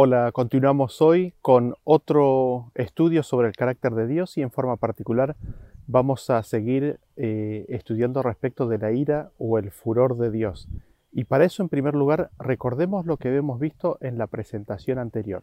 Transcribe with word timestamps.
Hola, 0.00 0.30
continuamos 0.30 1.02
hoy 1.02 1.34
con 1.40 1.74
otro 1.82 2.70
estudio 2.76 3.24
sobre 3.24 3.48
el 3.48 3.56
carácter 3.56 3.94
de 3.94 4.06
Dios 4.06 4.38
y 4.38 4.42
en 4.42 4.52
forma 4.52 4.76
particular 4.76 5.34
vamos 5.88 6.30
a 6.30 6.40
seguir 6.44 7.00
eh, 7.16 7.66
estudiando 7.68 8.22
respecto 8.22 8.68
de 8.68 8.78
la 8.78 8.92
ira 8.92 9.32
o 9.38 9.58
el 9.58 9.72
furor 9.72 10.16
de 10.16 10.30
Dios. 10.30 10.68
Y 11.10 11.24
para 11.24 11.44
eso, 11.44 11.64
en 11.64 11.68
primer 11.68 11.94
lugar, 11.96 12.30
recordemos 12.38 13.06
lo 13.06 13.16
que 13.16 13.34
hemos 13.34 13.58
visto 13.58 13.98
en 14.00 14.18
la 14.18 14.28
presentación 14.28 15.00
anterior. 15.00 15.42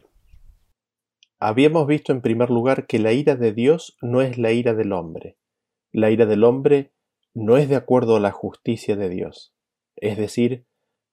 Habíamos 1.38 1.86
visto 1.86 2.14
en 2.14 2.22
primer 2.22 2.48
lugar 2.48 2.86
que 2.86 2.98
la 2.98 3.12
ira 3.12 3.36
de 3.36 3.52
Dios 3.52 3.98
no 4.00 4.22
es 4.22 4.38
la 4.38 4.52
ira 4.52 4.72
del 4.72 4.94
hombre. 4.94 5.36
La 5.92 6.10
ira 6.10 6.24
del 6.24 6.44
hombre 6.44 6.92
no 7.34 7.58
es 7.58 7.68
de 7.68 7.76
acuerdo 7.76 8.16
a 8.16 8.20
la 8.20 8.30
justicia 8.30 8.96
de 8.96 9.10
Dios. 9.10 9.54
Es 9.96 10.16
decir, 10.16 10.64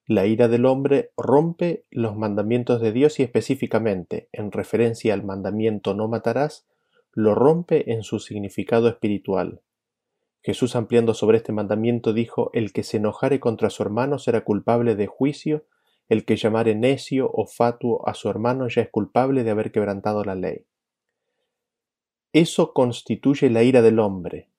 la 0.06 0.26
ira 0.26 0.48
del 0.48 0.66
hombre 0.66 1.12
rompe 1.16 1.84
los 1.90 2.14
mandamientos 2.16 2.80
de 2.80 2.92
Dios 2.92 3.18
y 3.20 3.22
específicamente, 3.22 4.28
en 4.32 4.52
referencia 4.52 5.14
al 5.14 5.24
mandamiento 5.24 5.94
no 5.94 6.08
matarás, 6.08 6.66
lo 7.12 7.34
rompe 7.34 7.92
en 7.92 8.02
su 8.02 8.18
significado 8.18 8.88
espiritual. 8.88 9.62
Jesús 10.42 10.76
ampliando 10.76 11.14
sobre 11.14 11.38
este 11.38 11.52
mandamiento 11.52 12.12
dijo, 12.12 12.50
El 12.52 12.72
que 12.72 12.82
se 12.82 12.98
enojare 12.98 13.40
contra 13.40 13.70
su 13.70 13.82
hermano 13.82 14.18
será 14.18 14.44
culpable 14.44 14.94
de 14.94 15.06
juicio, 15.06 15.64
el 16.10 16.26
que 16.26 16.36
llamare 16.36 16.74
necio 16.74 17.30
o 17.32 17.46
fatuo 17.46 18.06
a 18.06 18.12
su 18.12 18.28
hermano 18.28 18.68
ya 18.68 18.82
es 18.82 18.90
culpable 18.90 19.42
de 19.42 19.50
haber 19.50 19.72
quebrantado 19.72 20.22
la 20.22 20.34
ley. 20.34 20.66
Eso 22.34 22.74
constituye 22.74 23.48
la 23.48 23.62
ira 23.62 23.80
del 23.80 24.00
hombre, 24.00 24.50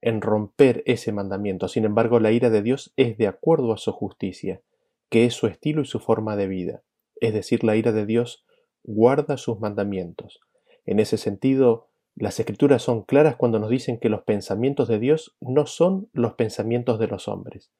en 0.00 0.20
romper 0.20 0.82
ese 0.86 1.12
mandamiento. 1.12 1.68
Sin 1.68 1.84
embargo, 1.84 2.20
la 2.20 2.32
ira 2.32 2.50
de 2.50 2.62
Dios 2.62 2.92
es 2.96 3.18
de 3.18 3.26
acuerdo 3.26 3.72
a 3.72 3.78
su 3.78 3.92
justicia, 3.92 4.60
que 5.08 5.24
es 5.24 5.34
su 5.34 5.46
estilo 5.46 5.82
y 5.82 5.86
su 5.86 6.00
forma 6.00 6.36
de 6.36 6.46
vida. 6.46 6.82
Es 7.20 7.34
decir, 7.34 7.64
la 7.64 7.76
ira 7.76 7.92
de 7.92 8.06
Dios 8.06 8.44
guarda 8.84 9.36
sus 9.36 9.60
mandamientos. 9.60 10.40
En 10.86 11.00
ese 11.00 11.16
sentido, 11.16 11.88
las 12.14 12.38
escrituras 12.40 12.82
son 12.82 13.02
claras 13.02 13.36
cuando 13.36 13.58
nos 13.58 13.70
dicen 13.70 13.98
que 13.98 14.08
los 14.08 14.22
pensamientos 14.22 14.88
de 14.88 14.98
Dios 14.98 15.36
no 15.40 15.66
son 15.66 16.08
los 16.12 16.34
pensamientos 16.34 16.98
de 16.98 17.06
los 17.06 17.28
hombres, 17.28 17.70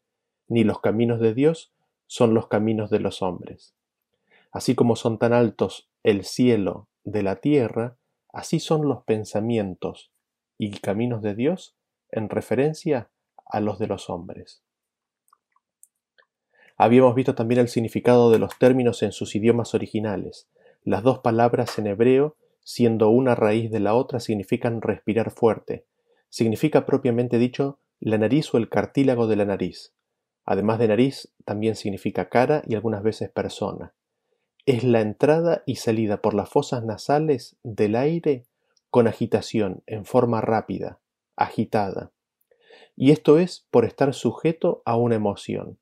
ni 0.48 0.64
los 0.64 0.80
caminos 0.80 1.20
de 1.20 1.34
Dios 1.34 1.72
son 2.06 2.34
los 2.34 2.48
caminos 2.48 2.91
de 2.91 3.00
los 3.00 3.22
hombres. 3.22 3.74
Así 4.52 4.74
como 4.74 4.96
son 4.96 5.19
tan 5.19 5.33
altos 5.33 5.89
el 6.02 6.24
cielo 6.24 6.89
de 7.05 7.22
la 7.22 7.36
tierra, 7.36 7.96
así 8.33 8.61
son 8.61 8.89
los 8.89 9.02
pensamientos 9.05 10.12
y 10.56 10.70
caminos 10.78 11.22
de 11.22 11.34
Dios 11.34 11.77
en 12.11 12.28
referencia 12.28 13.11
a 13.47 13.61
los 13.61 13.78
de 13.78 13.87
los 13.87 14.11
hombres. 14.11 14.62
Habíamos 16.77 17.17
visto 17.17 17.34
también 17.34 17.61
el 17.61 17.69
significado 17.69 18.31
de 18.31 18.39
los 18.39 18.56
términos 18.59 19.03
en 19.03 19.11
sus 19.11 19.34
idiomas 19.34 19.75
originales. 19.75 20.48
Las 20.84 21.03
dos 21.03 21.19
palabras 21.19 21.79
en 21.79 21.89
hebreo, 21.89 22.36
siendo 22.62 23.09
una 23.09 23.34
raíz 23.34 23.70
de 23.70 23.81
la 23.81 23.95
otra, 23.95 24.20
significan 24.20 24.81
respirar 24.81 25.33
fuerte. 25.33 25.86
Significa 26.29 26.86
propiamente 26.86 27.39
dicho 27.39 27.81
la 27.98 28.17
nariz 28.17 28.55
o 28.55 28.59
el 28.59 28.68
cartílago 28.68 29.27
de 29.27 29.36
la 29.36 29.45
nariz. 29.45 29.92
Además 30.45 30.79
de 30.79 30.89
nariz, 30.89 31.33
también 31.45 31.74
significa 31.74 32.29
cara 32.29 32.63
y 32.67 32.74
algunas 32.74 33.02
veces 33.02 33.29
persona. 33.29 33.92
Es 34.64 34.85
la 34.85 35.01
entrada 35.01 35.63
y 35.67 35.77
salida 35.77 36.23
por 36.23 36.35
las 36.35 36.48
fosas 36.48 36.85
nasales 36.85 37.57
del 37.64 37.97
aire 37.97 38.45
con 38.91 39.08
agitación, 39.08 39.83
en 39.86 40.05
forma 40.05 40.41
rápida, 40.41 41.01
agitada. 41.38 42.12
Y 42.96 43.12
esto 43.12 43.38
es 43.38 43.66
por 43.70 43.84
estar 43.84 44.12
sujeto 44.12 44.82
a 44.84 44.96
una 44.96 45.14
emoción. 45.14 45.78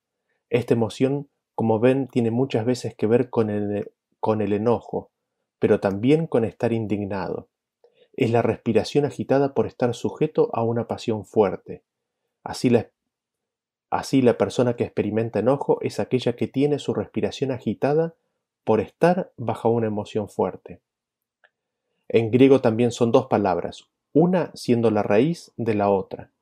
Esta 0.51 0.75
emoción, 0.75 1.29
como 1.55 1.81
ven, 1.81 2.09
tiene 2.09 2.31
muchas 2.31 2.65
veces 2.65 2.95
que 2.95 3.07
ver 3.07 3.31
con 3.31 3.51
el, 3.51 3.91
con 4.21 4.43
el 4.43 4.53
enojo, 4.53 5.11
pero 5.59 5.81
también 5.81 6.27
con 6.27 6.45
estar 6.45 6.73
indignado. 6.73 7.49
Es 8.13 8.31
la 8.31 8.43
respiración 8.43 9.05
agitada 9.05 9.55
por 9.55 9.67
estar 9.67 9.95
sujeto 9.95 10.51
a 10.53 10.63
una 10.63 10.87
pasión 10.87 11.25
fuerte. 11.25 11.83
Así 12.45 12.71
la, 12.71 12.91
así 13.91 14.23
la 14.23 14.39
persona 14.39 14.77
que 14.77 14.85
experimenta 14.85 15.39
enojo 15.39 15.79
es 15.81 15.99
aquella 16.01 16.37
que 16.37 16.49
tiene 16.49 16.79
su 16.79 16.95
respiración 16.95 17.51
agitada 17.51 18.15
por 18.65 18.81
estar 18.81 19.33
bajo 19.37 19.71
una 19.71 19.87
emoción 19.87 20.29
fuerte. 20.29 20.81
En 22.09 22.31
griego 22.31 22.61
también 22.61 22.93
son 22.93 23.11
dos 23.11 23.27
palabras, 23.27 23.89
una 24.17 24.51
siendo 24.55 24.91
la 24.91 25.03
raíz 25.03 25.53
de 25.59 25.75
la 25.75 25.91
otra, 25.91 26.33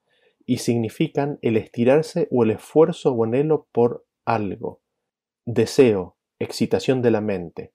y 0.46 0.58
significan 0.58 1.40
el 1.42 1.56
estirarse 1.56 2.28
o 2.30 2.44
el 2.44 2.52
esfuerzo 2.52 3.12
o 3.12 3.24
anhelo 3.24 3.66
por 3.72 4.06
algo, 4.24 4.80
deseo, 5.44 6.16
excitación 6.38 7.02
de 7.02 7.10
la 7.10 7.20
mente. 7.20 7.72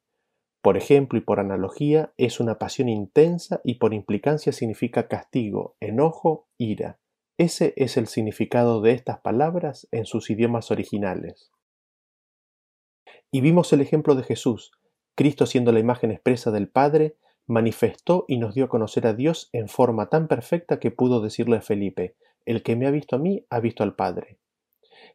Por 0.62 0.78
ejemplo 0.78 1.20
y 1.20 1.22
por 1.22 1.42
analogía, 1.42 2.14
es 2.16 2.40
una 2.40 2.58
pasión 2.60 2.88
intensa 2.88 3.60
y 3.66 3.74
por 3.74 3.94
implicancia 3.94 4.54
significa 4.54 5.10
castigo, 5.10 5.76
enojo, 5.82 6.48
ira. 6.58 6.98
Ese 7.38 7.74
es 7.76 7.98
el 7.98 8.08
significado 8.08 8.80
de 8.80 8.94
estas 8.94 9.20
palabras 9.20 9.90
en 9.92 10.06
sus 10.06 10.30
idiomas 10.30 10.72
originales. 10.72 11.52
Y 13.32 13.42
vimos 13.42 13.74
el 13.74 13.82
ejemplo 13.82 14.16
de 14.16 14.24
Jesús, 14.24 14.72
Cristo 15.16 15.46
siendo 15.46 15.74
la 15.74 15.80
imagen 15.80 16.12
expresa 16.12 16.52
del 16.52 16.70
Padre, 16.70 17.18
manifestó 17.50 18.26
y 18.28 18.38
nos 18.38 18.54
dio 18.54 18.66
a 18.66 18.70
conocer 18.70 19.08
a 19.08 19.16
Dios 19.16 19.50
en 19.54 19.68
forma 19.68 20.08
tan 20.10 20.28
perfecta 20.28 20.80
que 20.80 20.92
pudo 20.92 21.20
decirle 21.20 21.58
a 21.58 21.62
Felipe, 21.62 22.16
el 22.46 22.62
que 22.62 22.76
me 22.76 22.86
ha 22.86 22.92
visto 22.92 23.16
a 23.16 23.20
mí 23.20 23.46
ha 23.50 23.60
visto 23.60 23.84
al 23.84 23.96
Padre. 23.96 24.40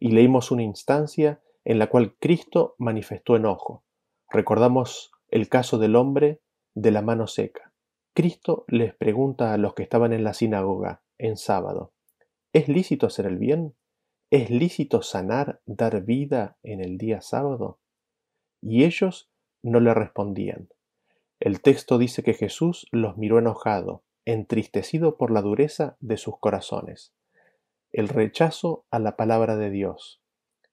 Y 0.00 0.10
leímos 0.10 0.50
una 0.50 0.64
instancia 0.64 1.40
en 1.64 1.78
la 1.78 1.86
cual 1.86 2.16
Cristo 2.18 2.74
manifestó 2.76 3.36
enojo. 3.36 3.84
Recordamos 4.28 5.12
el 5.28 5.48
caso 5.48 5.78
del 5.78 5.94
hombre 5.94 6.40
de 6.74 6.90
la 6.90 7.02
mano 7.02 7.28
seca. 7.28 7.72
Cristo 8.14 8.64
les 8.66 8.94
pregunta 8.96 9.54
a 9.54 9.56
los 9.58 9.74
que 9.74 9.84
estaban 9.84 10.12
en 10.12 10.24
la 10.24 10.34
sinagoga 10.34 11.04
en 11.18 11.36
sábado, 11.36 11.92
¿es 12.52 12.68
lícito 12.68 13.06
hacer 13.06 13.26
el 13.26 13.38
bien? 13.38 13.76
¿Es 14.30 14.50
lícito 14.50 15.02
sanar, 15.02 15.60
dar 15.66 16.02
vida 16.02 16.58
en 16.64 16.80
el 16.80 16.98
día 16.98 17.20
sábado? 17.20 17.78
Y 18.60 18.82
ellos 18.82 19.30
no 19.62 19.78
le 19.78 19.94
respondían. 19.94 20.68
El 21.44 21.60
texto 21.60 21.98
dice 21.98 22.22
que 22.22 22.32
Jesús 22.32 22.86
los 22.90 23.18
miró 23.18 23.38
enojado, 23.38 24.02
entristecido 24.24 25.18
por 25.18 25.30
la 25.30 25.42
dureza 25.42 25.98
de 26.00 26.16
sus 26.16 26.38
corazones. 26.38 27.12
El 27.92 28.08
rechazo 28.08 28.86
a 28.90 28.98
la 28.98 29.18
palabra 29.18 29.54
de 29.56 29.68
Dios, 29.68 30.22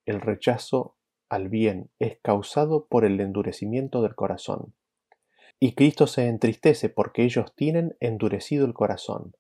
el 0.06 0.22
rechazo 0.22 0.96
al 1.28 1.50
bien 1.50 1.92
es 2.00 2.20
causado 2.22 2.86
por 2.86 3.04
el 3.04 3.20
endurecimiento 3.20 4.02
del 4.02 4.16
corazón. 4.16 4.74
Y 5.60 5.76
Cristo 5.76 6.08
se 6.08 6.30
entristece 6.30 6.88
porque 6.88 7.26
ellos 7.26 7.54
tienen 7.54 7.98
endurecido 8.00 8.66
el 8.66 8.74
corazón, 8.74 9.36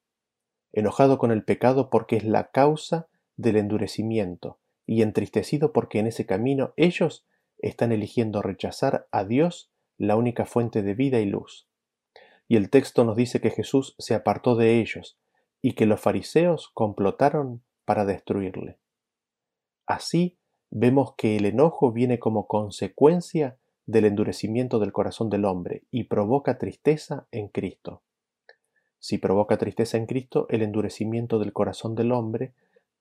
enojado 0.74 1.18
con 1.18 1.31
el 1.31 1.46
pecado 1.46 1.90
porque 1.90 2.18
es 2.18 2.25
la 2.25 2.52
causa 2.52 3.08
del 3.38 3.56
endurecimiento, 3.56 4.59
y 4.86 5.02
entristecido 5.02 5.72
porque 5.72 6.00
en 6.00 6.08
ese 6.08 6.25
camino 6.25 6.74
ellos 6.75 7.25
están 7.58 7.94
eligiendo 7.94 8.41
rechazar 8.41 9.08
a 9.14 9.24
Dios 9.24 9.71
la 10.01 10.16
única 10.16 10.45
fuente 10.45 10.81
de 10.81 10.95
vida 10.95 11.19
y 11.19 11.25
luz. 11.25 11.67
Y 12.47 12.55
el 12.55 12.72
texto 12.72 13.03
nos 13.03 13.16
dice 13.16 13.40
que 13.40 13.52
Jesús 13.52 13.96
se 13.99 14.16
apartó 14.16 14.55
de 14.55 14.79
ellos 14.79 15.20
y 15.61 15.73
que 15.73 15.85
los 15.85 16.02
fariseos 16.02 16.72
complotaron 16.73 17.61
para 17.85 18.03
destruirle. 18.03 18.79
Así 19.85 20.40
vemos 20.72 21.14
que 21.16 21.37
el 21.37 21.46
enojo 21.46 21.91
viene 21.91 22.17
como 22.17 22.47
consecuencia 22.47 23.59
del 23.85 24.05
endurecimiento 24.05 24.79
del 24.79 24.91
corazón 24.91 25.29
del 25.29 25.46
hombre 25.46 25.84
y 25.91 26.05
provoca 26.05 26.58
tristeza 26.58 27.28
en 27.31 27.49
Cristo. 27.49 28.02
Si 28.97 29.20
provoca 29.20 29.58
tristeza 29.58 29.97
en 29.97 30.08
Cristo, 30.08 30.47
el 30.49 30.64
endurecimiento 30.64 31.37
del 31.37 31.53
corazón 31.53 31.93
del 31.93 32.11
hombre 32.11 32.55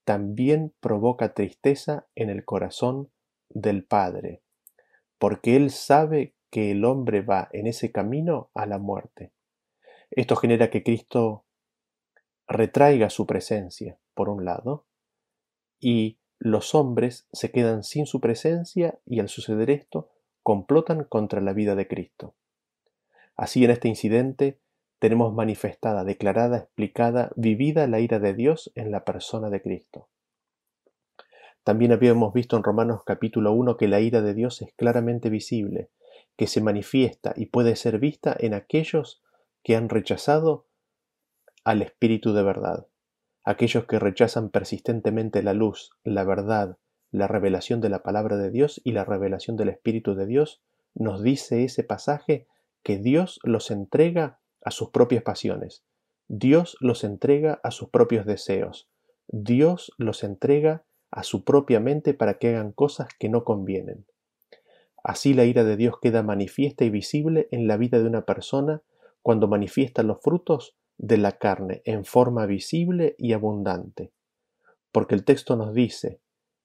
también 0.05 0.75
provoca 0.81 1.33
tristeza 1.33 2.07
en 2.15 2.29
el 2.29 2.45
corazón 2.45 3.11
del 3.49 3.85
Padre, 3.85 4.43
porque 5.19 5.57
Él 5.57 5.71
sabe 5.71 6.35
que 6.51 6.73
el 6.73 6.85
hombre 6.85 7.23
va 7.23 7.49
en 7.53 7.67
ese 7.67 7.93
camino 7.93 8.51
a 8.55 8.67
la 8.67 8.79
muerte. 8.79 9.33
Esto 10.11 10.37
genera 10.37 10.71
que 10.71 10.83
Cristo 10.83 11.45
retraiga 12.49 13.11
su 13.11 13.27
presencia, 13.27 13.99
por 14.15 14.29
un 14.29 14.45
lado, 14.45 14.85
y 15.79 16.19
los 16.39 16.75
hombres 16.75 17.29
se 17.33 17.53
quedan 17.53 17.85
sin 17.85 18.07
su 18.07 18.21
presencia 18.21 18.99
y 19.07 19.21
al 19.21 19.29
suceder 19.29 19.71
esto 19.71 20.11
complotan 20.43 21.05
contra 21.05 21.41
la 21.41 21.53
vida 21.53 21.75
de 21.75 21.87
Cristo. 21.87 22.35
Así 23.37 23.65
en 23.65 23.71
este 23.71 23.89
incidente 23.89 24.59
tenemos 24.99 25.33
manifestada, 25.33 26.05
declarada, 26.05 26.59
explicada, 26.59 27.31
vivida 27.37 27.87
la 27.87 28.01
ira 28.01 28.19
de 28.19 28.35
Dios 28.35 28.73
en 28.75 28.91
la 28.91 29.05
persona 29.05 29.49
de 29.49 29.63
Cristo. 29.63 30.09
También 31.63 31.93
habíamos 31.93 32.33
visto 32.33 32.57
en 32.57 32.63
Romanos 32.63 33.03
capítulo 33.05 33.53
1 33.53 33.77
que 33.77 33.87
la 33.89 34.01
ira 34.01 34.23
de 34.23 34.35
Dios 34.35 34.61
es 34.63 34.73
claramente 34.75 35.31
visible, 35.31 35.91
que 36.41 36.47
se 36.47 36.63
manifiesta 36.63 37.35
y 37.37 37.49
puede 37.49 37.77
ser 37.77 37.99
vista 37.99 38.35
en 38.41 38.55
aquellos 38.55 39.21
que 39.63 39.77
han 39.77 39.91
rechazado 39.91 40.65
al 41.65 41.83
Espíritu 41.83 42.33
de 42.33 42.43
verdad, 42.43 42.87
aquellos 43.45 43.85
que 43.85 43.99
rechazan 43.99 44.49
persistentemente 44.49 45.43
la 45.43 45.53
luz, 45.53 45.91
la 46.03 46.25
verdad, 46.25 46.79
la 47.11 47.29
revelación 47.29 47.83
de 47.83 47.91
la 47.91 48.03
palabra 48.03 48.39
de 48.39 48.51
Dios 48.51 48.81
y 48.85 48.93
la 48.93 49.05
revelación 49.05 49.59
del 49.59 49.69
Espíritu 49.69 50.15
de 50.15 50.25
Dios, 50.25 50.63
nos 50.95 51.23
dice 51.23 51.63
ese 51.63 51.85
pasaje 51.85 52.47
que 52.83 52.97
Dios 52.97 53.39
los 53.43 53.71
entrega 53.71 54.41
a 54.65 54.71
sus 54.71 54.89
propias 54.89 55.23
pasiones, 55.23 55.85
Dios 56.27 56.79
los 56.81 57.05
entrega 57.05 57.61
a 57.63 57.71
sus 57.71 57.91
propios 57.91 58.25
deseos, 58.25 58.89
Dios 59.29 59.93
los 59.99 60.25
entrega 60.25 60.85
a 61.11 61.23
su 61.23 61.45
propia 61.45 61.81
mente 61.81 62.15
para 62.15 62.39
que 62.39 62.49
hagan 62.49 62.73
cosas 62.73 63.09
que 63.19 63.29
no 63.29 63.45
convienen. 63.45 64.07
Así 65.03 65.35
la 65.35 65.45
ira 65.45 65.65
de 65.65 65.77
Dios 65.77 65.95
queda 66.01 66.23
manifiesta 66.23 66.85
y 66.85 66.91
visible 66.91 67.49
en 67.51 67.67
la 67.67 67.77
vida 67.77 67.99
de 67.99 68.07
una 68.07 68.25
persona 68.25 68.83
cuando 69.23 69.49
manifiesta 69.49 70.03
los 70.03 70.21
frutos 70.21 70.77
de 70.99 71.17
la 71.17 71.33
carne 71.33 71.83
en 71.85 72.05
forma 72.05 72.47
visible 72.47 73.15
y 73.19 73.33
abundante. 73.33 74.13
Porque 74.93 75.15
el 75.15 75.25
texto 75.25 75.57
nos 75.57 75.73
dice 75.73 76.21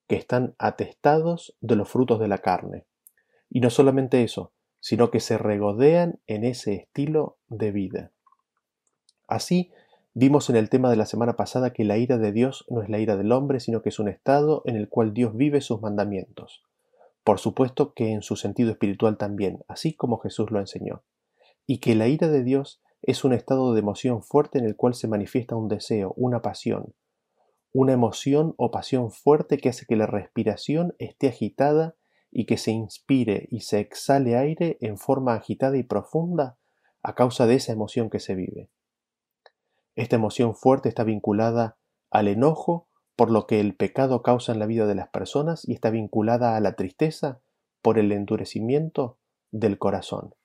que 0.08 0.16
están 0.16 0.56
atestados 0.58 1.56
de 1.62 1.76
los 1.76 1.90
frutos 1.90 2.20
de 2.20 2.28
la 2.28 2.40
carne. 2.40 2.86
Y 3.50 3.62
no 3.62 3.70
solamente 3.70 4.24
eso, 4.24 4.52
sino 4.80 5.10
que 5.10 5.20
se 5.20 5.38
regodean 5.38 6.20
en 6.28 6.44
ese 6.44 6.76
estilo 6.76 7.38
de 7.48 7.72
vida. 7.72 8.12
Así, 9.28 9.72
vimos 10.14 10.50
en 10.50 10.58
el 10.58 10.70
tema 10.70 10.90
de 10.90 10.96
la 10.96 11.06
semana 11.06 11.36
pasada 11.36 11.72
que 11.72 11.86
la 11.86 11.98
ira 11.98 12.18
de 12.18 12.32
Dios 12.32 12.66
no 12.70 12.82
es 12.82 12.90
la 12.90 13.00
ira 13.00 13.16
del 13.16 13.32
hombre, 13.32 13.60
sino 13.60 13.82
que 13.82 13.90
es 13.90 14.00
un 14.00 14.10
estado 14.10 14.62
en 14.66 14.76
el 14.76 14.90
cual 14.90 15.14
Dios 15.14 15.36
vive 15.36 15.62
sus 15.62 15.82
mandamientos. 15.82 16.64
Por 17.26 17.40
supuesto 17.40 17.96
que 17.96 18.12
en 18.12 18.22
su 18.22 18.36
sentido 18.36 18.70
espiritual 18.70 19.18
también, 19.18 19.64
así 19.68 19.96
como 19.96 20.20
Jesús 20.20 20.52
lo 20.52 20.60
enseñó. 20.60 21.04
Y 21.66 21.80
que 21.80 21.96
la 21.96 22.08
ira 22.08 22.28
de 22.28 22.44
Dios 22.44 22.84
es 23.02 23.24
un 23.24 23.34
estado 23.34 23.74
de 23.74 23.80
emoción 23.80 24.22
fuerte 24.22 24.60
en 24.60 24.66
el 24.66 24.76
cual 24.76 24.94
se 24.94 25.08
manifiesta 25.08 25.56
un 25.56 25.68
deseo, 25.68 26.14
una 26.18 26.44
pasión, 26.44 26.94
una 27.74 27.94
emoción 27.94 28.54
o 28.58 28.70
pasión 28.70 29.10
fuerte 29.10 29.58
que 29.58 29.70
hace 29.70 29.88
que 29.88 29.96
la 29.96 30.06
respiración 30.06 30.94
esté 31.00 31.30
agitada 31.30 31.96
y 32.30 32.46
que 32.46 32.58
se 32.58 32.70
inspire 32.70 33.48
y 33.50 33.62
se 33.62 33.80
exhale 33.80 34.38
aire 34.38 34.78
en 34.80 35.00
forma 35.00 35.34
agitada 35.34 35.78
y 35.78 35.84
profunda 35.84 36.60
a 37.02 37.16
causa 37.16 37.48
de 37.48 37.56
esa 37.56 37.72
emoción 37.74 38.12
que 38.12 38.20
se 38.20 38.36
vive. 38.36 38.70
Esta 39.96 40.16
emoción 40.16 40.56
fuerte 40.56 40.90
está 40.90 41.04
vinculada 41.04 41.80
al 42.12 42.28
enojo 42.28 42.88
por 43.16 43.32
lo 43.32 43.48
que 43.48 43.60
el 43.60 43.76
pecado 43.76 44.22
causa 44.22 44.52
en 44.52 44.60
la 44.60 44.66
vida 44.66 44.86
de 44.86 44.96
las 44.96 45.10
personas 45.10 45.68
y 45.68 45.74
está 45.74 45.90
vinculada 45.90 46.56
a 46.56 46.60
la 46.60 46.76
tristeza 46.76 47.42
por 47.82 47.98
el 47.98 48.12
endurecimiento 48.12 49.18
del 49.52 49.78
corazón. 49.78 50.36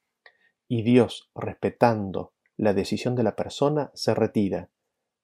Y 0.68 0.82
Dios, 0.82 1.30
respetando 1.34 2.32
la 2.56 2.74
decisión 2.74 3.16
de 3.16 3.24
la 3.24 3.34
persona, 3.34 3.90
se 3.94 4.14
retira, 4.14 4.70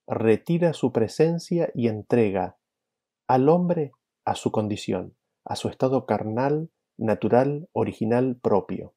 retira 0.06 0.72
su 0.72 0.92
presencia 0.92 1.70
y 1.74 1.88
entrega 1.88 2.56
al 3.28 3.48
hombre 3.48 3.92
a 4.24 4.34
su 4.34 4.50
condición, 4.50 5.16
a 5.44 5.56
su 5.56 5.68
estado 5.68 6.06
carnal, 6.06 6.70
natural, 6.96 7.68
original 7.72 8.36
propio. 8.40 8.94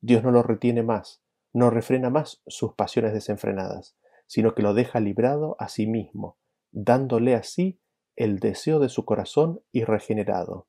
Dios 0.00 0.22
no 0.22 0.30
lo 0.30 0.42
retiene 0.42 0.82
más, 0.82 1.22
no 1.52 1.70
refrena 1.70 2.10
más 2.10 2.42
sus 2.46 2.74
pasiones 2.74 3.12
desenfrenadas, 3.12 3.96
sino 4.26 4.54
que 4.54 4.62
lo 4.62 4.74
deja 4.74 5.00
librado 5.00 5.56
a 5.58 5.68
sí 5.68 5.86
mismo, 5.86 6.38
dándole 6.72 7.34
así 7.34 7.80
el 8.16 8.38
deseo 8.38 8.78
de 8.78 8.88
su 8.88 9.04
corazón 9.04 9.60
y 9.72 9.84
regenerado. 9.84 10.68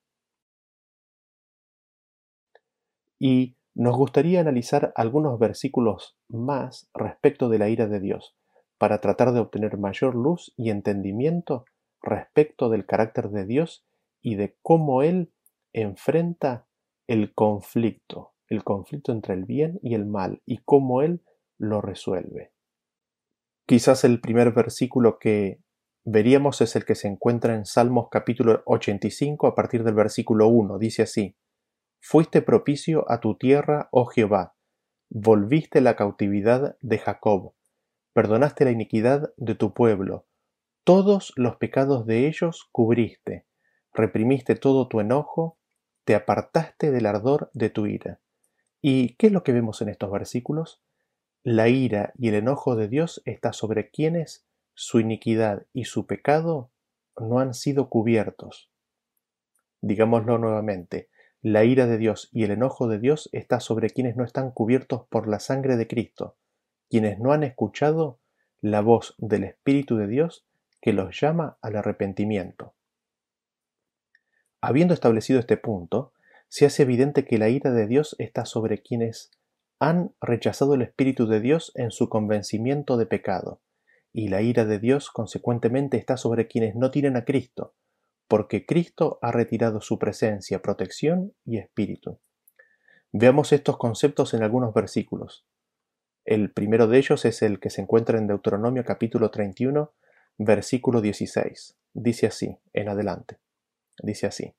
Y 3.19 3.57
nos 3.73 3.95
gustaría 3.95 4.41
analizar 4.41 4.91
algunos 4.95 5.37
versículos 5.39 6.17
más 6.27 6.89
respecto 6.93 7.49
de 7.49 7.59
la 7.59 7.69
ira 7.69 7.87
de 7.87 7.99
Dios, 7.99 8.35
para 8.77 8.99
tratar 8.99 9.31
de 9.31 9.39
obtener 9.39 9.77
mayor 9.77 10.15
luz 10.15 10.53
y 10.57 10.71
entendimiento 10.71 11.65
respecto 12.01 12.69
del 12.69 12.85
carácter 12.85 13.29
de 13.29 13.45
Dios 13.45 13.85
y 14.21 14.35
de 14.35 14.57
cómo 14.61 15.03
Él 15.03 15.31
enfrenta 15.71 16.67
el 17.07 17.33
conflicto, 17.33 18.33
el 18.47 18.63
conflicto 18.63 19.11
entre 19.11 19.35
el 19.35 19.45
bien 19.45 19.79
y 19.83 19.93
el 19.93 20.05
mal, 20.05 20.41
y 20.45 20.57
cómo 20.59 21.01
Él 21.01 21.21
lo 21.57 21.79
resuelve. 21.79 22.51
Quizás 23.67 24.03
el 24.03 24.19
primer 24.19 24.51
versículo 24.51 25.19
que 25.19 25.61
veríamos 26.03 26.61
es 26.61 26.75
el 26.75 26.85
que 26.85 26.95
se 26.95 27.07
encuentra 27.07 27.53
en 27.53 27.65
Salmos 27.65 28.07
capítulo 28.09 28.63
85 28.65 29.47
a 29.47 29.55
partir 29.55 29.83
del 29.83 29.93
versículo 29.93 30.47
1. 30.47 30.77
Dice 30.77 31.03
así, 31.03 31.35
Fuiste 31.99 32.41
propicio 32.41 33.09
a 33.11 33.19
tu 33.19 33.37
tierra, 33.37 33.87
oh 33.91 34.05
Jehová, 34.05 34.55
volviste 35.09 35.81
la 35.81 35.95
cautividad 35.95 36.75
de 36.81 36.97
Jacob, 36.97 37.53
perdonaste 38.13 38.65
la 38.65 38.71
iniquidad 38.71 39.31
de 39.37 39.53
tu 39.53 39.73
pueblo, 39.73 40.25
todos 40.83 41.31
los 41.35 41.57
pecados 41.57 42.07
de 42.07 42.27
ellos 42.27 42.67
cubriste, 42.71 43.45
reprimiste 43.93 44.55
todo 44.55 44.87
tu 44.87 44.99
enojo, 44.99 45.59
te 46.05 46.15
apartaste 46.15 46.89
del 46.89 47.05
ardor 47.05 47.51
de 47.53 47.69
tu 47.69 47.85
ira. 47.85 48.19
¿Y 48.81 49.13
qué 49.17 49.27
es 49.27 49.33
lo 49.33 49.43
que 49.43 49.51
vemos 49.51 49.83
en 49.83 49.89
estos 49.89 50.11
versículos? 50.11 50.81
La 51.43 51.67
ira 51.67 52.13
y 52.17 52.29
el 52.29 52.35
enojo 52.35 52.75
de 52.75 52.87
Dios 52.87 53.21
está 53.25 53.53
sobre 53.53 53.91
quienes 53.91 54.47
su 54.81 54.99
iniquidad 54.99 55.67
y 55.73 55.83
su 55.83 56.07
pecado 56.07 56.71
no 57.15 57.37
han 57.37 57.53
sido 57.53 57.87
cubiertos. 57.87 58.71
Digámoslo 59.79 60.39
nuevamente, 60.39 61.11
la 61.43 61.63
ira 61.65 61.85
de 61.85 61.99
Dios 61.99 62.29
y 62.31 62.45
el 62.45 62.51
enojo 62.51 62.87
de 62.87 62.97
Dios 62.97 63.29
está 63.31 63.59
sobre 63.59 63.91
quienes 63.91 64.15
no 64.15 64.23
están 64.23 64.49
cubiertos 64.49 65.05
por 65.09 65.27
la 65.27 65.39
sangre 65.39 65.77
de 65.77 65.87
Cristo, 65.87 66.35
quienes 66.89 67.19
no 67.19 67.31
han 67.31 67.43
escuchado 67.43 68.21
la 68.59 68.81
voz 68.81 69.13
del 69.19 69.43
Espíritu 69.43 69.97
de 69.97 70.07
Dios 70.07 70.47
que 70.81 70.93
los 70.93 71.19
llama 71.19 71.59
al 71.61 71.75
arrepentimiento. 71.75 72.73
Habiendo 74.61 74.95
establecido 74.95 75.39
este 75.39 75.57
punto, 75.57 76.11
se 76.47 76.65
hace 76.65 76.81
evidente 76.81 77.23
que 77.23 77.37
la 77.37 77.49
ira 77.49 77.71
de 77.71 77.85
Dios 77.85 78.15
está 78.17 78.45
sobre 78.45 78.81
quienes 78.81 79.29
han 79.77 80.15
rechazado 80.19 80.73
el 80.73 80.81
Espíritu 80.81 81.27
de 81.27 81.39
Dios 81.39 81.71
en 81.75 81.91
su 81.91 82.09
convencimiento 82.09 82.97
de 82.97 83.05
pecado, 83.05 83.61
y 84.13 84.27
la 84.27 84.41
ira 84.41 84.65
de 84.65 84.79
Dios 84.79 85.09
consecuentemente 85.09 85.97
está 85.97 86.17
sobre 86.17 86.47
quienes 86.47 86.75
no 86.75 86.91
tienen 86.91 87.15
a 87.15 87.25
Cristo, 87.25 87.75
porque 88.27 88.65
Cristo 88.65 89.19
ha 89.21 89.31
retirado 89.31 89.81
su 89.81 89.99
presencia, 89.99 90.61
protección 90.61 91.33
y 91.45 91.57
espíritu. 91.57 92.19
Veamos 93.11 93.51
estos 93.51 93.77
conceptos 93.77 94.33
en 94.33 94.43
algunos 94.43 94.73
versículos. 94.73 95.45
El 96.23 96.51
primero 96.51 96.87
de 96.87 96.97
ellos 96.97 97.25
es 97.25 97.41
el 97.41 97.59
que 97.59 97.69
se 97.69 97.81
encuentra 97.81 98.17
en 98.17 98.27
Deuteronomio 98.27 98.85
capítulo 98.85 99.31
31, 99.31 99.91
versículo 100.37 101.01
16. 101.01 101.77
Dice 101.93 102.27
así, 102.27 102.57
en 102.73 102.89
adelante. 102.89 103.39
Dice 104.01 104.27
así. 104.27 104.53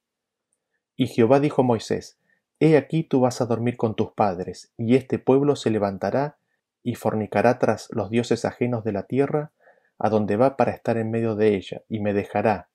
Y 0.97 1.06
Jehová 1.06 1.40
dijo 1.40 1.62
a 1.62 1.64
Moisés, 1.64 2.18
He 2.61 2.76
aquí 2.76 3.04
tú 3.04 3.21
vas 3.21 3.40
a 3.40 3.47
dormir 3.47 3.76
con 3.76 3.97
tus 3.97 4.12
padres, 4.12 4.73
y 4.76 4.97
este 4.97 5.18
pueblo 5.18 5.56
se 5.56 5.71
levantará 5.71 6.38
y 6.83 6.95
fornicará 6.95 7.59
tras 7.59 7.89
los 7.93 8.11
dioses 8.11 8.45
ajenos 8.45 8.85
de 8.85 8.93
la 8.93 9.05
tierra, 9.05 9.53
a 9.99 10.09
donde 10.09 10.37
va 10.37 10.57
para 10.57 10.73
estar 10.73 10.97
en 10.97 11.11
medio 11.11 11.37
de 11.37 11.55
ella, 11.55 11.83
y 11.89 12.01
me 12.01 12.12
dejará, 12.12 12.69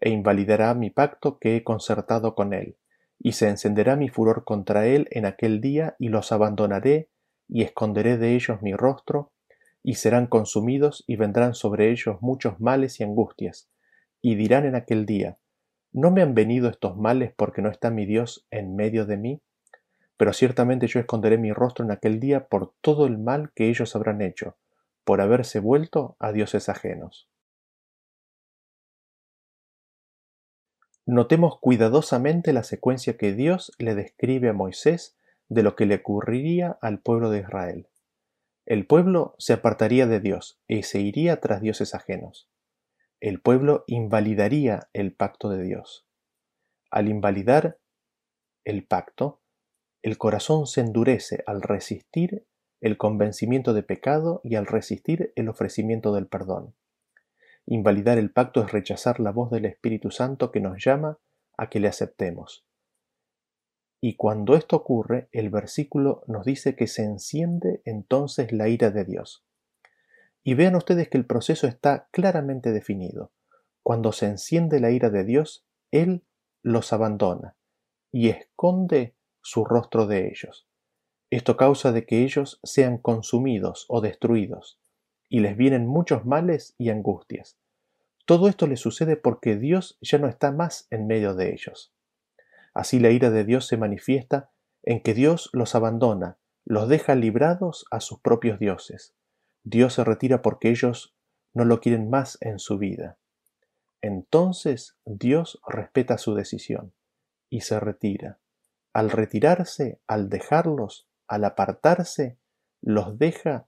e 0.00 0.10
invalidará 0.10 0.74
mi 0.74 0.90
pacto 0.90 1.38
que 1.38 1.56
he 1.56 1.64
concertado 1.64 2.34
con 2.34 2.54
él, 2.54 2.76
y 3.18 3.32
se 3.32 3.48
encenderá 3.48 3.96
mi 3.96 4.08
furor 4.08 4.44
contra 4.44 4.86
él 4.86 5.08
en 5.10 5.26
aquel 5.26 5.60
día, 5.60 5.96
y 5.98 6.08
los 6.08 6.32
abandonaré, 6.32 7.08
y 7.48 7.62
esconderé 7.62 8.16
de 8.18 8.34
ellos 8.34 8.62
mi 8.62 8.74
rostro, 8.74 9.32
y 9.82 9.94
serán 9.94 10.26
consumidos, 10.26 11.04
y 11.06 11.16
vendrán 11.16 11.54
sobre 11.54 11.90
ellos 11.90 12.16
muchos 12.20 12.60
males 12.60 13.00
y 13.00 13.04
angustias, 13.04 13.68
y 14.20 14.36
dirán 14.36 14.64
en 14.64 14.74
aquel 14.74 15.06
día, 15.06 15.38
¿No 15.94 16.10
me 16.10 16.22
han 16.22 16.34
venido 16.34 16.70
estos 16.70 16.96
males 16.96 17.34
porque 17.36 17.60
no 17.60 17.68
está 17.68 17.90
mi 17.90 18.06
Dios 18.06 18.46
en 18.50 18.74
medio 18.76 19.04
de 19.04 19.18
mí? 19.18 19.42
Pero 20.22 20.32
ciertamente 20.32 20.86
yo 20.86 21.00
esconderé 21.00 21.36
mi 21.36 21.52
rostro 21.52 21.84
en 21.84 21.90
aquel 21.90 22.20
día 22.20 22.46
por 22.46 22.74
todo 22.80 23.06
el 23.06 23.18
mal 23.18 23.50
que 23.56 23.68
ellos 23.68 23.96
habrán 23.96 24.22
hecho, 24.22 24.56
por 25.02 25.20
haberse 25.20 25.58
vuelto 25.58 26.14
a 26.20 26.30
dioses 26.30 26.68
ajenos. 26.68 27.28
Notemos 31.06 31.58
cuidadosamente 31.58 32.52
la 32.52 32.62
secuencia 32.62 33.16
que 33.16 33.32
Dios 33.32 33.72
le 33.78 33.96
describe 33.96 34.50
a 34.50 34.52
Moisés 34.52 35.16
de 35.48 35.64
lo 35.64 35.74
que 35.74 35.86
le 35.86 35.96
ocurriría 35.96 36.78
al 36.80 37.00
pueblo 37.00 37.28
de 37.28 37.40
Israel. 37.40 37.88
El 38.64 38.86
pueblo 38.86 39.34
se 39.38 39.54
apartaría 39.54 40.06
de 40.06 40.20
Dios 40.20 40.60
y 40.68 40.84
se 40.84 41.00
iría 41.00 41.40
tras 41.40 41.60
dioses 41.60 41.96
ajenos 41.96 42.48
el 43.20 43.40
pueblo 43.40 43.82
invalidaría 43.88 44.88
el 44.92 45.14
pacto 45.14 45.48
de 45.48 45.64
Dios. 45.64 46.06
Al 46.92 47.08
invalidar 47.08 47.78
el 48.64 48.84
pacto, 48.84 49.41
el 50.02 50.18
corazón 50.18 50.66
se 50.66 50.80
endurece 50.80 51.44
al 51.46 51.62
resistir 51.62 52.44
el 52.80 52.98
convencimiento 52.98 53.72
de 53.72 53.84
pecado 53.84 54.40
y 54.42 54.56
al 54.56 54.66
resistir 54.66 55.32
el 55.36 55.48
ofrecimiento 55.48 56.12
del 56.12 56.26
perdón. 56.26 56.74
Invalidar 57.66 58.18
el 58.18 58.32
pacto 58.32 58.64
es 58.64 58.72
rechazar 58.72 59.20
la 59.20 59.30
voz 59.30 59.52
del 59.52 59.64
Espíritu 59.64 60.10
Santo 60.10 60.50
que 60.50 60.60
nos 60.60 60.84
llama 60.84 61.18
a 61.56 61.70
que 61.70 61.78
le 61.78 61.86
aceptemos. 61.86 62.66
Y 64.00 64.16
cuando 64.16 64.56
esto 64.56 64.74
ocurre, 64.74 65.28
el 65.30 65.48
versículo 65.48 66.24
nos 66.26 66.44
dice 66.44 66.74
que 66.74 66.88
se 66.88 67.04
enciende 67.04 67.82
entonces 67.84 68.50
la 68.50 68.68
ira 68.68 68.90
de 68.90 69.04
Dios. 69.04 69.44
Y 70.42 70.54
vean 70.54 70.74
ustedes 70.74 71.08
que 71.08 71.18
el 71.18 71.24
proceso 71.24 71.68
está 71.68 72.08
claramente 72.10 72.72
definido. 72.72 73.30
Cuando 73.84 74.10
se 74.10 74.26
enciende 74.26 74.80
la 74.80 74.90
ira 74.90 75.08
de 75.10 75.22
Dios, 75.22 75.64
Él 75.92 76.24
los 76.62 76.92
abandona 76.92 77.54
y 78.10 78.28
esconde 78.28 79.14
su 79.42 79.64
rostro 79.64 80.06
de 80.06 80.28
ellos. 80.28 80.66
Esto 81.30 81.56
causa 81.56 81.92
de 81.92 82.06
que 82.06 82.24
ellos 82.24 82.60
sean 82.62 82.98
consumidos 82.98 83.86
o 83.88 84.00
destruidos, 84.00 84.78
y 85.28 85.40
les 85.40 85.56
vienen 85.56 85.86
muchos 85.86 86.24
males 86.24 86.74
y 86.78 86.90
angustias. 86.90 87.58
Todo 88.26 88.48
esto 88.48 88.66
les 88.66 88.80
sucede 88.80 89.16
porque 89.16 89.56
Dios 89.56 89.98
ya 90.00 90.18
no 90.18 90.28
está 90.28 90.52
más 90.52 90.86
en 90.90 91.06
medio 91.06 91.34
de 91.34 91.52
ellos. 91.52 91.92
Así 92.74 92.98
la 92.98 93.10
ira 93.10 93.30
de 93.30 93.44
Dios 93.44 93.66
se 93.66 93.76
manifiesta 93.76 94.50
en 94.82 95.00
que 95.02 95.14
Dios 95.14 95.50
los 95.52 95.74
abandona, 95.74 96.38
los 96.64 96.88
deja 96.88 97.14
librados 97.14 97.86
a 97.90 98.00
sus 98.00 98.20
propios 98.20 98.58
dioses. 98.58 99.14
Dios 99.64 99.94
se 99.94 100.04
retira 100.04 100.42
porque 100.42 100.70
ellos 100.70 101.14
no 101.54 101.64
lo 101.64 101.80
quieren 101.80 102.10
más 102.10 102.38
en 102.40 102.58
su 102.58 102.78
vida. 102.78 103.18
Entonces 104.00 104.96
Dios 105.04 105.60
respeta 105.66 106.18
su 106.18 106.34
decisión 106.34 106.92
y 107.48 107.60
se 107.62 107.78
retira. 107.78 108.38
Al 108.92 109.10
retirarse, 109.10 110.00
al 110.06 110.28
dejarlos, 110.28 111.08
al 111.26 111.44
apartarse, 111.44 112.38
los 112.82 113.18
deja 113.18 113.66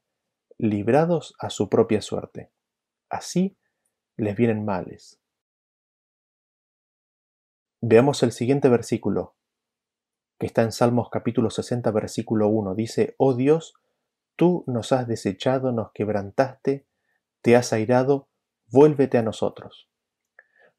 librados 0.58 1.34
a 1.38 1.50
su 1.50 1.68
propia 1.68 2.02
suerte. 2.02 2.52
Así 3.08 3.56
les 4.16 4.36
vienen 4.36 4.64
males. 4.64 5.20
Veamos 7.80 8.22
el 8.22 8.32
siguiente 8.32 8.68
versículo, 8.68 9.36
que 10.38 10.46
está 10.46 10.62
en 10.62 10.72
Salmos 10.72 11.10
capítulo 11.10 11.50
60, 11.50 11.90
versículo 11.90 12.48
1. 12.48 12.74
Dice, 12.74 13.14
Oh 13.18 13.34
Dios, 13.34 13.74
tú 14.36 14.64
nos 14.66 14.92
has 14.92 15.06
desechado, 15.06 15.72
nos 15.72 15.92
quebrantaste, 15.92 16.86
te 17.40 17.56
has 17.56 17.72
airado, 17.72 18.28
vuélvete 18.68 19.18
a 19.18 19.22
nosotros. 19.22 19.88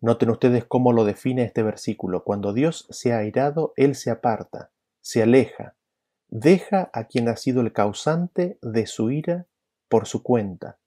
Noten 0.05 0.29
ustedes 0.29 0.65
cómo 0.65 0.93
lo 0.93 1.03
define 1.03 1.45
este 1.45 1.63
versículo. 1.63 2.23
Cuando 2.23 2.53
Dios 2.53 2.85
se 2.91 3.11
ha 3.11 3.17
airado, 3.17 3.73
Él 3.75 3.95
se 3.95 4.11
aparta, 4.11 4.69
se 5.01 5.23
aleja, 5.23 5.73
deja 6.27 6.91
a 6.93 7.05
quien 7.05 7.27
ha 7.27 7.35
sido 7.37 7.61
el 7.61 7.73
causante 7.73 8.59
de 8.61 8.85
su 8.85 9.09
ira 9.09 9.47
por 9.89 10.05
su 10.05 10.21
cuenta. 10.21 10.77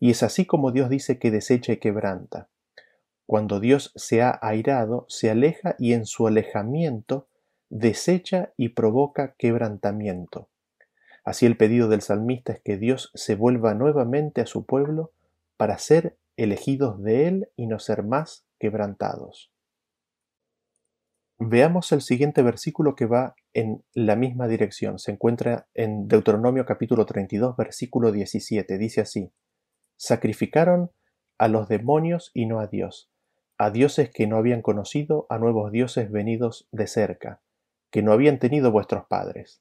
Y 0.00 0.10
es 0.10 0.22
así 0.22 0.46
como 0.46 0.72
Dios 0.72 0.88
dice 0.88 1.18
que 1.18 1.30
desecha 1.30 1.74
y 1.74 1.76
quebranta. 1.76 2.48
Cuando 3.26 3.60
Dios 3.60 3.92
se 3.94 4.22
ha 4.22 4.38
airado, 4.40 5.04
se 5.06 5.28
aleja 5.28 5.76
y 5.78 5.92
en 5.92 6.06
su 6.06 6.26
alejamiento 6.26 7.28
desecha 7.68 8.54
y 8.56 8.70
provoca 8.70 9.34
quebrantamiento. 9.36 10.48
Así 11.24 11.44
el 11.44 11.58
pedido 11.58 11.88
del 11.88 12.00
salmista 12.00 12.54
es 12.54 12.62
que 12.62 12.78
Dios 12.78 13.10
se 13.12 13.34
vuelva 13.34 13.74
nuevamente 13.74 14.40
a 14.40 14.46
su 14.46 14.64
pueblo 14.64 15.12
para 15.58 15.76
ser 15.76 16.16
elegidos 16.38 17.02
de 17.02 17.28
Él 17.28 17.48
y 17.54 17.66
no 17.66 17.78
ser 17.78 18.02
más 18.02 18.46
quebrantados. 18.62 19.50
Veamos 21.40 21.90
el 21.90 22.00
siguiente 22.00 22.42
versículo 22.42 22.94
que 22.94 23.06
va 23.06 23.34
en 23.52 23.82
la 23.92 24.14
misma 24.14 24.46
dirección. 24.46 25.00
Se 25.00 25.10
encuentra 25.10 25.66
en 25.74 26.06
Deuteronomio 26.06 26.64
capítulo 26.64 27.04
32, 27.04 27.56
versículo 27.56 28.12
17. 28.12 28.78
Dice 28.78 29.00
así, 29.00 29.32
Sacrificaron 29.96 30.92
a 31.38 31.48
los 31.48 31.66
demonios 31.66 32.30
y 32.34 32.46
no 32.46 32.60
a 32.60 32.68
Dios, 32.68 33.10
a 33.58 33.70
dioses 33.72 34.10
que 34.10 34.28
no 34.28 34.36
habían 34.36 34.62
conocido, 34.62 35.26
a 35.28 35.38
nuevos 35.38 35.72
dioses 35.72 36.12
venidos 36.12 36.68
de 36.70 36.86
cerca, 36.86 37.42
que 37.90 38.02
no 38.02 38.12
habían 38.12 38.38
tenido 38.38 38.70
vuestros 38.70 39.06
padres. 39.06 39.60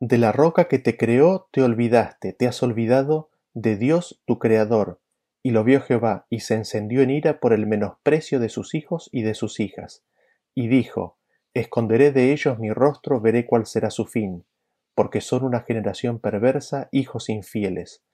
De 0.00 0.16
la 0.16 0.32
roca 0.32 0.66
que 0.66 0.78
te 0.78 0.96
creó 0.96 1.50
te 1.52 1.60
olvidaste, 1.60 2.32
te 2.32 2.46
has 2.46 2.62
olvidado 2.62 3.28
de 3.52 3.76
Dios 3.76 4.22
tu 4.24 4.38
Creador, 4.38 4.98
y 5.42 5.50
lo 5.50 5.64
vio 5.64 5.80
Jehová, 5.80 6.26
y 6.30 6.40
se 6.40 6.54
encendió 6.54 7.02
en 7.02 7.10
ira 7.10 7.40
por 7.40 7.52
el 7.52 7.66
menosprecio 7.66 8.40
de 8.40 8.48
sus 8.48 8.74
hijos 8.74 9.08
y 9.12 9.22
de 9.22 9.34
sus 9.34 9.60
hijas. 9.60 10.04
Y 10.54 10.68
dijo, 10.68 11.18
Esconderé 11.54 12.12
de 12.12 12.32
ellos 12.32 12.58
mi 12.58 12.72
rostro, 12.72 13.20
veré 13.20 13.46
cuál 13.46 13.66
será 13.66 13.90
su 13.90 14.06
fin, 14.06 14.44
porque 14.94 15.20
son 15.20 15.44
una 15.44 15.60
generación 15.60 16.18
perversa, 16.18 16.88
hijos 16.92 17.28
infieles. 17.28 18.04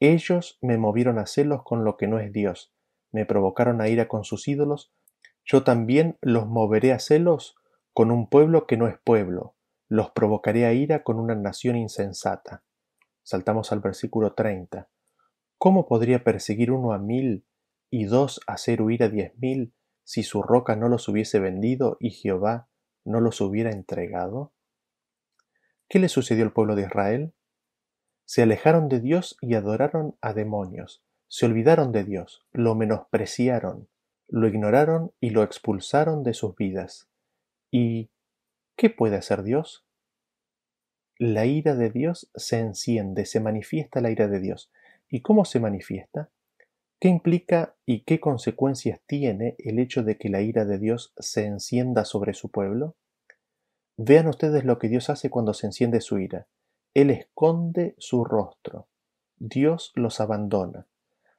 Ellos 0.00 0.58
me 0.62 0.78
movieron 0.78 1.18
a 1.18 1.26
celos 1.26 1.62
con 1.62 1.84
lo 1.84 1.96
que 1.96 2.08
no 2.08 2.18
es 2.18 2.32
Dios, 2.32 2.72
me 3.12 3.26
provocaron 3.26 3.80
a 3.80 3.88
ira 3.88 4.08
con 4.08 4.24
sus 4.24 4.48
ídolos, 4.48 4.92
yo 5.44 5.64
también 5.64 6.18
los 6.20 6.46
moveré 6.46 6.92
a 6.92 6.98
celos 6.98 7.56
con 7.92 8.10
un 8.10 8.28
pueblo 8.28 8.66
que 8.66 8.76
no 8.76 8.88
es 8.88 8.96
pueblo, 9.02 9.56
los 9.88 10.10
provocaré 10.10 10.64
a 10.64 10.72
ira 10.72 11.02
con 11.02 11.18
una 11.18 11.34
nación 11.34 11.76
insensata. 11.76 12.62
Saltamos 13.22 13.72
al 13.72 13.80
versículo 13.80 14.34
30. 14.34 14.88
¿Cómo 15.62 15.86
podría 15.86 16.24
perseguir 16.24 16.70
uno 16.70 16.94
a 16.94 16.98
mil 16.98 17.44
y 17.90 18.06
dos 18.06 18.40
hacer 18.46 18.80
huir 18.80 19.02
a 19.02 19.10
diez 19.10 19.36
mil 19.36 19.74
si 20.04 20.22
su 20.22 20.42
roca 20.42 20.74
no 20.74 20.88
los 20.88 21.06
hubiese 21.06 21.38
vendido 21.38 21.98
y 22.00 22.12
Jehová 22.12 22.70
no 23.04 23.20
los 23.20 23.42
hubiera 23.42 23.70
entregado? 23.70 24.54
¿Qué 25.86 25.98
le 25.98 26.08
sucedió 26.08 26.44
al 26.44 26.54
pueblo 26.54 26.76
de 26.76 26.84
Israel? 26.84 27.34
Se 28.24 28.40
alejaron 28.40 28.88
de 28.88 29.00
Dios 29.00 29.36
y 29.42 29.54
adoraron 29.54 30.16
a 30.22 30.32
demonios, 30.32 31.04
se 31.28 31.44
olvidaron 31.44 31.92
de 31.92 32.04
Dios, 32.04 32.46
lo 32.52 32.74
menospreciaron, 32.74 33.90
lo 34.28 34.48
ignoraron 34.48 35.12
y 35.20 35.28
lo 35.28 35.42
expulsaron 35.42 36.22
de 36.22 36.32
sus 36.32 36.56
vidas. 36.56 37.10
¿Y 37.70 38.10
qué 38.76 38.88
puede 38.88 39.16
hacer 39.16 39.42
Dios? 39.42 39.86
La 41.18 41.44
ira 41.44 41.74
de 41.74 41.90
Dios 41.90 42.30
se 42.34 42.60
enciende, 42.60 43.26
se 43.26 43.40
manifiesta 43.40 44.00
la 44.00 44.10
ira 44.10 44.26
de 44.26 44.40
Dios. 44.40 44.72
¿Y 45.10 45.22
cómo 45.22 45.44
se 45.44 45.58
manifiesta? 45.58 46.30
¿Qué 47.00 47.08
implica 47.08 47.76
y 47.84 48.04
qué 48.04 48.20
consecuencias 48.20 49.00
tiene 49.06 49.56
el 49.58 49.78
hecho 49.78 50.04
de 50.04 50.16
que 50.16 50.28
la 50.28 50.40
ira 50.40 50.64
de 50.64 50.78
Dios 50.78 51.12
se 51.18 51.46
encienda 51.46 52.04
sobre 52.04 52.32
su 52.32 52.50
pueblo? 52.50 52.96
Vean 53.96 54.28
ustedes 54.28 54.64
lo 54.64 54.78
que 54.78 54.88
Dios 54.88 55.10
hace 55.10 55.28
cuando 55.28 55.52
se 55.52 55.66
enciende 55.66 56.00
su 56.00 56.18
ira. 56.18 56.46
Él 56.94 57.10
esconde 57.10 57.94
su 57.98 58.24
rostro. 58.24 58.88
Dios 59.36 59.92
los 59.94 60.20
abandona. 60.20 60.86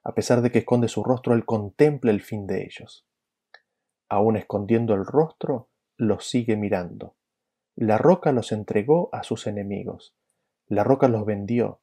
A 0.04 0.14
pesar 0.14 0.42
de 0.42 0.50
que 0.50 0.60
esconde 0.60 0.88
su 0.88 1.04
rostro, 1.04 1.34
Él 1.34 1.44
contempla 1.44 2.10
el 2.10 2.20
fin 2.20 2.46
de 2.46 2.64
ellos. 2.64 3.06
Aún 4.08 4.36
escondiendo 4.36 4.94
el 4.94 5.06
rostro, 5.06 5.70
los 5.96 6.28
sigue 6.28 6.56
mirando. 6.56 7.16
La 7.76 7.98
roca 7.98 8.32
los 8.32 8.52
entregó 8.52 9.08
a 9.12 9.22
sus 9.22 9.46
enemigos. 9.46 10.14
La 10.66 10.84
roca 10.84 11.08
los 11.08 11.24
vendió, 11.24 11.81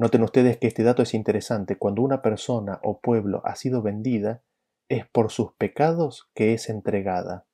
Noten 0.00 0.22
ustedes 0.22 0.56
que 0.56 0.66
este 0.66 0.82
dato 0.82 1.02
es 1.02 1.12
interesante. 1.12 1.76
Cuando 1.76 2.00
una 2.00 2.22
persona 2.22 2.80
o 2.82 3.00
pueblo 3.00 3.42
ha 3.44 3.54
sido 3.54 3.82
vendida, 3.82 4.42
es 4.88 5.06
por 5.06 5.30
sus 5.30 5.52
pecados 5.52 6.30
que 6.32 6.54
es 6.54 6.70
entregada. 6.70 7.44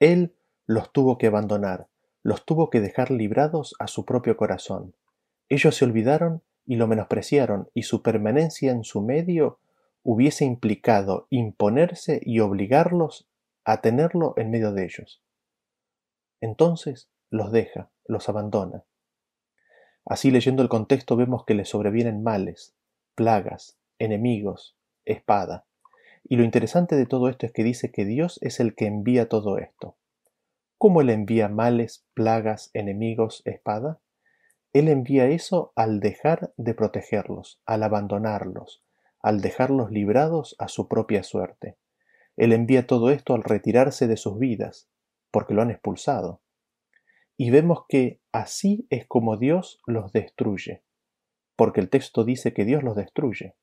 Él 0.00 0.34
los 0.66 0.92
tuvo 0.92 1.16
que 1.16 1.28
abandonar, 1.28 1.86
los 2.24 2.44
tuvo 2.44 2.70
que 2.70 2.80
dejar 2.80 3.12
librados 3.12 3.76
a 3.78 3.86
su 3.86 4.04
propio 4.04 4.36
corazón. 4.36 4.96
Ellos 5.48 5.76
se 5.76 5.84
olvidaron 5.84 6.42
y 6.66 6.74
lo 6.74 6.88
menospreciaron, 6.88 7.70
y 7.72 7.84
su 7.84 8.02
permanencia 8.02 8.72
en 8.72 8.82
su 8.82 9.00
medio 9.00 9.60
hubiese 10.02 10.44
implicado 10.44 11.28
imponerse 11.30 12.20
y 12.24 12.40
obligarlos 12.40 13.28
a 13.64 13.80
tenerlo 13.80 14.34
en 14.36 14.50
medio 14.50 14.72
de 14.72 14.86
ellos. 14.86 15.22
Entonces 16.40 17.12
los 17.30 17.52
deja, 17.52 17.92
los 18.06 18.28
abandona. 18.28 18.82
Así 20.04 20.30
leyendo 20.30 20.62
el 20.62 20.68
contexto 20.68 21.16
vemos 21.16 21.44
que 21.44 21.54
le 21.54 21.64
sobrevienen 21.64 22.22
males, 22.22 22.74
plagas, 23.14 23.78
enemigos, 23.98 24.76
espada. 25.04 25.66
Y 26.24 26.36
lo 26.36 26.44
interesante 26.44 26.96
de 26.96 27.06
todo 27.06 27.28
esto 27.28 27.46
es 27.46 27.52
que 27.52 27.64
dice 27.64 27.90
que 27.92 28.04
Dios 28.04 28.38
es 28.42 28.60
el 28.60 28.74
que 28.74 28.86
envía 28.86 29.28
todo 29.28 29.58
esto. 29.58 29.96
¿Cómo 30.78 31.00
Él 31.00 31.10
envía 31.10 31.48
males, 31.48 32.06
plagas, 32.14 32.70
enemigos, 32.72 33.42
espada? 33.44 34.00
Él 34.72 34.88
envía 34.88 35.26
eso 35.26 35.72
al 35.76 36.00
dejar 36.00 36.52
de 36.56 36.74
protegerlos, 36.74 37.60
al 37.66 37.82
abandonarlos, 37.82 38.82
al 39.20 39.40
dejarlos 39.40 39.90
librados 39.90 40.56
a 40.58 40.68
su 40.68 40.88
propia 40.88 41.22
suerte. 41.22 41.76
Él 42.36 42.52
envía 42.52 42.86
todo 42.86 43.10
esto 43.10 43.34
al 43.34 43.42
retirarse 43.42 44.06
de 44.06 44.16
sus 44.16 44.38
vidas, 44.38 44.88
porque 45.30 45.54
lo 45.54 45.62
han 45.62 45.70
expulsado 45.70 46.40
y 47.42 47.48
vemos 47.48 47.86
que 47.88 48.20
así 48.32 48.86
es 48.90 49.06
como 49.06 49.38
Dios 49.38 49.80
los 49.86 50.12
destruye, 50.12 50.82
porque 51.56 51.80
el 51.80 51.88
texto 51.88 52.22
dice 52.22 52.52
que 52.52 52.66
Dios 52.66 52.82
los 52.82 52.96
destruye. 52.96 53.54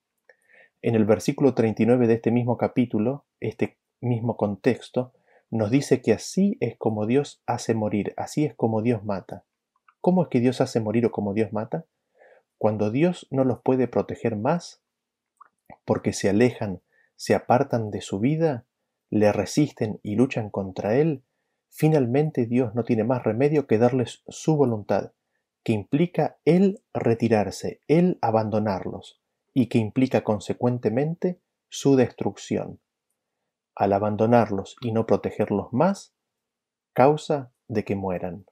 En 0.82 0.96
el 0.96 1.06
versículo 1.06 1.54
39 1.54 2.08
de 2.08 2.16
este 2.16 2.32
mismo 2.32 2.58
capítulo, 2.58 3.28
este 3.40 3.78
mismo 4.02 4.36
contexto, 4.36 5.14
nos 5.52 5.70
dice 5.70 6.02
que 6.02 6.12
así 6.12 6.58
es 6.60 6.76
como 6.76 7.06
Dios 7.06 7.44
hace 7.46 7.76
morir, 7.76 8.16
así 8.18 8.46
es 8.46 8.56
como 8.56 8.82
Dios 8.82 9.06
mata. 9.06 9.46
¿Cómo 10.02 10.24
es 10.24 10.30
que 10.30 10.40
Dios 10.40 10.60
hace 10.60 10.80
morir 10.80 11.06
o 11.06 11.12
como 11.12 11.36
Dios 11.36 11.54
mata? 11.54 11.86
Cuando 12.58 12.90
Dios 12.90 13.28
no 13.30 13.44
los 13.44 13.62
puede 13.62 13.88
proteger 13.88 14.38
más, 14.38 14.82
porque 15.86 16.14
se 16.14 16.30
alejan, 16.30 16.82
se 17.16 17.36
apartan 17.36 17.92
de 17.92 18.02
su 18.02 18.20
vida, 18.20 18.66
le 19.12 19.32
resisten 19.32 20.00
y 20.02 20.16
luchan 20.16 20.50
contra 20.50 20.96
Él, 20.96 21.22
Finalmente 21.70 22.46
Dios 22.46 22.74
no 22.76 22.84
tiene 22.84 23.04
más 23.04 23.24
remedio 23.24 23.68
que 23.68 23.78
darles 23.78 24.24
su 24.28 24.56
voluntad, 24.56 25.12
que 25.64 25.74
implica 25.74 26.38
Él 26.46 26.82
retirarse, 26.94 27.82
Él 27.88 28.18
abandonarlos, 28.22 29.22
y 29.54 29.68
que 29.68 29.78
implica 29.78 30.24
consecuentemente 30.24 31.42
su 31.70 31.96
destrucción. 31.96 32.80
Al 33.76 33.94
abandonarlos 33.94 34.76
y 34.82 34.92
no 34.92 35.06
protegerlos 35.06 35.74
más, 35.74 36.16
causa 36.94 37.52
de 37.68 37.84
que 37.84 37.96
mueran. 37.96 38.46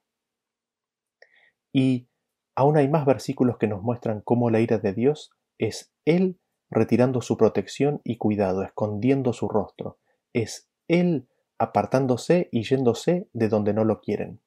Y 1.72 2.08
aún 2.54 2.76
hay 2.76 2.88
más 2.88 3.06
versículos 3.06 3.58
que 3.58 3.66
nos 3.66 3.82
muestran 3.82 4.20
cómo 4.20 4.50
la 4.50 4.60
ira 4.60 4.78
de 4.78 4.92
Dios 4.92 5.30
es 5.58 5.92
Él 6.04 6.38
retirando 6.70 7.20
su 7.20 7.36
protección 7.36 8.00
y 8.04 8.18
cuidado, 8.18 8.62
escondiendo 8.62 9.32
su 9.32 9.48
rostro. 9.48 9.98
Es 10.32 10.68
Él 10.88 11.28
apartándose 11.58 12.48
y 12.52 12.62
yéndose 12.62 13.28
de 13.32 13.48
donde 13.48 13.72
no 13.72 13.84
lo 13.84 14.00
quieren. 14.00 14.40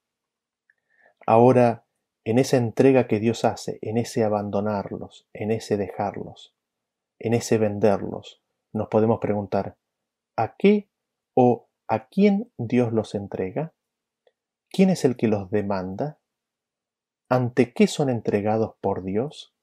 Ahora, 1.25 1.86
en 2.24 2.39
esa 2.39 2.58
entrega 2.58 3.08
que 3.08 3.20
Dios 3.20 3.46
hace, 3.46 3.80
en 3.82 3.98
ese 3.98 4.24
abandonarlos, 4.24 5.28
en 5.34 5.51
ese 5.51 5.78
dejarlos, 5.78 6.56
en 7.18 7.34
ese 7.34 7.58
venderlos, 7.58 8.42
nos 8.72 8.88
podemos 8.88 9.20
preguntar, 9.20 9.78
¿a 10.36 10.56
qué 10.56 10.89
o 11.34 11.68
a 11.88 12.08
quién 12.08 12.51
Dios 12.58 12.94
los 12.94 13.16
entrega? 13.16 13.74
¿Quién 14.70 14.89
es 14.89 15.06
el 15.06 15.18
que 15.18 15.28
los 15.28 15.50
demanda? 15.50 16.20
¿Ante 17.30 17.74
qué 17.74 17.88
son 17.88 18.10
entregados 18.10 18.75
por 18.82 19.04
Dios? 19.04 19.54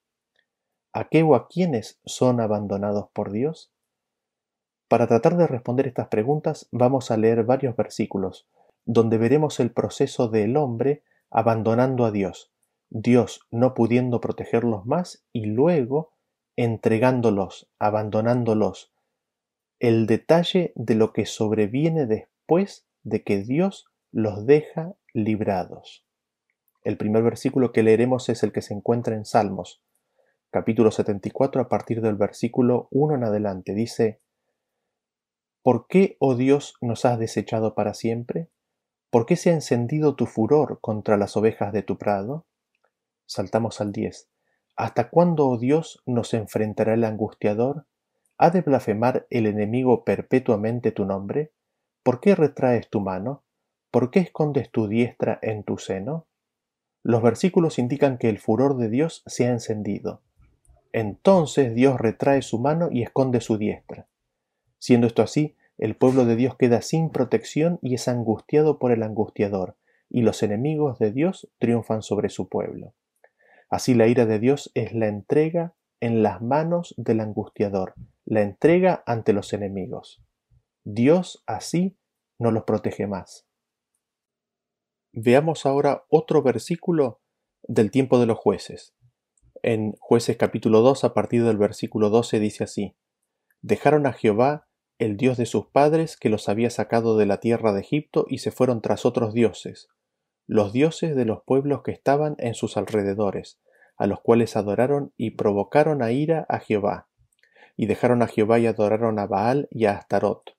¿A 0.93 1.09
qué 1.09 1.23
o 1.23 1.35
a 1.35 1.49
quiénes 1.49 2.01
son 2.05 2.41
abandonados 2.41 3.09
por 3.13 3.31
Dios? 3.31 3.73
Para 4.89 5.09
tratar 5.09 5.37
de 5.37 5.47
responder 5.49 5.89
estas 5.89 6.09
preguntas 6.09 6.69
vamos 6.71 7.11
a 7.11 7.17
leer 7.17 7.43
varios 7.43 7.75
versículos, 7.75 8.47
donde 8.85 9.19
veremos 9.19 9.59
el 9.59 9.73
proceso 9.73 10.29
del 10.29 10.57
hombre 10.57 11.03
abandonando 11.29 12.05
a 12.05 12.13
Dios, 12.13 12.53
Dios 12.89 13.41
no 13.51 13.75
pudiendo 13.75 14.21
protegerlos 14.21 14.87
más 14.87 15.25
y 15.33 15.47
luego 15.47 16.13
entregándolos, 16.55 17.69
abandonándolos. 17.81 18.93
El 19.81 20.07
detalle 20.07 20.73
de 20.77 20.95
lo 20.95 21.13
que 21.13 21.27
sobreviene 21.27 22.07
después 22.07 22.87
de 23.03 23.25
que 23.25 23.43
Dios 23.43 23.87
los 24.13 24.47
deja 24.47 24.95
librados. 25.13 26.07
El 26.85 26.97
primer 26.97 27.25
versículo 27.25 27.73
que 27.73 27.83
leeremos 27.83 28.29
es 28.29 28.45
el 28.45 28.53
que 28.53 28.63
se 28.63 28.73
encuentra 28.73 29.17
en 29.17 29.25
Salmos, 29.25 29.83
capítulo 30.51 30.93
74 30.93 31.61
a 31.61 31.69
partir 31.69 32.01
del 32.01 32.15
versículo 32.15 32.87
1 32.93 33.17
en 33.17 33.25
adelante. 33.25 33.75
Dice, 33.75 34.21
¿Por 35.67 35.89
qué, 35.89 36.17
oh 36.21 36.37
Dios, 36.37 36.77
nos 36.81 37.05
has 37.05 37.19
desechado 37.19 37.75
para 37.75 37.93
siempre? 37.93 38.49
¿Por 39.11 39.27
qué 39.27 39.35
se 39.35 39.51
ha 39.51 39.53
encendido 39.53 40.15
tu 40.15 40.27
furor 40.27 40.79
contra 40.81 41.17
las 41.17 41.37
ovejas 41.37 41.73
de 41.73 41.83
tu 41.83 41.99
prado? 41.99 42.47
Saltamos 43.27 43.81
al 43.81 43.91
10. 43.91 44.29
¿Hasta 44.77 45.11
cuándo, 45.11 45.49
oh 45.49 45.59
Dios, 45.59 46.05
nos 46.07 46.35
enfrentará 46.35 46.95
el 46.95 47.03
angustiador? 47.03 47.85
¿Ha 48.39 48.51
de 48.51 48.61
blasfemar 48.61 49.27
el 49.29 49.47
enemigo 49.47 50.05
perpetuamente 50.05 50.93
tu 50.93 51.05
nombre? 51.05 51.51
¿Por 52.05 52.21
qué 52.21 52.37
retraes 52.37 52.89
tu 52.89 53.01
mano? 53.01 53.43
¿Por 53.91 54.13
qué 54.13 54.21
escondes 54.21 54.71
tu 54.71 54.87
diestra 54.87 55.41
en 55.43 55.65
tu 55.65 55.79
seno? 55.79 56.29
Los 57.03 57.25
versículos 57.25 57.81
indican 57.81 58.19
que 58.19 58.29
el 58.29 58.39
furor 58.39 58.77
de 58.77 58.89
Dios 58.89 59.25
se 59.27 59.49
ha 59.49 59.51
encendido. 59.51 60.23
Entonces 60.93 61.75
Dios 61.75 62.01
retrae 62.01 62.43
su 62.43 62.61
mano 62.61 62.89
y 62.93 63.03
esconde 63.03 63.41
su 63.41 63.59
diestra. 63.59 64.07
Siendo 64.79 65.07
esto 65.07 65.23
así, 65.23 65.57
el 65.79 65.97
pueblo 65.97 66.25
de 66.25 66.37
Dios 66.37 66.57
queda 66.57 66.81
sin 66.81 67.11
protección 67.11 67.79
y 67.83 67.95
es 67.95 68.09
angustiado 68.09 68.79
por 68.79 68.93
el 68.93 69.03
angustiador, 69.03 69.77
y 70.09 70.23
los 70.23 70.43
enemigos 70.43 70.99
de 70.99 71.13
Dios 71.13 71.49
triunfan 71.59 72.03
sobre 72.03 72.29
su 72.29 72.49
pueblo. 72.49 72.95
Así 73.69 73.95
la 73.95 74.07
ira 74.07 74.27
de 74.27 74.39
Dios 74.39 74.71
es 74.75 74.93
la 74.93 75.09
entrega 75.09 75.75
en 76.01 76.23
las 76.23 76.41
manos 76.41 76.95
del 76.97 77.21
angustiador, 77.21 77.95
la 78.25 78.43
entrega 78.43 79.03
ante 79.07 79.33
los 79.33 79.53
enemigos. 79.53 80.23
Dios 80.85 81.43
así 81.47 81.97
no 82.39 82.51
los 82.51 82.65
protege 82.65 83.07
más. 83.07 83.47
Veamos 85.13 85.67
ahora 85.67 86.05
otro 86.09 86.43
versículo 86.43 87.21
del 87.63 87.91
tiempo 87.91 88.19
de 88.19 88.27
los 88.27 88.39
jueces. 88.39 88.95
En 89.63 89.97
jueces 89.99 90.37
capítulo 90.37 90.83
2 90.83 91.05
a 91.05 91.15
partir 91.15 91.45
del 91.45 91.57
versículo 91.57 92.11
12 92.11 92.39
dice 92.39 92.65
así, 92.65 92.95
Dejaron 93.63 94.07
a 94.07 94.13
Jehová 94.13 94.67
el 94.99 95.17
Dios 95.17 95.37
de 95.37 95.47
sus 95.47 95.67
padres, 95.67 96.17
que 96.17 96.31
los 96.31 96.49
había 96.49 96.71
sacado 96.71 97.17
de 97.17 97.27
la 97.27 97.39
tierra 97.39 97.73
de 97.73 97.81
Egipto, 97.81 98.27
y 98.29 98.39
se 98.39 98.51
fueron 98.51 98.81
tras 98.81 99.05
otros 99.05 99.35
dioses, 99.35 99.89
los 100.47 100.73
dioses 100.73 101.15
de 101.15 101.25
los 101.25 101.43
pueblos 101.43 101.83
que 101.83 101.91
estaban 101.91 102.37
en 102.39 102.55
sus 102.55 102.77
alrededores, 102.77 103.61
a 103.97 104.07
los 104.07 104.21
cuales 104.21 104.57
adoraron 104.57 105.13
y 105.17 105.33
provocaron 105.33 106.03
a 106.03 106.13
ira 106.13 106.47
a 106.49 106.61
Jehová. 106.61 107.09
Y 107.77 107.87
dejaron 107.87 108.23
a 108.23 108.27
Jehová 108.27 108.59
y 108.59 108.67
adoraron 108.67 109.19
a 109.19 109.27
Baal 109.27 109.69
y 109.71 109.85
a 109.85 109.93
Astarot. 109.93 110.57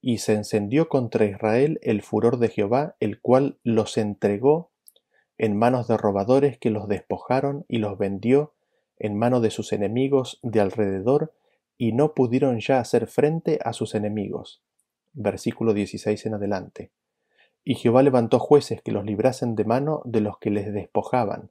Y 0.00 0.18
se 0.18 0.34
encendió 0.34 0.88
contra 0.88 1.24
Israel 1.24 1.78
el 1.82 2.02
furor 2.02 2.38
de 2.38 2.48
Jehová, 2.48 2.96
el 3.00 3.20
cual 3.20 3.58
los 3.62 3.96
entregó 3.98 4.70
en 5.36 5.56
manos 5.56 5.88
de 5.88 5.96
robadores 5.96 6.58
que 6.58 6.70
los 6.70 6.88
despojaron 6.88 7.64
y 7.68 7.78
los 7.78 7.98
vendió 7.98 8.54
en 8.98 9.18
manos 9.18 9.42
de 9.42 9.50
sus 9.50 9.72
enemigos 9.72 10.38
de 10.42 10.60
alrededor, 10.60 11.34
y 11.76 11.92
no 11.92 12.14
pudieron 12.14 12.60
ya 12.60 12.78
hacer 12.78 13.06
frente 13.06 13.58
a 13.64 13.72
sus 13.72 13.94
enemigos. 13.94 14.62
Versículo 15.12 15.74
16 15.74 16.26
en 16.26 16.34
adelante. 16.34 16.92
Y 17.64 17.76
Jehová 17.76 18.02
levantó 18.02 18.38
jueces 18.38 18.82
que 18.82 18.92
los 18.92 19.04
librasen 19.04 19.54
de 19.54 19.64
mano 19.64 20.02
de 20.04 20.20
los 20.20 20.38
que 20.38 20.50
les 20.50 20.72
despojaban, 20.72 21.50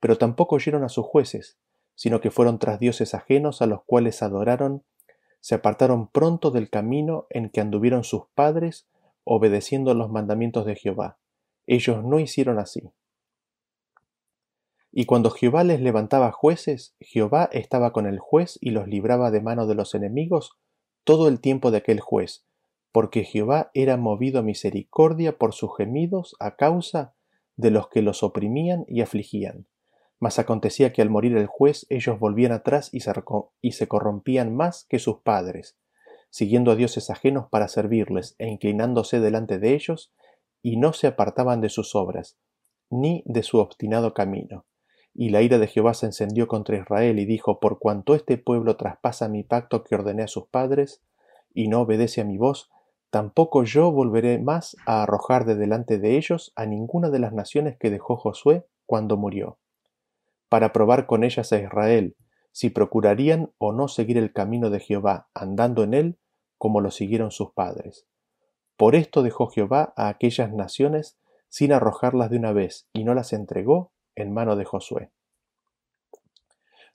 pero 0.00 0.18
tampoco 0.18 0.56
oyeron 0.56 0.82
a 0.82 0.88
sus 0.88 1.06
jueces, 1.06 1.58
sino 1.94 2.20
que 2.20 2.30
fueron 2.30 2.58
tras 2.58 2.80
dioses 2.80 3.14
ajenos 3.14 3.62
a 3.62 3.66
los 3.66 3.84
cuales 3.84 4.22
adoraron, 4.22 4.82
se 5.40 5.54
apartaron 5.54 6.08
pronto 6.08 6.50
del 6.50 6.70
camino 6.70 7.26
en 7.30 7.50
que 7.50 7.60
anduvieron 7.60 8.04
sus 8.04 8.24
padres, 8.34 8.88
obedeciendo 9.24 9.94
los 9.94 10.10
mandamientos 10.10 10.66
de 10.66 10.76
Jehová. 10.76 11.18
Ellos 11.66 12.04
no 12.04 12.18
hicieron 12.18 12.58
así. 12.58 12.90
Y 14.94 15.06
cuando 15.06 15.30
Jehová 15.30 15.64
les 15.64 15.80
levantaba 15.80 16.32
jueces, 16.32 16.94
Jehová 17.00 17.48
estaba 17.50 17.94
con 17.94 18.06
el 18.06 18.18
juez 18.18 18.58
y 18.60 18.70
los 18.70 18.86
libraba 18.86 19.30
de 19.30 19.40
mano 19.40 19.66
de 19.66 19.74
los 19.74 19.94
enemigos 19.94 20.58
todo 21.02 21.28
el 21.28 21.40
tiempo 21.40 21.70
de 21.70 21.78
aquel 21.78 21.98
juez, 21.98 22.44
porque 22.92 23.24
Jehová 23.24 23.70
era 23.72 23.96
movido 23.96 24.40
a 24.40 24.42
misericordia 24.42 25.38
por 25.38 25.54
sus 25.54 25.74
gemidos 25.78 26.36
a 26.40 26.56
causa 26.56 27.14
de 27.56 27.70
los 27.70 27.88
que 27.88 28.02
los 28.02 28.22
oprimían 28.22 28.84
y 28.86 29.00
afligían. 29.00 29.66
Mas 30.20 30.38
acontecía 30.38 30.92
que 30.92 31.00
al 31.00 31.08
morir 31.08 31.38
el 31.38 31.46
juez 31.46 31.86
ellos 31.88 32.18
volvían 32.18 32.52
atrás 32.52 32.90
y 32.92 33.00
se, 33.00 33.12
y 33.62 33.72
se 33.72 33.88
corrompían 33.88 34.54
más 34.54 34.84
que 34.90 34.98
sus 34.98 35.20
padres, 35.20 35.78
siguiendo 36.28 36.70
a 36.70 36.76
dioses 36.76 37.08
ajenos 37.08 37.48
para 37.48 37.68
servirles 37.68 38.36
e 38.38 38.46
inclinándose 38.46 39.20
delante 39.20 39.58
de 39.58 39.74
ellos, 39.74 40.12
y 40.60 40.76
no 40.76 40.92
se 40.92 41.06
apartaban 41.06 41.62
de 41.62 41.70
sus 41.70 41.94
obras, 41.94 42.38
ni 42.90 43.22
de 43.24 43.42
su 43.42 43.58
obstinado 43.58 44.12
camino. 44.12 44.66
Y 45.14 45.28
la 45.28 45.42
ira 45.42 45.58
de 45.58 45.66
Jehová 45.66 45.94
se 45.94 46.06
encendió 46.06 46.48
contra 46.48 46.76
Israel 46.76 47.18
y 47.18 47.26
dijo, 47.26 47.60
Por 47.60 47.78
cuanto 47.78 48.14
este 48.14 48.38
pueblo 48.38 48.76
traspasa 48.76 49.28
mi 49.28 49.42
pacto 49.42 49.84
que 49.84 49.94
ordené 49.94 50.22
a 50.22 50.28
sus 50.28 50.46
padres, 50.46 51.02
y 51.54 51.68
no 51.68 51.82
obedece 51.82 52.22
a 52.22 52.24
mi 52.24 52.38
voz, 52.38 52.70
tampoco 53.10 53.64
yo 53.64 53.92
volveré 53.92 54.38
más 54.38 54.76
a 54.86 55.02
arrojar 55.02 55.44
de 55.44 55.54
delante 55.54 55.98
de 55.98 56.16
ellos 56.16 56.52
a 56.56 56.64
ninguna 56.64 57.10
de 57.10 57.18
las 57.18 57.32
naciones 57.32 57.76
que 57.78 57.90
dejó 57.90 58.16
Josué 58.16 58.64
cuando 58.86 59.16
murió, 59.16 59.58
para 60.48 60.72
probar 60.72 61.06
con 61.06 61.24
ellas 61.24 61.52
a 61.52 61.58
Israel, 61.58 62.16
si 62.52 62.70
procurarían 62.70 63.50
o 63.58 63.72
no 63.72 63.88
seguir 63.88 64.18
el 64.18 64.32
camino 64.32 64.70
de 64.70 64.80
Jehová, 64.80 65.28
andando 65.34 65.82
en 65.82 65.94
él 65.94 66.18
como 66.58 66.80
lo 66.80 66.90
siguieron 66.90 67.30
sus 67.30 67.52
padres. 67.52 68.06
Por 68.76 68.94
esto 68.94 69.22
dejó 69.22 69.48
Jehová 69.48 69.92
a 69.96 70.08
aquellas 70.08 70.52
naciones 70.52 71.18
sin 71.48 71.72
arrojarlas 71.72 72.30
de 72.30 72.38
una 72.38 72.52
vez, 72.52 72.88
y 72.92 73.04
no 73.04 73.14
las 73.14 73.32
entregó 73.32 73.92
en 74.16 74.32
mano 74.32 74.56
de 74.56 74.64
Josué. 74.64 75.10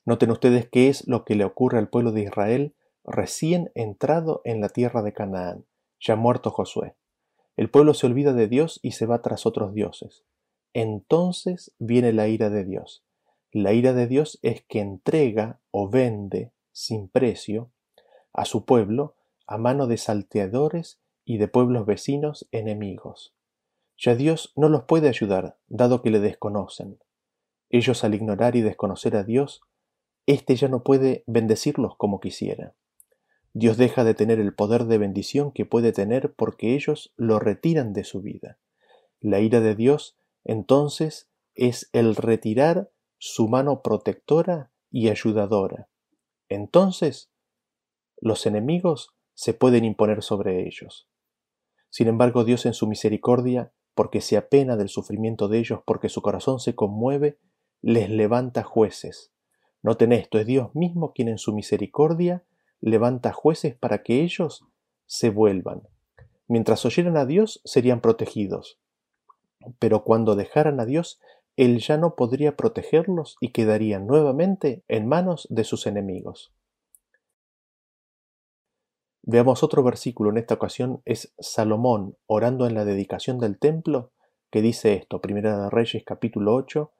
Noten 0.04 0.30
ustedes 0.30 0.68
qué 0.68 0.88
es 0.88 1.06
lo 1.06 1.24
que 1.24 1.34
le 1.34 1.44
ocurre 1.44 1.78
al 1.78 1.88
pueblo 1.88 2.12
de 2.12 2.22
Israel 2.22 2.74
recién 3.04 3.70
entrado 3.74 4.40
en 4.44 4.60
la 4.60 4.68
tierra 4.68 5.02
de 5.02 5.12
Canaán, 5.12 5.66
ya 6.00 6.16
muerto 6.16 6.50
Josué. 6.50 6.94
El 7.56 7.70
pueblo 7.70 7.92
se 7.92 8.06
olvida 8.06 8.32
de 8.32 8.48
Dios 8.48 8.80
y 8.82 8.92
se 8.92 9.06
va 9.06 9.20
tras 9.20 9.44
otros 9.44 9.74
dioses. 9.74 10.24
Entonces 10.74 11.72
viene 11.78 12.12
la 12.12 12.28
ira 12.28 12.50
de 12.50 12.64
Dios. 12.64 13.04
La 13.50 13.72
ira 13.72 13.92
de 13.94 14.06
Dios 14.06 14.38
es 14.42 14.62
que 14.62 14.80
entrega 14.80 15.58
o 15.70 15.88
vende 15.88 16.52
sin 16.72 17.08
precio 17.08 17.70
a 18.32 18.44
su 18.44 18.64
pueblo 18.64 19.16
a 19.46 19.58
mano 19.58 19.86
de 19.86 19.96
salteadores 19.96 21.00
y 21.24 21.38
de 21.38 21.48
pueblos 21.48 21.86
vecinos 21.86 22.46
enemigos. 22.52 23.34
Ya 23.96 24.14
Dios 24.14 24.52
no 24.54 24.68
los 24.68 24.84
puede 24.84 25.08
ayudar, 25.08 25.58
dado 25.66 26.02
que 26.02 26.10
le 26.10 26.20
desconocen. 26.20 26.98
Ellos 27.70 28.04
al 28.04 28.14
ignorar 28.14 28.56
y 28.56 28.62
desconocer 28.62 29.16
a 29.16 29.24
Dios, 29.24 29.60
éste 30.26 30.56
ya 30.56 30.68
no 30.68 30.82
puede 30.82 31.24
bendecirlos 31.26 31.96
como 31.96 32.20
quisiera. 32.20 32.74
Dios 33.52 33.76
deja 33.76 34.04
de 34.04 34.14
tener 34.14 34.40
el 34.40 34.54
poder 34.54 34.84
de 34.84 34.98
bendición 34.98 35.52
que 35.52 35.66
puede 35.66 35.92
tener 35.92 36.34
porque 36.34 36.74
ellos 36.74 37.12
lo 37.16 37.38
retiran 37.38 37.92
de 37.92 38.04
su 38.04 38.20
vida. 38.20 38.58
La 39.20 39.40
ira 39.40 39.60
de 39.60 39.74
Dios, 39.74 40.16
entonces, 40.44 41.28
es 41.54 41.90
el 41.92 42.14
retirar 42.14 42.90
su 43.18 43.48
mano 43.48 43.82
protectora 43.82 44.70
y 44.90 45.08
ayudadora. 45.08 45.88
Entonces, 46.48 47.30
los 48.20 48.46
enemigos 48.46 49.14
se 49.34 49.54
pueden 49.54 49.84
imponer 49.84 50.22
sobre 50.22 50.66
ellos. 50.66 51.08
Sin 51.90 52.08
embargo, 52.08 52.44
Dios 52.44 52.66
en 52.66 52.74
su 52.74 52.86
misericordia 52.86 53.72
porque 53.94 54.20
se 54.20 54.36
apena 54.36 54.76
del 54.76 54.88
sufrimiento 54.88 55.48
de 55.48 55.58
ellos, 55.58 55.80
porque 55.84 56.08
su 56.08 56.22
corazón 56.22 56.60
se 56.60 56.74
conmueve, 56.74 57.38
les 57.82 58.10
levanta 58.10 58.62
jueces. 58.62 59.32
Noten 59.82 60.12
esto, 60.12 60.38
es 60.38 60.46
Dios 60.46 60.74
mismo 60.74 61.12
quien 61.12 61.28
en 61.28 61.38
su 61.38 61.52
misericordia 61.52 62.44
levanta 62.80 63.32
jueces 63.32 63.74
para 63.74 64.02
que 64.02 64.22
ellos 64.22 64.64
se 65.06 65.30
vuelvan. 65.30 65.82
Mientras 66.46 66.84
oyeran 66.84 67.16
a 67.16 67.26
Dios 67.26 67.60
serían 67.64 68.00
protegidos, 68.00 68.78
pero 69.78 70.04
cuando 70.04 70.34
dejaran 70.36 70.80
a 70.80 70.86
Dios, 70.86 71.20
Él 71.56 71.80
ya 71.80 71.96
no 71.96 72.14
podría 72.14 72.56
protegerlos 72.56 73.36
y 73.40 73.52
quedarían 73.52 74.06
nuevamente 74.06 74.84
en 74.88 75.06
manos 75.06 75.46
de 75.50 75.64
sus 75.64 75.86
enemigos. 75.86 76.52
Veamos 79.22 79.62
otro 79.62 79.82
versículo, 79.82 80.30
en 80.30 80.38
esta 80.38 80.54
ocasión 80.54 81.02
es 81.04 81.34
Salomón 81.38 82.16
orando 82.26 82.66
en 82.66 82.74
la 82.74 82.86
dedicación 82.86 83.38
del 83.38 83.58
templo, 83.58 84.10
que 84.50 84.62
dice 84.62 84.94
esto, 84.94 85.20
Primera 85.20 85.64
de 85.64 85.68
Reyes 85.68 86.02
capítulo 86.06 86.54
8, 86.54 86.90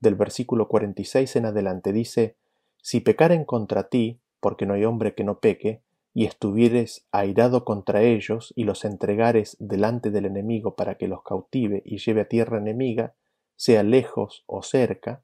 del 0.00 0.14
versículo 0.14 0.68
46 0.68 1.36
en 1.36 1.46
adelante, 1.46 1.92
dice, 1.92 2.36
Si 2.80 3.00
pecaren 3.00 3.44
contra 3.44 3.88
ti, 3.88 4.20
porque 4.40 4.66
no 4.66 4.74
hay 4.74 4.84
hombre 4.84 5.14
que 5.14 5.24
no 5.24 5.40
peque, 5.40 5.82
y 6.14 6.24
estuvieres 6.24 7.06
airado 7.12 7.64
contra 7.64 8.02
ellos, 8.02 8.52
y 8.56 8.64
los 8.64 8.84
entregares 8.84 9.56
delante 9.60 10.10
del 10.10 10.26
enemigo 10.26 10.74
para 10.74 10.96
que 10.96 11.08
los 11.08 11.22
cautive 11.22 11.82
y 11.84 11.98
lleve 11.98 12.22
a 12.22 12.28
tierra 12.28 12.58
enemiga, 12.58 13.14
sea 13.56 13.82
lejos 13.82 14.44
o 14.46 14.62
cerca, 14.62 15.22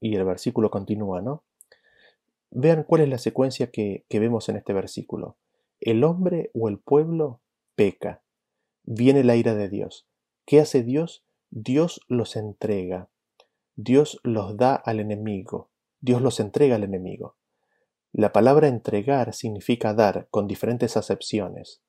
y 0.00 0.14
el 0.16 0.24
versículo 0.24 0.70
continúa, 0.70 1.22
¿no? 1.22 1.44
Vean 2.50 2.84
cuál 2.84 3.02
es 3.02 3.08
la 3.08 3.18
secuencia 3.18 3.70
que, 3.70 4.04
que 4.08 4.20
vemos 4.20 4.48
en 4.48 4.56
este 4.56 4.72
versículo. 4.72 5.36
El 5.80 6.04
hombre 6.04 6.50
o 6.54 6.68
el 6.68 6.78
pueblo 6.78 7.40
peca. 7.74 8.22
Viene 8.84 9.24
la 9.24 9.36
ira 9.36 9.54
de 9.54 9.68
Dios. 9.68 10.06
¿Qué 10.46 10.60
hace 10.60 10.82
Dios? 10.82 11.24
Dios 11.50 12.00
los 12.08 12.36
entrega. 12.36 13.08
Dios 13.78 14.18
los 14.22 14.56
da 14.56 14.74
al 14.74 15.00
enemigo. 15.00 15.70
Dios 16.00 16.22
los 16.22 16.40
entrega 16.40 16.76
al 16.76 16.84
enemigo. 16.84 17.36
La 18.10 18.32
palabra 18.32 18.68
entregar 18.68 19.34
significa 19.34 19.92
dar 19.92 20.28
con 20.30 20.46
diferentes 20.46 20.96
acepciones 20.96 21.82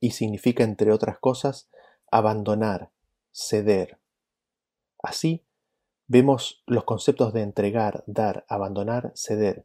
y 0.00 0.10
significa, 0.10 0.64
entre 0.64 0.92
otras 0.92 1.18
cosas, 1.18 1.70
abandonar, 2.10 2.90
ceder. 3.30 3.98
Así, 5.02 5.46
vemos 6.08 6.62
los 6.66 6.84
conceptos 6.84 7.32
de 7.32 7.40
entregar, 7.40 8.04
dar, 8.06 8.44
abandonar, 8.48 9.12
ceder. 9.14 9.64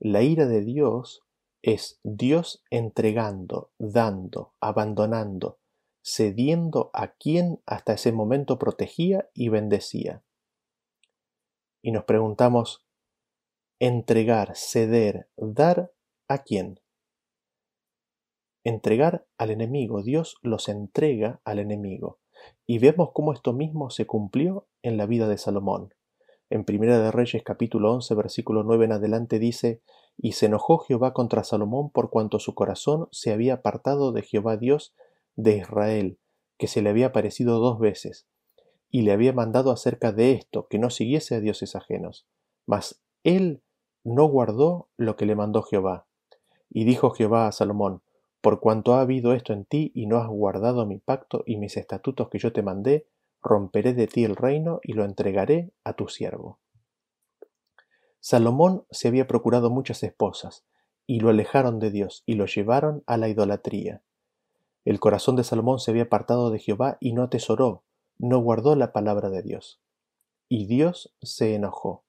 La 0.00 0.22
ira 0.22 0.46
de 0.46 0.62
Dios 0.62 1.22
es 1.62 2.00
Dios 2.02 2.64
entregando, 2.70 3.70
dando, 3.78 4.54
abandonando, 4.60 5.60
cediendo 6.02 6.90
a 6.92 7.12
quien 7.12 7.62
hasta 7.64 7.92
ese 7.92 8.10
momento 8.10 8.58
protegía 8.58 9.30
y 9.34 9.50
bendecía. 9.50 10.24
Y 11.84 11.92
nos 11.92 12.04
preguntamos, 12.04 12.82
entregar, 13.78 14.56
ceder, 14.56 15.28
dar 15.36 15.92
a 16.28 16.38
quién? 16.38 16.80
Entregar 18.64 19.26
al 19.36 19.50
enemigo, 19.50 20.02
Dios 20.02 20.38
los 20.40 20.70
entrega 20.70 21.42
al 21.44 21.58
enemigo. 21.58 22.20
Y 22.66 22.78
vemos 22.78 23.10
cómo 23.12 23.34
esto 23.34 23.52
mismo 23.52 23.90
se 23.90 24.06
cumplió 24.06 24.66
en 24.80 24.96
la 24.96 25.04
vida 25.04 25.28
de 25.28 25.36
Salomón. 25.36 25.92
En 26.48 26.64
Primera 26.64 26.98
de 26.98 27.10
Reyes 27.10 27.42
capítulo 27.42 27.92
11 27.92 28.14
versículo 28.14 28.62
9 28.62 28.86
en 28.86 28.92
adelante 28.92 29.38
dice, 29.38 29.82
y 30.16 30.32
se 30.32 30.46
enojó 30.46 30.78
Jehová 30.78 31.12
contra 31.12 31.44
Salomón 31.44 31.90
por 31.90 32.08
cuanto 32.08 32.38
su 32.38 32.54
corazón 32.54 33.08
se 33.12 33.30
había 33.30 33.56
apartado 33.56 34.12
de 34.12 34.22
Jehová 34.22 34.56
Dios 34.56 34.94
de 35.36 35.58
Israel, 35.58 36.18
que 36.56 36.66
se 36.66 36.80
le 36.80 36.88
había 36.88 37.08
aparecido 37.08 37.58
dos 37.58 37.78
veces, 37.78 38.26
y 38.94 39.02
le 39.02 39.10
había 39.10 39.32
mandado 39.32 39.72
acerca 39.72 40.12
de 40.12 40.30
esto, 40.30 40.68
que 40.68 40.78
no 40.78 40.88
siguiese 40.88 41.34
a 41.34 41.40
dioses 41.40 41.74
ajenos. 41.74 42.28
Mas 42.64 43.02
él 43.24 43.60
no 44.04 44.26
guardó 44.26 44.86
lo 44.96 45.16
que 45.16 45.26
le 45.26 45.34
mandó 45.34 45.64
Jehová. 45.64 46.06
Y 46.70 46.84
dijo 46.84 47.10
Jehová 47.10 47.48
a 47.48 47.52
Salomón, 47.52 48.02
por 48.40 48.60
cuanto 48.60 48.94
ha 48.94 49.00
habido 49.00 49.32
esto 49.32 49.52
en 49.52 49.64
ti 49.64 49.90
y 49.96 50.06
no 50.06 50.18
has 50.18 50.28
guardado 50.28 50.86
mi 50.86 50.98
pacto 50.98 51.42
y 51.44 51.56
mis 51.56 51.76
estatutos 51.76 52.28
que 52.28 52.38
yo 52.38 52.52
te 52.52 52.62
mandé, 52.62 53.08
romperé 53.42 53.94
de 53.94 54.06
ti 54.06 54.22
el 54.22 54.36
reino 54.36 54.78
y 54.84 54.92
lo 54.92 55.04
entregaré 55.04 55.72
a 55.82 55.94
tu 55.94 56.06
siervo. 56.06 56.60
Salomón 58.20 58.84
se 58.92 59.08
había 59.08 59.26
procurado 59.26 59.70
muchas 59.70 60.04
esposas, 60.04 60.66
y 61.04 61.18
lo 61.18 61.30
alejaron 61.30 61.80
de 61.80 61.90
Dios, 61.90 62.22
y 62.26 62.34
lo 62.34 62.46
llevaron 62.46 63.02
a 63.06 63.16
la 63.16 63.28
idolatría. 63.28 64.02
El 64.84 65.00
corazón 65.00 65.34
de 65.34 65.42
Salomón 65.42 65.80
se 65.80 65.90
había 65.90 66.04
apartado 66.04 66.50
de 66.50 66.60
Jehová 66.60 66.96
y 67.00 67.12
no 67.12 67.24
atesoró, 67.24 67.82
no 68.18 68.38
guardó 68.38 68.76
la 68.76 68.92
palabra 68.92 69.30
de 69.30 69.42
Dios. 69.42 69.80
Y 70.48 70.66
Dios 70.66 71.14
se 71.22 71.54
enojó. 71.54 72.04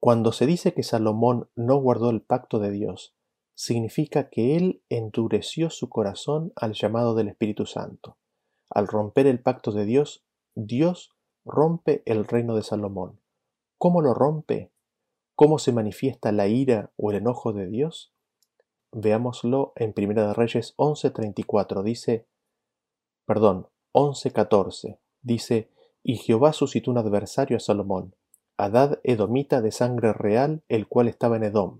Cuando 0.00 0.32
se 0.32 0.46
dice 0.46 0.72
que 0.72 0.82
Salomón 0.82 1.50
no 1.54 1.76
guardó 1.76 2.10
el 2.10 2.22
pacto 2.22 2.58
de 2.58 2.70
Dios, 2.70 3.14
significa 3.54 4.30
que 4.30 4.56
él 4.56 4.82
endureció 4.88 5.68
su 5.68 5.90
corazón 5.90 6.52
al 6.56 6.72
llamado 6.72 7.14
del 7.14 7.28
Espíritu 7.28 7.66
Santo. 7.66 8.16
Al 8.70 8.88
romper 8.88 9.26
el 9.26 9.42
pacto 9.42 9.72
de 9.72 9.84
Dios, 9.84 10.24
Dios 10.54 11.10
rompe 11.44 12.02
el 12.06 12.24
reino 12.24 12.54
de 12.54 12.62
Salomón. 12.62 13.20
¿Cómo 13.76 14.00
lo 14.00 14.14
rompe? 14.14 14.72
¿Cómo 15.34 15.58
se 15.58 15.72
manifiesta 15.72 16.32
la 16.32 16.48
ira 16.48 16.92
o 16.96 17.10
el 17.10 17.18
enojo 17.18 17.52
de 17.52 17.66
Dios? 17.66 18.14
Veámoslo 18.92 19.72
en 19.76 19.92
Primera 19.92 20.26
de 20.26 20.34
Reyes 20.34 20.74
11:34. 20.78 21.82
Dice, 21.82 22.26
perdón, 23.30 23.68
11:14. 23.92 24.98
Dice, 25.22 25.70
y 26.02 26.16
Jehová 26.16 26.52
suscitó 26.52 26.90
un 26.90 26.98
adversario 26.98 27.58
a 27.58 27.60
Salomón, 27.60 28.16
Adad 28.56 28.98
Edomita 29.04 29.60
de 29.60 29.70
sangre 29.70 30.12
real, 30.12 30.64
el 30.68 30.88
cual 30.88 31.06
estaba 31.06 31.36
en 31.36 31.44
Edom. 31.44 31.78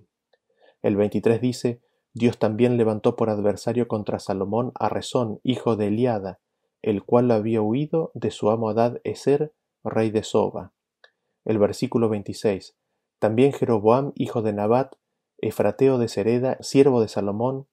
El 0.81 0.95
23 0.95 1.41
dice, 1.41 1.81
Dios 2.15 2.39
también 2.39 2.77
levantó 2.77 3.17
por 3.17 3.31
adversario 3.31 3.89
contra 3.89 4.21
Salomón 4.21 4.71
a 4.77 4.89
Rezón, 4.91 5.41
hijo 5.43 5.75
de 5.75 5.89
Eliada, 5.89 6.39
el 6.83 7.03
cual 7.03 7.29
había 7.33 7.61
huido 7.63 8.13
de 8.15 8.31
su 8.31 8.49
amo 8.49 8.69
Adad 8.69 9.01
Eser, 9.03 9.53
rey 9.83 10.13
de 10.13 10.23
Soba. 10.23 10.73
El 11.45 11.59
versículo 11.59 12.09
26. 12.09 12.77
También 13.19 13.53
Jeroboam, 13.53 14.13
hijo 14.15 14.43
de 14.43 14.53
Nabat, 14.53 14.95
efrateo 15.39 15.99
de 15.99 16.07
Sereda, 16.07 16.59
siervo 16.61 17.01
de 17.01 17.09
Salomón, 17.09 17.67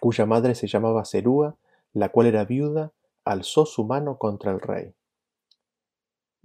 cuya 0.00 0.24
madre 0.24 0.54
se 0.54 0.66
llamaba 0.66 1.04
Serúa, 1.04 1.58
la 1.96 2.10
cual 2.10 2.26
era 2.26 2.44
viuda, 2.44 2.92
alzó 3.24 3.64
su 3.64 3.86
mano 3.86 4.18
contra 4.18 4.52
el 4.52 4.60
rey. 4.60 4.94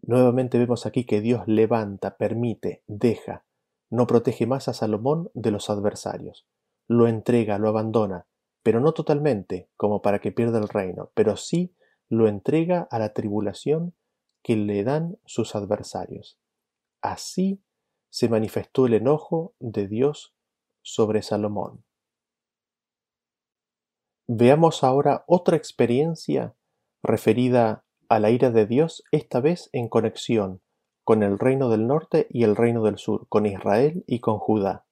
Nuevamente 0.02 0.58
vemos 0.58 0.86
aquí 0.86 1.04
que 1.04 1.20
Dios 1.20 1.44
levanta, 1.46 2.16
permite, 2.16 2.84
deja, 2.88 3.44
no 3.90 4.08
protege 4.08 4.48
más 4.48 4.70
a 4.70 4.74
Salomón 4.74 5.30
de 5.34 5.52
los 5.52 5.70
adversarios, 5.70 6.48
lo 6.88 7.06
entrega, 7.10 7.58
lo 7.58 7.68
abandona, 7.68 8.28
pero 8.64 8.80
no 8.80 8.94
totalmente, 8.94 9.70
como 9.76 10.02
para 10.02 10.20
que 10.20 10.32
pierda 10.32 10.58
el 10.58 10.70
reino, 10.70 11.12
pero 11.16 11.36
sí 11.36 11.76
lo 12.08 12.30
entrega 12.30 12.88
a 12.90 12.98
la 12.98 13.14
tribulación 13.14 13.94
que 14.44 14.56
le 14.56 14.86
dan 14.86 15.18
sus 15.26 15.54
adversarios. 15.54 16.40
Así 17.02 17.62
se 18.10 18.30
manifestó 18.30 18.86
el 18.86 18.94
enojo 18.94 19.54
de 19.60 19.90
Dios 19.90 20.34
sobre 20.82 21.22
Salomón. 21.22 21.84
Veamos 24.34 24.84
ahora 24.84 25.26
otra 25.28 25.58
experiencia 25.58 26.56
referida 27.04 27.84
a 28.08 28.20
la 28.20 28.30
ira 28.30 28.50
de 28.52 28.66
Dios, 28.66 29.04
esta 29.12 29.42
vez 29.42 29.70
en 29.74 29.90
conexión 29.90 30.62
con 31.04 31.24
el 31.24 31.38
reino 31.38 31.68
del 31.68 31.86
norte 31.86 32.28
y 32.30 32.44
el 32.44 32.56
reino 32.56 32.84
del 32.84 32.98
sur, 32.98 33.28
con 33.28 33.46
Israel 33.46 34.06
y 34.08 34.20
con 34.20 34.38
Judá 34.38 34.86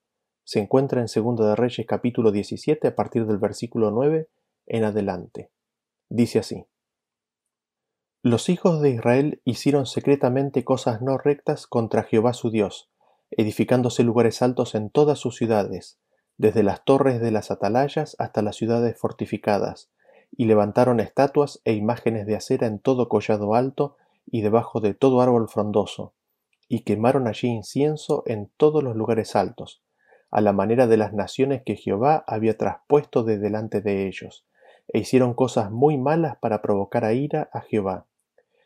se 0.50 0.60
encuentra 0.60 1.00
en 1.00 1.08
Segunda 1.08 1.48
de 1.48 1.56
Reyes 1.56 1.86
capítulo 1.86 2.32
17 2.32 2.88
a 2.88 2.96
partir 2.96 3.28
del 3.28 3.38
versículo 3.38 3.92
9 3.92 4.30
en 4.66 4.84
adelante. 4.84 5.52
Dice 6.10 6.40
así. 6.40 6.66
Los 8.24 8.50
hijos 8.50 8.82
de 8.82 8.90
Israel 8.90 9.44
hicieron 9.46 9.86
secretamente 9.86 10.64
cosas 10.64 11.04
no 11.04 11.20
rectas 11.20 11.68
contra 11.68 12.02
Jehová 12.02 12.34
su 12.34 12.50
Dios, 12.50 12.90
edificándose 13.30 14.04
lugares 14.04 14.42
altos 14.42 14.74
en 14.74 14.90
todas 14.90 15.20
sus 15.20 15.36
ciudades, 15.36 16.00
desde 16.40 16.64
las 16.64 16.86
torres 16.86 17.20
de 17.20 17.32
las 17.32 17.52
atalayas 17.52 18.16
hasta 18.18 18.42
las 18.42 18.56
ciudades 18.56 18.98
fortificadas, 18.98 19.92
y 20.32 20.46
levantaron 20.46 21.02
estatuas 21.02 21.60
e 21.66 21.74
imágenes 21.74 22.26
de 22.26 22.38
acera 22.38 22.66
en 22.66 22.80
todo 22.80 23.10
collado 23.10 23.56
alto 23.56 23.98
y 24.26 24.40
debajo 24.42 24.80
de 24.80 24.94
todo 24.94 25.20
árbol 25.20 25.50
frondoso, 25.50 26.14
y 26.70 26.82
quemaron 26.82 27.28
allí 27.28 27.50
incienso 27.50 28.24
en 28.26 28.50
todos 28.56 28.82
los 28.82 28.96
lugares 28.96 29.36
altos, 29.36 29.84
a 30.32 30.40
la 30.40 30.54
manera 30.54 30.88
de 30.88 30.96
las 30.96 31.12
naciones 31.12 31.62
que 31.66 31.76
Jehová 31.76 32.24
había 32.26 32.58
traspuesto 32.58 33.24
de 33.24 33.38
delante 33.38 33.82
de 33.82 34.08
ellos, 34.08 34.46
e 34.88 35.00
hicieron 35.00 35.34
cosas 35.34 35.72
muy 35.72 35.98
malas 35.98 36.38
para 36.38 36.62
provocar 36.62 37.04
a 37.04 37.12
ira 37.12 37.50
a 37.52 37.60
Jehová, 37.60 38.06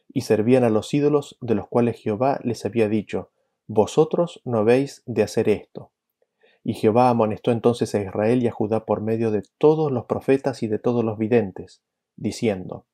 y 0.10 0.22
servían 0.22 0.64
a 0.64 0.70
los 0.70 0.94
ídolos 0.94 1.40
de 1.42 1.56
los 1.56 1.68
cuales 1.70 2.00
Jehová 2.00 2.40
les 2.44 2.66
había 2.66 2.88
dicho, 2.88 3.32
Vosotros 3.66 4.42
no 4.46 4.60
habéis 4.60 5.02
de 5.08 5.24
hacer 5.24 5.50
esto. 5.50 5.93
Y 6.64 6.76
Jehová 6.76 7.10
amonestó 7.10 7.52
entonces 7.52 7.94
a 7.94 8.02
Israel 8.02 8.42
y 8.42 8.48
a 8.48 8.52
Judá 8.52 8.86
por 8.86 9.02
medio 9.02 9.32
de 9.32 9.44
todos 9.58 9.92
los 9.92 10.06
profetas 10.06 10.64
y 10.64 10.68
de 10.68 10.80
todos 10.80 11.04
los 11.04 11.18
videntes, 11.18 11.82
diciendo, 12.16 12.86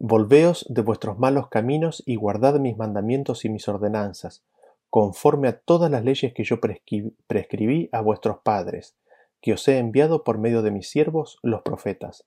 Volveos 0.00 0.64
de 0.68 0.82
vuestros 0.82 1.18
malos 1.18 1.48
caminos 1.48 2.04
y 2.06 2.14
guardad 2.14 2.60
mis 2.60 2.76
mandamientos 2.76 3.44
y 3.44 3.48
mis 3.48 3.66
ordenanzas, 3.66 4.44
conforme 4.90 5.48
a 5.48 5.58
todas 5.58 5.90
las 5.90 6.04
leyes 6.04 6.32
que 6.32 6.44
yo 6.44 6.60
prescribí 6.60 7.88
a 7.90 8.00
vuestros 8.00 8.38
padres, 8.38 8.96
que 9.40 9.52
os 9.52 9.66
he 9.66 9.78
enviado 9.78 10.22
por 10.22 10.38
medio 10.38 10.62
de 10.62 10.70
mis 10.70 10.88
siervos 10.88 11.38
los 11.42 11.62
profetas. 11.62 12.26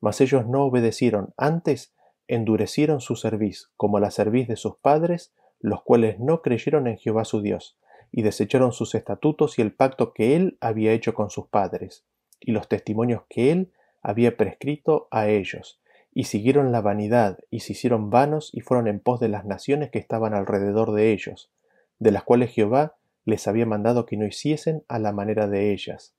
Mas 0.00 0.22
ellos 0.22 0.46
no 0.46 0.64
obedecieron, 0.64 1.34
antes 1.36 1.92
endurecieron 2.26 3.00
su 3.00 3.16
cerviz, 3.16 3.70
como 3.76 4.00
la 4.00 4.10
cerviz 4.10 4.48
de 4.48 4.56
sus 4.56 4.76
padres, 4.76 5.34
los 5.58 5.82
cuales 5.82 6.18
no 6.18 6.40
creyeron 6.40 6.86
en 6.86 6.96
Jehová 6.96 7.24
su 7.24 7.42
Dios, 7.42 7.76
y 8.12 8.22
desecharon 8.22 8.72
sus 8.72 8.94
estatutos 8.94 9.58
y 9.58 9.62
el 9.62 9.72
pacto 9.72 10.12
que 10.12 10.36
él 10.36 10.58
había 10.60 10.92
hecho 10.92 11.14
con 11.14 11.30
sus 11.30 11.46
padres, 11.46 12.04
y 12.40 12.52
los 12.52 12.68
testimonios 12.68 13.22
que 13.28 13.52
él 13.52 13.72
había 14.02 14.36
prescrito 14.36 15.08
a 15.10 15.28
ellos, 15.28 15.80
y 16.12 16.24
siguieron 16.24 16.72
la 16.72 16.80
vanidad, 16.80 17.38
y 17.50 17.60
se 17.60 17.72
hicieron 17.72 18.10
vanos, 18.10 18.50
y 18.52 18.60
fueron 18.60 18.88
en 18.88 19.00
pos 19.00 19.20
de 19.20 19.28
las 19.28 19.44
naciones 19.44 19.90
que 19.90 19.98
estaban 19.98 20.34
alrededor 20.34 20.92
de 20.92 21.12
ellos, 21.12 21.50
de 21.98 22.10
las 22.10 22.24
cuales 22.24 22.50
Jehová 22.50 22.96
les 23.24 23.46
había 23.46 23.66
mandado 23.66 24.06
que 24.06 24.16
no 24.16 24.26
hiciesen 24.26 24.84
a 24.88 24.98
la 24.98 25.12
manera 25.12 25.46
de 25.46 25.72
ellas. 25.72 26.14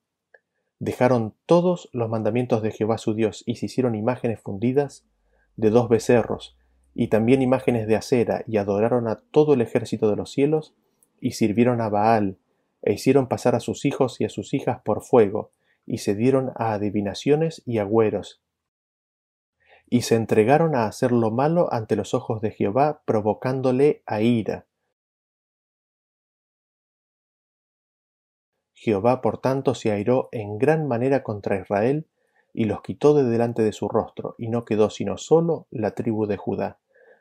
Dejaron 0.80 1.36
todos 1.46 1.90
los 1.92 2.10
mandamientos 2.10 2.62
de 2.62 2.72
Jehová 2.72 2.98
su 2.98 3.14
Dios, 3.14 3.44
y 3.46 3.56
se 3.56 3.66
hicieron 3.66 3.96
imágenes 3.96 4.40
fundidas 4.40 5.06
de 5.58 5.70
dos 5.70 5.90
becerros, 5.90 6.58
y 6.94 7.08
también 7.08 7.42
imágenes 7.42 7.88
de 7.88 7.96
acera, 7.96 8.44
y 8.48 8.58
adoraron 8.58 9.08
a 9.08 9.18
todo 9.32 9.54
el 9.54 9.62
ejército 9.62 10.10
de 10.10 10.16
los 10.16 10.32
cielos, 10.32 10.74
y 11.22 11.32
sirvieron 11.32 11.80
a 11.80 11.88
Baal, 11.88 12.38
e 12.82 12.94
hicieron 12.94 13.28
pasar 13.28 13.56
a 13.56 13.62
sus 13.62 13.86
hijos 13.86 14.20
y 14.20 14.26
a 14.26 14.30
sus 14.30 14.54
hijas 14.54 14.82
por 14.84 15.04
fuego, 15.04 15.52
y 15.86 16.00
se 16.00 16.16
dieron 16.16 16.52
a 16.56 16.74
adivinaciones 16.74 17.62
y 17.66 17.78
agüeros, 17.78 18.42
y 19.90 20.02
se 20.02 20.16
entregaron 20.16 20.74
a 20.76 20.86
hacer 20.86 21.12
lo 21.12 21.32
malo 21.32 21.72
ante 21.72 21.96
los 21.96 22.14
ojos 22.14 22.42
de 22.42 22.52
Jehová, 22.52 23.04
provocándole 23.06 24.04
a 24.06 24.22
ira. 24.22 24.66
Jehová 28.74 29.22
por 29.22 29.38
tanto 29.40 29.76
se 29.76 29.92
airó 29.92 30.30
en 30.32 30.58
gran 30.58 30.88
manera 30.88 31.24
contra 31.24 31.60
Israel, 31.60 32.08
y 32.54 32.66
los 32.66 32.82
quitó 32.82 33.14
de 33.14 33.24
delante 33.24 33.62
de 33.62 33.74
su 33.74 33.88
rostro, 33.88 34.36
y 34.38 34.48
no 34.48 34.66
quedó 34.66 34.90
sino 34.90 35.18
solo 35.18 35.68
la 35.72 35.92
tribu 35.92 36.26
de 36.26 36.38
Judá. 36.38 36.80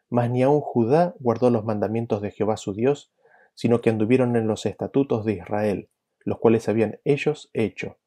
Mas 0.09 0.31
ni 0.31 0.43
aun 0.43 0.61
Judá 0.61 1.15
guardó 1.19 1.51
los 1.51 1.65
mandamientos 1.65 2.23
de 2.23 2.31
Jehová 2.31 2.57
su 2.57 2.73
Dios, 2.73 3.13
sino 3.61 3.83
que 3.83 3.91
anduvieron 3.91 4.37
en 4.37 4.47
los 4.47 4.65
estatutos 4.65 5.27
de 5.27 5.35
Israel, 5.35 5.91
los 6.21 6.39
cuales 6.39 6.67
habían 6.71 6.99
ellos 7.05 7.51
hecho. 7.53 7.99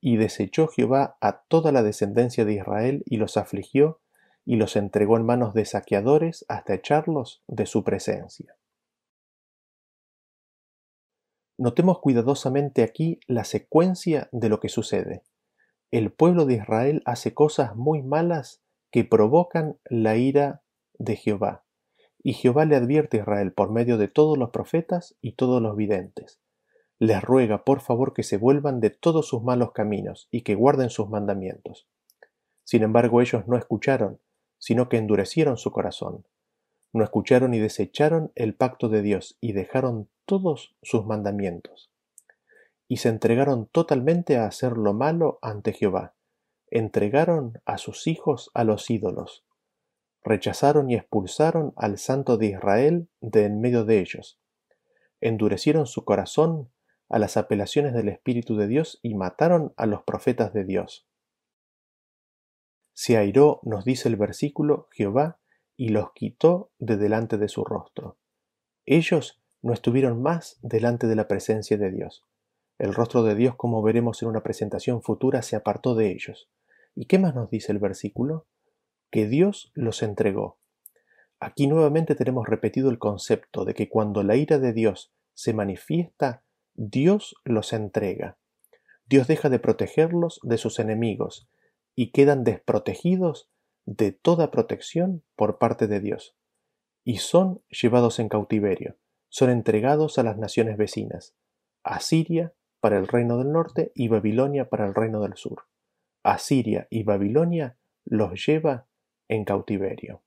Y 0.00 0.16
desechó 0.16 0.68
Jehová 0.68 1.16
a 1.20 1.42
toda 1.42 1.72
la 1.72 1.82
descendencia 1.82 2.44
de 2.44 2.52
Israel 2.52 3.02
y 3.06 3.16
los 3.16 3.36
afligió, 3.36 3.98
y 4.44 4.54
los 4.54 4.76
entregó 4.76 5.16
en 5.16 5.26
manos 5.26 5.54
de 5.54 5.64
saqueadores 5.64 6.44
hasta 6.46 6.74
echarlos 6.74 7.42
de 7.48 7.66
su 7.66 7.82
presencia. 7.82 8.54
Notemos 11.58 11.98
cuidadosamente 11.98 12.84
aquí 12.84 13.18
la 13.26 13.42
secuencia 13.42 14.28
de 14.30 14.48
lo 14.50 14.60
que 14.60 14.68
sucede. 14.68 15.24
El 15.90 16.12
pueblo 16.12 16.46
de 16.46 16.54
Israel 16.54 17.02
hace 17.06 17.34
cosas 17.34 17.74
muy 17.74 18.02
malas 18.02 18.62
que 18.92 19.04
provocan 19.04 19.80
la 19.90 20.14
ira 20.14 20.62
de 20.94 21.16
Jehová. 21.16 21.61
Y 22.22 22.34
Jehová 22.34 22.64
le 22.64 22.76
advierte 22.76 23.18
a 23.18 23.20
Israel 23.20 23.52
por 23.52 23.70
medio 23.70 23.98
de 23.98 24.08
todos 24.08 24.38
los 24.38 24.50
profetas 24.50 25.16
y 25.20 25.32
todos 25.32 25.60
los 25.60 25.76
videntes. 25.76 26.40
Les 26.98 27.20
ruega 27.20 27.64
por 27.64 27.80
favor 27.80 28.14
que 28.14 28.22
se 28.22 28.36
vuelvan 28.36 28.80
de 28.80 28.90
todos 28.90 29.26
sus 29.26 29.42
malos 29.42 29.72
caminos 29.72 30.28
y 30.30 30.42
que 30.42 30.54
guarden 30.54 30.88
sus 30.88 31.08
mandamientos. 31.08 31.88
Sin 32.62 32.84
embargo 32.84 33.20
ellos 33.20 33.48
no 33.48 33.56
escucharon, 33.56 34.20
sino 34.58 34.88
que 34.88 34.98
endurecieron 34.98 35.56
su 35.56 35.72
corazón. 35.72 36.24
No 36.92 37.02
escucharon 37.02 37.54
y 37.54 37.58
desecharon 37.58 38.30
el 38.36 38.54
pacto 38.54 38.88
de 38.88 39.02
Dios 39.02 39.36
y 39.40 39.52
dejaron 39.52 40.08
todos 40.24 40.76
sus 40.82 41.04
mandamientos. 41.04 41.90
Y 42.86 42.98
se 42.98 43.08
entregaron 43.08 43.66
totalmente 43.66 44.36
a 44.36 44.46
hacer 44.46 44.76
lo 44.76 44.92
malo 44.92 45.38
ante 45.42 45.72
Jehová. 45.72 46.14
Entregaron 46.70 47.60
a 47.64 47.78
sus 47.78 48.06
hijos 48.06 48.50
a 48.54 48.62
los 48.62 48.88
ídolos 48.90 49.44
rechazaron 50.24 50.90
y 50.90 50.94
expulsaron 50.94 51.72
al 51.76 51.98
Santo 51.98 52.36
de 52.36 52.46
Israel 52.46 53.08
de 53.20 53.44
en 53.44 53.60
medio 53.60 53.84
de 53.84 54.00
ellos, 54.00 54.40
endurecieron 55.20 55.86
su 55.86 56.04
corazón 56.04 56.70
a 57.08 57.18
las 57.18 57.36
apelaciones 57.36 57.92
del 57.92 58.08
Espíritu 58.08 58.56
de 58.56 58.66
Dios 58.66 58.98
y 59.02 59.14
mataron 59.14 59.74
a 59.76 59.86
los 59.86 60.02
profetas 60.02 60.52
de 60.52 60.64
Dios. 60.64 61.06
Se 62.94 63.16
airó, 63.16 63.60
nos 63.62 63.84
dice 63.84 64.08
el 64.08 64.16
versículo, 64.16 64.88
Jehová, 64.92 65.38
y 65.76 65.88
los 65.88 66.12
quitó 66.12 66.70
de 66.78 66.96
delante 66.96 67.38
de 67.38 67.48
su 67.48 67.64
rostro. 67.64 68.18
Ellos 68.84 69.42
no 69.62 69.72
estuvieron 69.72 70.22
más 70.22 70.58
delante 70.62 71.06
de 71.06 71.16
la 71.16 71.28
presencia 71.28 71.76
de 71.78 71.90
Dios. 71.90 72.24
El 72.78 72.94
rostro 72.94 73.22
de 73.22 73.34
Dios, 73.34 73.54
como 73.56 73.82
veremos 73.82 74.22
en 74.22 74.28
una 74.28 74.42
presentación 74.42 75.02
futura, 75.02 75.42
se 75.42 75.56
apartó 75.56 75.94
de 75.94 76.10
ellos. 76.10 76.50
¿Y 76.94 77.06
qué 77.06 77.18
más 77.18 77.34
nos 77.34 77.48
dice 77.48 77.72
el 77.72 77.78
versículo? 77.78 78.46
Que 79.12 79.28
Dios 79.28 79.70
los 79.74 80.02
entregó. 80.02 80.58
Aquí 81.38 81.66
nuevamente 81.66 82.14
tenemos 82.14 82.48
repetido 82.48 82.90
el 82.90 82.98
concepto 82.98 83.64
de 83.64 83.74
que 83.74 83.88
cuando 83.88 84.22
la 84.22 84.36
ira 84.36 84.58
de 84.58 84.72
Dios 84.72 85.12
se 85.34 85.52
manifiesta, 85.52 86.42
Dios 86.74 87.36
los 87.44 87.72
entrega. 87.72 88.38
Dios 89.06 89.28
deja 89.28 89.50
de 89.50 89.58
protegerlos 89.58 90.40
de 90.42 90.56
sus 90.56 90.78
enemigos 90.78 91.48
y 91.94 92.10
quedan 92.10 92.42
desprotegidos 92.42 93.50
de 93.84 94.12
toda 94.12 94.50
protección 94.50 95.22
por 95.36 95.58
parte 95.58 95.86
de 95.86 96.00
Dios. 96.00 96.34
Y 97.04 97.18
son 97.18 97.60
llevados 97.68 98.18
en 98.18 98.30
cautiverio, 98.30 98.96
son 99.28 99.50
entregados 99.50 100.18
a 100.18 100.22
las 100.22 100.38
naciones 100.38 100.78
vecinas, 100.78 101.34
Asiria 101.82 102.54
para 102.80 102.96
el 102.96 103.08
reino 103.08 103.36
del 103.36 103.52
norte 103.52 103.92
y 103.94 104.08
Babilonia 104.08 104.70
para 104.70 104.86
el 104.86 104.94
reino 104.94 105.20
del 105.20 105.34
sur. 105.34 105.64
Asiria 106.22 106.86
y 106.88 107.02
Babilonia 107.02 107.76
los 108.04 108.46
lleva 108.46 108.86
en 109.32 109.44
cautiverio. 109.44 110.22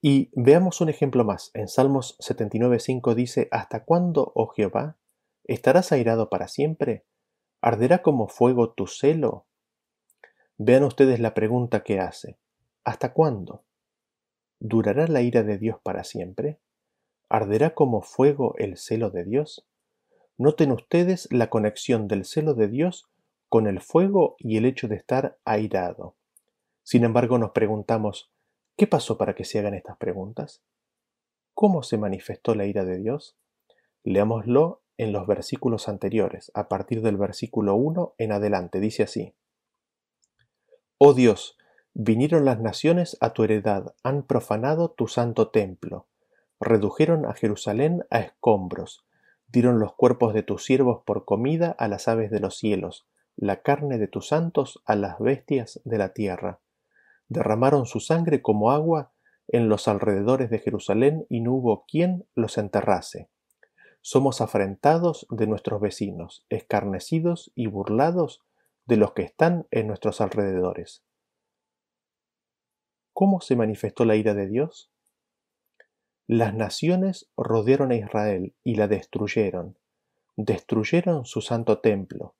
Y 0.00 0.30
veamos 0.32 0.80
un 0.80 0.88
ejemplo 0.88 1.22
más. 1.22 1.50
En 1.52 1.68
Salmos 1.68 2.18
79.5 2.18 3.14
dice, 3.14 3.48
¿Hasta 3.50 3.84
cuándo, 3.84 4.32
oh 4.34 4.48
Jehová? 4.48 4.96
¿Estarás 5.44 5.92
airado 5.92 6.30
para 6.30 6.48
siempre? 6.48 7.04
¿Arderá 7.60 8.02
como 8.02 8.26
fuego 8.26 8.72
tu 8.72 8.86
celo? 8.86 9.46
Vean 10.56 10.84
ustedes 10.84 11.20
la 11.20 11.34
pregunta 11.34 11.84
que 11.84 12.00
hace. 12.00 12.38
¿Hasta 12.84 13.12
cuándo? 13.12 13.64
¿Durará 14.58 15.06
la 15.08 15.20
ira 15.20 15.42
de 15.42 15.58
Dios 15.58 15.76
para 15.82 16.04
siempre? 16.04 16.58
¿Arderá 17.28 17.74
como 17.74 18.00
fuego 18.00 18.54
el 18.56 18.78
celo 18.78 19.10
de 19.10 19.24
Dios? 19.24 19.68
Noten 20.38 20.72
ustedes 20.72 21.28
la 21.30 21.50
conexión 21.50 22.08
del 22.08 22.24
celo 22.24 22.54
de 22.54 22.68
Dios 22.68 23.10
con 23.50 23.66
el 23.66 23.80
fuego 23.80 24.36
y 24.38 24.56
el 24.56 24.64
hecho 24.64 24.88
de 24.88 24.96
estar 24.96 25.38
airado. 25.44 26.16
Sin 26.84 27.04
embargo, 27.04 27.38
nos 27.38 27.52
preguntamos, 27.52 28.32
¿qué 28.76 28.86
pasó 28.86 29.16
para 29.16 29.34
que 29.34 29.44
se 29.44 29.58
hagan 29.58 29.74
estas 29.74 29.96
preguntas? 29.98 30.62
¿Cómo 31.54 31.82
se 31.82 31.96
manifestó 31.96 32.54
la 32.54 32.66
ira 32.66 32.84
de 32.84 32.98
Dios? 32.98 33.36
Leámoslo 34.02 34.82
en 34.96 35.12
los 35.12 35.26
versículos 35.26 35.88
anteriores, 35.88 36.50
a 36.54 36.68
partir 36.68 37.00
del 37.02 37.16
versículo 37.16 37.76
1 37.76 38.14
en 38.18 38.32
adelante. 38.32 38.80
Dice 38.80 39.04
así, 39.04 39.34
Oh 40.98 41.14
Dios, 41.14 41.56
vinieron 41.94 42.44
las 42.44 42.60
naciones 42.60 43.16
a 43.20 43.32
tu 43.32 43.44
heredad, 43.44 43.94
han 44.02 44.24
profanado 44.24 44.90
tu 44.90 45.06
santo 45.06 45.50
templo, 45.50 46.08
redujeron 46.58 47.26
a 47.26 47.34
Jerusalén 47.34 48.04
a 48.10 48.18
escombros, 48.20 49.04
dieron 49.46 49.78
los 49.78 49.94
cuerpos 49.94 50.34
de 50.34 50.42
tus 50.42 50.64
siervos 50.64 51.02
por 51.04 51.24
comida 51.24 51.70
a 51.78 51.86
las 51.86 52.08
aves 52.08 52.30
de 52.30 52.40
los 52.40 52.56
cielos, 52.56 53.06
la 53.36 53.62
carne 53.62 53.98
de 53.98 54.08
tus 54.08 54.28
santos 54.28 54.82
a 54.84 54.96
las 54.96 55.18
bestias 55.20 55.80
de 55.84 55.98
la 55.98 56.12
tierra 56.12 56.60
derramaron 57.28 57.86
su 57.86 58.00
sangre 58.00 58.42
como 58.42 58.70
agua 58.70 59.12
en 59.48 59.68
los 59.68 59.88
alrededores 59.88 60.50
de 60.50 60.58
Jerusalén 60.58 61.26
y 61.28 61.40
no 61.40 61.54
hubo 61.54 61.84
quien 61.86 62.26
los 62.34 62.58
enterrase. 62.58 63.28
Somos 64.00 64.40
afrentados 64.40 65.26
de 65.30 65.46
nuestros 65.46 65.80
vecinos, 65.80 66.44
escarnecidos 66.48 67.52
y 67.54 67.66
burlados 67.66 68.40
de 68.86 68.96
los 68.96 69.12
que 69.12 69.22
están 69.22 69.66
en 69.70 69.86
nuestros 69.86 70.20
alrededores. 70.20 71.04
¿Cómo 73.12 73.40
se 73.40 73.56
manifestó 73.56 74.04
la 74.04 74.16
ira 74.16 74.34
de 74.34 74.48
Dios? 74.48 74.90
Las 76.26 76.54
naciones 76.54 77.30
rodearon 77.36 77.92
a 77.92 77.96
Israel 77.96 78.54
y 78.64 78.76
la 78.76 78.88
destruyeron, 78.88 79.78
destruyeron 80.36 81.24
su 81.26 81.40
santo 81.42 81.80
templo, 81.80 82.36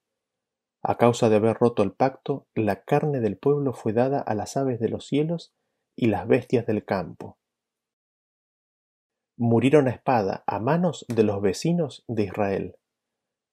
a 0.82 0.98
causa 0.98 1.28
de 1.28 1.36
haber 1.36 1.56
roto 1.56 1.82
el 1.82 1.92
pacto, 1.92 2.48
la 2.54 2.82
carne 2.82 3.20
del 3.20 3.36
pueblo 3.36 3.72
fue 3.72 3.92
dada 3.92 4.20
a 4.20 4.34
las 4.34 4.56
aves 4.56 4.80
de 4.80 4.88
los 4.88 5.06
cielos 5.06 5.54
y 5.94 6.06
las 6.06 6.26
bestias 6.26 6.66
del 6.66 6.84
campo. 6.84 7.38
murieron 9.36 9.88
a 9.88 9.90
espada 9.90 10.44
a 10.46 10.60
manos 10.60 11.04
de 11.08 11.22
los 11.24 11.40
vecinos 11.40 12.04
de 12.06 12.24
Israel. 12.24 12.76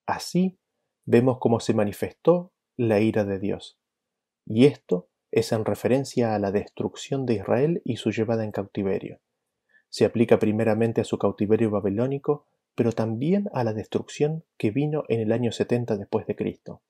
Así 0.05 0.59
vemos 1.05 1.37
cómo 1.39 1.59
se 1.59 1.73
manifestó 1.73 2.53
la 2.77 2.99
ira 2.99 3.23
de 3.23 3.39
Dios. 3.39 3.79
Y 4.45 4.65
esto 4.65 5.09
es 5.31 5.51
en 5.51 5.65
referencia 5.65 6.35
a 6.35 6.39
la 6.39 6.51
destrucción 6.51 7.25
de 7.25 7.35
Israel 7.35 7.81
y 7.85 7.95
su 7.95 8.11
llevada 8.11 8.43
en 8.43 8.51
cautiverio. 8.51 9.21
Se 9.89 10.05
aplica 10.05 10.37
primeramente 10.37 11.01
a 11.01 11.05
su 11.05 11.17
cautiverio 11.17 11.71
babilónico, 11.71 12.45
pero 12.75 12.91
también 12.91 13.49
a 13.53 13.63
la 13.63 13.73
destrucción 13.73 14.43
que 14.57 14.71
vino 14.71 15.05
en 15.07 15.21
el 15.21 15.31
año 15.31 15.51
70 15.51 15.97
después 15.97 16.27
de 16.27 16.35
Cristo. 16.35 16.83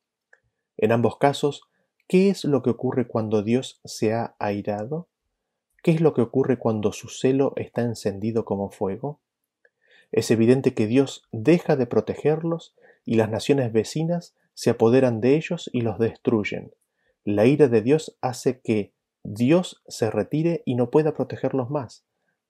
En 0.81 0.93
ambos 0.93 1.17
casos, 1.17 1.63
¿qué 2.07 2.29
es 2.29 2.45
lo 2.45 2.63
que 2.63 2.69
ocurre 2.69 3.05
cuando 3.05 3.43
Dios 3.43 3.81
se 3.83 4.13
ha 4.13 4.37
airado? 4.39 5.09
¿Qué 5.83 5.91
es 5.91 5.99
lo 5.99 6.13
que 6.13 6.21
ocurre 6.21 6.57
cuando 6.57 6.93
su 6.93 7.09
celo 7.09 7.51
está 7.57 7.81
encendido 7.81 8.45
como 8.45 8.71
fuego? 8.71 9.19
Es 10.13 10.31
evidente 10.31 10.73
que 10.73 10.87
Dios 10.87 11.27
deja 11.33 11.75
de 11.75 11.85
protegerlos 11.85 12.75
y 13.03 13.15
las 13.15 13.29
naciones 13.29 13.73
vecinas 13.73 14.37
se 14.53 14.69
apoderan 14.69 15.19
de 15.19 15.35
ellos 15.35 15.69
y 15.73 15.81
los 15.81 15.99
destruyen. 15.99 16.73
La 17.25 17.45
ira 17.45 17.67
de 17.67 17.81
Dios 17.81 18.17
hace 18.21 18.61
que 18.61 18.93
Dios 19.23 19.83
se 19.89 20.09
retire 20.09 20.63
y 20.65 20.75
no 20.75 20.89
pueda 20.89 21.13
protegerlos 21.13 21.69
más. 21.69 22.05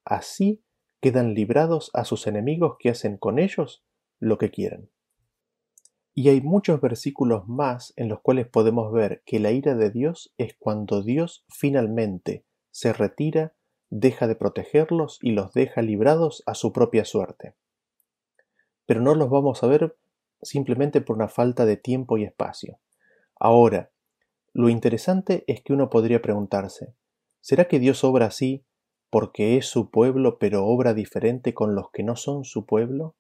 Así 0.06 0.62
quedan 1.02 1.34
librados 1.34 1.90
a 1.96 2.06
sus 2.06 2.28
enemigos 2.28 2.76
que 2.78 2.90
hacen 2.90 3.18
con 3.18 3.40
ellos 3.40 3.84
lo 4.20 4.38
que 4.38 4.52
quieran. 4.52 4.90
Y 6.20 6.28
hay 6.28 6.42
muchos 6.42 6.82
versículos 6.82 7.48
más 7.48 7.94
en 7.96 8.10
los 8.10 8.20
cuales 8.20 8.46
podemos 8.46 8.92
ver 8.92 9.24
que 9.26 9.40
la 9.40 9.52
ira 9.52 9.74
de 9.74 9.90
Dios 9.90 10.34
es 10.38 10.54
cuando 10.60 11.02
Dios 11.02 11.46
finalmente 11.48 12.44
se 12.72 12.92
retira, 12.92 13.54
deja 13.90 14.28
de 14.28 14.36
protegerlos 14.36 15.20
y 15.22 15.32
los 15.32 15.54
deja 15.54 15.82
librados 15.82 16.44
a 16.46 16.56
su 16.56 16.74
propia 16.74 17.06
suerte. 17.06 17.56
Pero 18.86 19.00
no 19.00 19.16
los 19.16 19.30
vamos 19.30 19.64
a 19.64 19.68
ver 19.68 19.96
simplemente 20.42 21.00
por 21.00 21.16
una 21.16 21.30
falta 21.30 21.66
de 21.66 21.78
tiempo 21.78 22.18
y 22.18 22.26
espacio. 22.26 22.82
Ahora, 23.40 23.90
lo 24.52 24.68
interesante 24.68 25.46
es 25.48 25.62
que 25.64 25.72
uno 25.72 25.90
podría 25.90 26.22
preguntarse, 26.22 26.94
¿será 27.40 27.70
que 27.70 27.80
Dios 27.80 28.04
obra 28.04 28.26
así 28.26 28.66
porque 29.10 29.56
es 29.56 29.68
su 29.68 29.90
pueblo 29.90 30.38
pero 30.38 30.66
obra 30.66 30.94
diferente 30.94 31.54
con 31.54 31.76
los 31.76 31.92
que 31.92 32.04
no 32.04 32.18
son 32.18 32.44
su 32.44 32.66
pueblo? 32.66 33.16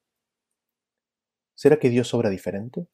¿Será 1.60 1.78
que 1.78 1.90
Dios 1.90 2.14
obra 2.14 2.30
diferente? 2.30 2.88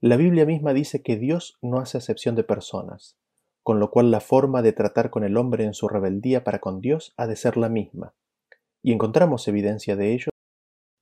La 0.00 0.16
Biblia 0.16 0.46
misma 0.46 0.72
dice 0.72 1.02
que 1.02 1.18
Dios 1.18 1.58
no 1.60 1.78
hace 1.78 1.98
acepción 1.98 2.34
de 2.34 2.42
personas, 2.42 3.18
con 3.62 3.80
lo 3.80 3.90
cual 3.90 4.10
la 4.10 4.20
forma 4.20 4.62
de 4.62 4.72
tratar 4.72 5.10
con 5.10 5.24
el 5.24 5.36
hombre 5.36 5.64
en 5.64 5.74
su 5.74 5.88
rebeldía 5.88 6.42
para 6.42 6.58
con 6.58 6.80
Dios 6.80 7.12
ha 7.18 7.26
de 7.26 7.36
ser 7.36 7.58
la 7.58 7.68
misma. 7.68 8.14
Y 8.82 8.94
encontramos 8.94 9.46
evidencia 9.46 9.94
de 9.94 10.14
ello. 10.14 10.30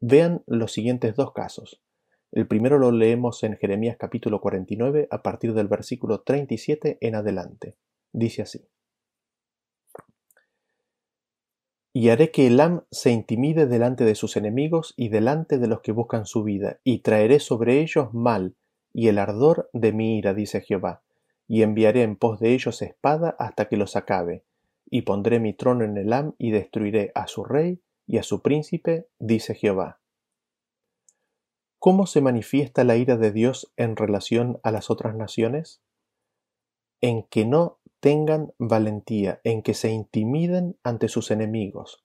Vean 0.00 0.42
los 0.48 0.72
siguientes 0.72 1.14
dos 1.14 1.32
casos. 1.32 1.80
El 2.32 2.48
primero 2.48 2.76
lo 2.76 2.90
leemos 2.90 3.44
en 3.44 3.56
Jeremías 3.56 3.96
capítulo 3.96 4.40
49 4.40 5.06
a 5.12 5.22
partir 5.22 5.54
del 5.54 5.68
versículo 5.68 6.22
37 6.22 6.98
en 7.02 7.14
adelante. 7.14 7.76
Dice 8.12 8.42
así. 8.42 8.66
Y 11.92 12.10
haré 12.10 12.30
que 12.30 12.46
Elam 12.46 12.84
se 12.90 13.10
intimide 13.10 13.66
delante 13.66 14.04
de 14.04 14.14
sus 14.14 14.36
enemigos 14.36 14.94
y 14.96 15.08
delante 15.08 15.58
de 15.58 15.66
los 15.66 15.80
que 15.80 15.92
buscan 15.92 16.24
su 16.24 16.44
vida, 16.44 16.80
y 16.84 17.00
traeré 17.00 17.40
sobre 17.40 17.80
ellos 17.80 18.14
mal 18.14 18.56
y 18.92 19.08
el 19.08 19.18
ardor 19.18 19.70
de 19.72 19.92
mi 19.92 20.18
ira, 20.18 20.34
dice 20.34 20.60
Jehová, 20.60 21.02
y 21.48 21.62
enviaré 21.62 22.02
en 22.02 22.16
pos 22.16 22.38
de 22.38 22.54
ellos 22.54 22.80
espada 22.82 23.34
hasta 23.38 23.66
que 23.66 23.76
los 23.76 23.96
acabe, 23.96 24.44
y 24.88 25.02
pondré 25.02 25.40
mi 25.40 25.52
trono 25.52 25.84
en 25.84 25.96
Elam 25.96 26.34
y 26.38 26.52
destruiré 26.52 27.10
a 27.14 27.26
su 27.26 27.44
rey 27.44 27.82
y 28.06 28.18
a 28.18 28.22
su 28.22 28.40
príncipe, 28.40 29.08
dice 29.18 29.54
Jehová. 29.54 30.00
¿Cómo 31.80 32.06
se 32.06 32.20
manifiesta 32.20 32.84
la 32.84 32.96
ira 32.96 33.16
de 33.16 33.32
Dios 33.32 33.72
en 33.76 33.96
relación 33.96 34.60
a 34.62 34.70
las 34.70 34.90
otras 34.90 35.16
naciones? 35.16 35.82
En 37.00 37.22
que 37.22 37.46
no 37.46 37.79
tengan 38.00 38.52
valentía, 38.58 39.40
en 39.44 39.62
que 39.62 39.74
se 39.74 39.90
intimiden 39.90 40.78
ante 40.82 41.08
sus 41.08 41.30
enemigos. 41.30 42.04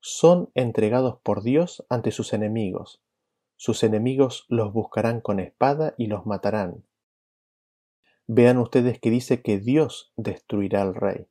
Son 0.00 0.50
entregados 0.54 1.18
por 1.22 1.42
Dios 1.42 1.84
ante 1.88 2.10
sus 2.10 2.32
enemigos. 2.34 3.02
Sus 3.56 3.82
enemigos 3.82 4.44
los 4.48 4.72
buscarán 4.72 5.20
con 5.20 5.40
espada 5.40 5.94
y 5.96 6.06
los 6.06 6.26
matarán. 6.26 6.84
Vean 8.26 8.58
ustedes 8.58 9.00
que 9.00 9.10
dice 9.10 9.42
que 9.42 9.58
Dios 9.58 10.12
destruirá 10.16 10.82
al 10.82 10.94
rey. 10.94 11.26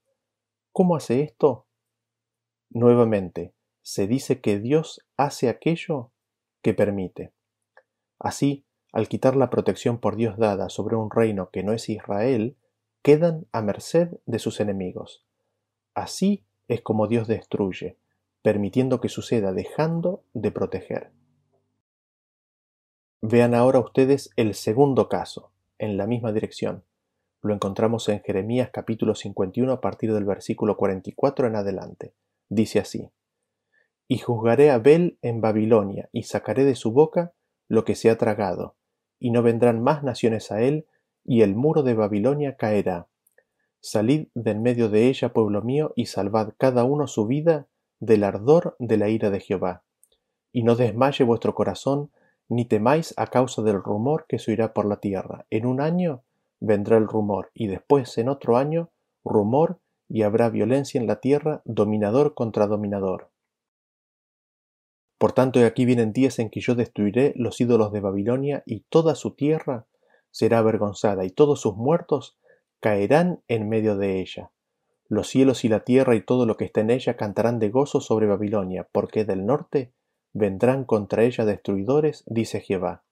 ¿Cómo 0.72 0.96
hace 0.96 1.22
esto? 1.22 1.68
Nuevamente, 2.70 3.54
se 3.84 4.08
dice 4.08 4.42
que 4.42 4.60
Dios 4.60 5.06
hace 5.18 5.50
aquello 5.50 6.12
que 6.64 6.74
permite. 6.74 7.34
Así, 8.18 8.66
al 8.92 9.08
quitar 9.08 9.36
la 9.36 9.50
protección 9.50 10.00
por 10.00 10.16
Dios 10.16 10.38
dada 10.38 10.70
sobre 10.70 10.96
un 10.96 11.12
reino 11.12 11.50
que 11.52 11.64
no 11.64 11.74
es 11.74 11.90
Israel, 11.90 12.58
quedan 13.04 13.46
a 13.52 13.62
merced 13.62 14.18
de 14.26 14.40
sus 14.40 14.60
enemigos. 14.62 15.26
Así 15.94 16.46
es 16.68 16.82
como 16.82 17.08
Dios 17.08 17.28
destruye, 17.28 17.98
permitiendo 18.42 19.02
que 19.02 19.10
suceda 19.10 19.52
dejando 19.52 20.24
de 20.34 20.52
proteger. 20.52 21.12
Vean 23.22 23.54
ahora 23.54 23.80
ustedes 23.80 24.32
el 24.38 24.56
segundo 24.56 25.10
caso, 25.10 25.52
en 25.80 25.98
la 25.98 26.08
misma 26.08 26.32
dirección. 26.32 26.84
Lo 27.42 27.54
encontramos 27.54 28.08
en 28.08 28.22
Jeremías 28.22 28.70
capítulo 28.72 29.16
51 29.16 29.72
a 29.72 29.82
partir 29.82 30.14
del 30.14 30.24
versículo 30.24 30.78
44 30.78 31.48
en 31.48 31.58
adelante. 31.58 32.14
Dice 32.48 32.80
así, 32.80 33.12
Y 34.08 34.20
juzgaré 34.20 34.72
a 34.72 34.78
Bel 34.78 35.18
en 35.22 35.42
Babilonia, 35.42 36.10
y 36.14 36.24
sacaré 36.24 36.64
de 36.64 36.76
su 36.76 36.94
boca 36.94 37.34
lo 37.68 37.84
que 37.84 37.96
se 37.96 38.10
ha 38.10 38.18
tragado, 38.18 38.76
y 39.20 39.32
no 39.32 39.42
vendrán 39.42 39.82
más 39.84 40.04
naciones 40.04 40.52
a 40.52 40.62
él, 40.62 40.86
y 41.26 41.42
el 41.42 41.56
muro 41.56 41.84
de 41.84 41.94
Babilonia 41.94 42.56
caerá. 42.56 43.08
Salid 43.80 44.28
de 44.34 44.52
en 44.52 44.62
medio 44.62 44.90
de 44.90 45.10
ella, 45.10 45.34
pueblo 45.34 45.62
mío, 45.62 45.94
y 45.96 46.06
salvad 46.06 46.54
cada 46.58 46.84
uno 46.84 47.08
su 47.08 47.26
vida 47.28 47.68
del 48.00 48.24
ardor 48.24 48.76
de 48.80 48.98
la 48.98 49.10
ira 49.10 49.30
de 49.30 49.40
Jehová. 49.40 49.84
Y 50.52 50.64
no 50.64 50.76
desmaye 50.76 51.24
vuestro 51.24 51.56
corazón, 51.56 52.12
ni 52.50 52.66
temáis 52.66 53.14
a 53.18 53.28
causa 53.28 53.62
del 53.62 53.82
rumor 53.82 54.26
que 54.28 54.40
se 54.40 54.52
oirá 54.52 54.74
por 54.74 54.86
la 54.86 54.98
tierra. 54.98 55.46
En 55.50 55.66
un 55.66 55.82
año 55.82 56.24
vendrá 56.60 56.98
el 56.98 57.08
rumor, 57.08 57.52
y 57.54 57.68
después 57.68 58.18
en 58.18 58.30
otro 58.30 58.58
año 58.58 58.90
rumor, 59.24 59.80
y 60.08 60.22
habrá 60.22 60.50
violencia 60.50 61.00
en 61.00 61.08
la 61.08 61.20
tierra, 61.20 61.62
dominador 61.66 62.36
contra 62.36 62.68
dominador. 62.68 63.32
Por 65.18 65.32
tanto, 65.32 65.66
aquí 65.66 65.86
vienen 65.86 66.14
días 66.14 66.40
en 66.40 66.50
que 66.50 66.60
yo 66.60 66.76
destruiré 66.76 67.34
los 67.38 67.60
ídolos 67.62 67.92
de 67.92 68.02
Babilonia, 68.02 68.64
y 68.66 68.82
toda 68.90 69.16
su 69.16 69.32
tierra 69.32 69.88
será 70.34 70.58
avergonzada, 70.58 71.24
y 71.24 71.30
todos 71.30 71.62
sus 71.62 71.78
muertos 71.78 72.38
caerán 72.82 73.42
en 73.48 73.70
medio 73.70 73.96
de 73.96 74.20
ella. 74.20 74.52
Los 75.08 75.30
cielos 75.30 75.64
y 75.64 75.70
la 75.70 75.82
tierra 75.82 76.16
y 76.16 76.22
todo 76.22 76.48
lo 76.48 76.58
que 76.58 76.66
está 76.66 76.82
en 76.82 76.90
ella 76.90 77.16
cantarán 77.16 77.60
de 77.60 77.70
gozo 77.70 78.02
sobre 78.02 78.26
Babilonia, 78.26 78.90
porque 78.92 79.26
del 79.26 79.46
norte 79.46 79.94
vendrán 80.34 80.86
contra 80.86 81.24
ella 81.24 81.46
destruidores, 81.46 82.24
dice 82.26 82.62
Jehová. 82.62 83.04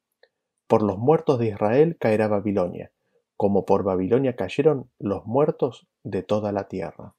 Por 0.68 0.82
los 0.82 0.98
muertos 0.98 1.38
de 1.38 1.50
Israel 1.50 1.96
caerá 2.00 2.28
Babilonia, 2.28 2.92
como 3.38 3.66
por 3.66 3.84
Babilonia 3.84 4.36
cayeron 4.36 4.90
los 4.98 5.26
muertos 5.28 5.88
de 6.04 6.24
toda 6.24 6.52
la 6.52 6.68
tierra. 6.68 7.14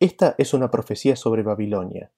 Esta 0.00 0.34
es 0.38 0.54
una 0.54 0.70
profecía 0.70 1.14
sobre 1.14 1.42
Babilonia, 1.42 2.10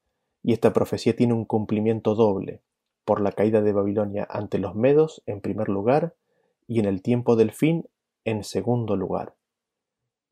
y 0.42 0.52
esta 0.52 0.72
profecía 0.72 1.16
tiene 1.16 1.34
un 1.34 1.46
cumplimiento 1.46 2.14
doble, 2.14 2.62
por 3.05 3.20
la 3.20 3.32
caída 3.32 3.61
de 3.61 3.72
Babilonia 3.72 4.26
ante 4.30 4.59
los 4.59 4.76
medos 4.76 5.22
en 5.26 5.40
primer 5.40 5.68
lugar 5.68 6.14
y 6.66 6.80
en 6.80 6.86
el 6.86 7.02
tiempo 7.02 7.36
del 7.36 7.52
fin 7.52 7.88
en 8.24 8.44
segundo 8.44 8.96
lugar. 8.96 9.36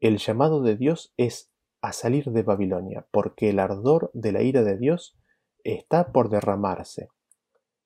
El 0.01 0.19
llamado 0.19 0.63
de 0.63 0.77
Dios 0.77 1.13
es 1.17 1.51
a 1.81 1.93
salir 1.93 2.31
de 2.31 2.43
Babilonia, 2.43 3.07
porque 3.11 3.51
el 3.51 3.59
ardor 3.59 4.11
de 4.15 4.33
la 4.33 4.43
ira 4.43 4.63
de 4.63 4.77
Dios 4.77 5.17
está 5.65 6.13
por 6.13 6.29
derramarse 6.29 7.09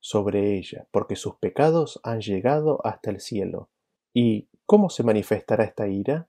sobre 0.01 0.57
ella, 0.57 0.87
porque 0.91 1.17
sus 1.17 1.37
pecados 1.37 2.01
han 2.05 2.21
llegado 2.21 2.81
hasta 2.85 3.11
el 3.11 3.21
cielo. 3.21 3.71
¿Y 4.15 4.49
cómo 4.65 4.91
se 4.91 5.03
manifestará 5.03 5.65
esta 5.65 5.89
ira? 5.89 6.29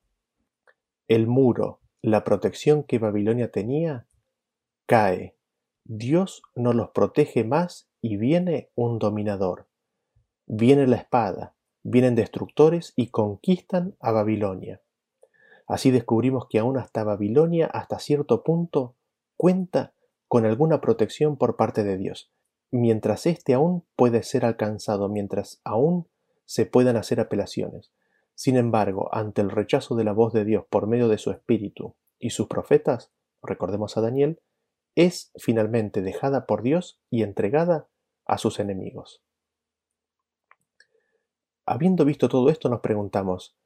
El 1.07 1.27
muro, 1.27 1.81
la 2.01 2.23
protección 2.23 2.83
que 2.83 2.99
Babilonia 2.99 3.51
tenía, 3.51 4.07
cae 4.85 5.37
Dios 5.89 6.41
no 6.53 6.73
los 6.73 6.89
protege 6.89 7.45
más 7.45 7.89
y 8.01 8.17
viene 8.17 8.69
un 8.75 8.99
dominador. 8.99 9.69
Viene 10.45 10.85
la 10.85 10.97
espada, 10.97 11.55
vienen 11.89 12.15
destructores 12.15 12.91
y 12.97 13.11
conquistan 13.11 13.95
a 14.01 14.11
Babilonia. 14.11 14.81
Así 15.67 15.89
descubrimos 15.89 16.47
que 16.49 16.59
aún 16.59 16.77
hasta 16.77 17.05
Babilonia, 17.05 17.67
hasta 17.67 17.99
cierto 17.99 18.43
punto, 18.43 18.95
cuenta 19.37 19.93
con 20.27 20.45
alguna 20.45 20.81
protección 20.81 21.37
por 21.37 21.55
parte 21.55 21.85
de 21.85 21.97
Dios, 21.97 22.29
mientras 22.71 23.25
éste 23.25 23.53
aún 23.53 23.85
puede 23.95 24.23
ser 24.23 24.43
alcanzado, 24.43 25.07
mientras 25.07 25.61
aún 25.63 26.09
se 26.43 26.65
puedan 26.65 26.97
hacer 26.97 27.21
apelaciones. 27.21 27.93
Sin 28.35 28.57
embargo, 28.57 29.09
ante 29.13 29.41
el 29.41 29.49
rechazo 29.49 29.95
de 29.95 30.03
la 30.03 30.11
voz 30.11 30.33
de 30.33 30.43
Dios 30.43 30.65
por 30.69 30.87
medio 30.87 31.07
de 31.07 31.17
su 31.17 31.31
espíritu 31.31 31.95
y 32.19 32.31
sus 32.31 32.47
profetas, 32.47 33.13
recordemos 33.41 33.95
a 33.95 34.01
Daniel, 34.01 34.41
es 34.95 35.31
finalmente 35.37 36.01
dejada 36.01 36.45
por 36.45 36.63
Dios 36.63 36.99
y 37.09 37.23
entregada 37.23 37.87
a 38.25 38.37
sus 38.37 38.59
enemigos. 38.59 39.23
Habiendo 41.69 42.05
visto 42.05 42.29
todo 42.29 42.49
esto, 42.49 42.69
nos 42.69 42.79
preguntamos, 42.79 43.57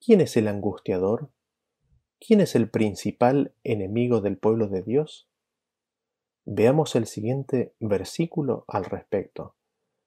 ¿quién 0.00 0.22
es 0.22 0.38
el 0.38 0.48
angustiador? 0.48 1.28
¿Quién 2.18 2.40
es 2.40 2.54
el 2.54 2.70
principal 2.70 3.54
enemigo 3.62 4.22
del 4.22 4.38
pueblo 4.38 4.68
de 4.68 4.80
Dios? 4.80 5.28
Veamos 6.46 6.96
el 6.96 7.06
siguiente 7.06 7.74
versículo 7.78 8.64
al 8.68 8.86
respecto. 8.86 9.54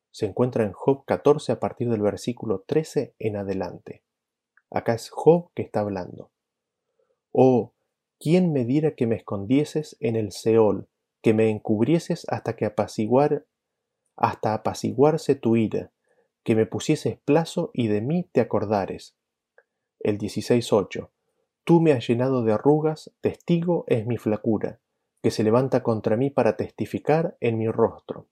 Se 0.09 0.25
encuentra 0.25 0.63
en 0.63 0.71
Job 0.73 1.05
14 1.05 1.51
a 1.51 1.59
partir 1.59 1.87
del 1.91 2.01
versículo 2.01 2.63
13 2.65 3.13
en 3.19 3.37
adelante. 3.37 4.03
Acá 4.71 4.95
es 4.95 5.11
Job 5.11 5.51
que 5.53 5.61
está 5.61 5.81
hablando. 5.81 6.31
Oh, 7.31 7.75
¿quién 8.19 8.53
me 8.53 8.65
diera 8.65 8.95
que 8.95 9.05
me 9.05 9.17
escondieses 9.17 9.97
en 9.99 10.15
el 10.15 10.31
Seol, 10.31 10.89
que 11.21 11.35
me 11.35 11.51
encubrieses 11.51 12.25
hasta 12.27 12.55
que 12.55 12.65
apaciguar, 12.65 13.45
hasta 14.15 14.55
apaciguarse 14.55 15.35
tu 15.35 15.57
ira, 15.57 15.91
que 16.45 16.55
me 16.55 16.67
pusieses 16.67 17.17
plazo 17.17 17.71
y 17.73 17.87
de 17.87 18.01
mí 18.01 18.29
te 18.31 18.39
acordares. 18.39 19.17
El 19.99 20.19
16.8. 20.19 21.09
Tú 21.63 21.81
me 21.81 21.91
has 21.91 22.07
llenado 22.07 22.43
de 22.43 22.53
arrugas, 22.53 23.11
testigo 23.19 23.83
es 23.87 24.05
mi 24.05 24.17
flacura, 24.17 24.79
que 25.23 25.31
se 25.31 25.43
levanta 25.43 25.81
contra 25.81 26.15
mí 26.17 26.29
para 26.29 26.55
testificar 26.55 27.35
en 27.39 27.57
mi 27.57 27.67
rostro. 27.67 28.27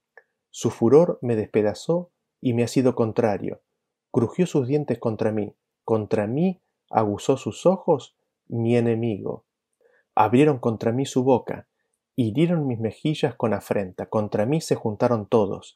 Su 0.52 0.70
furor 0.70 1.18
me 1.24 1.36
despedazó 1.36 2.12
y 2.40 2.54
me 2.54 2.64
ha 2.64 2.68
sido 2.68 2.94
contrario. 2.94 3.62
Crujió 4.12 4.46
sus 4.46 4.68
dientes 4.68 5.00
contra 5.00 5.32
mí, 5.32 5.56
contra 5.84 6.28
mí 6.28 6.62
aguzó 6.92 7.36
sus 7.36 7.66
ojos 7.66 8.16
mi 8.48 8.78
enemigo. 8.78 9.44
Abrieron 10.14 10.60
contra 10.60 10.92
mí 10.92 11.08
su 11.08 11.24
boca, 11.24 11.68
hirieron 12.16 12.68
mis 12.68 12.80
mejillas 12.80 13.34
con 13.34 13.56
afrenta, 13.56 14.06
contra 14.06 14.46
mí 14.46 14.62
se 14.62 14.76
juntaron 14.76 15.26
todos 15.26 15.74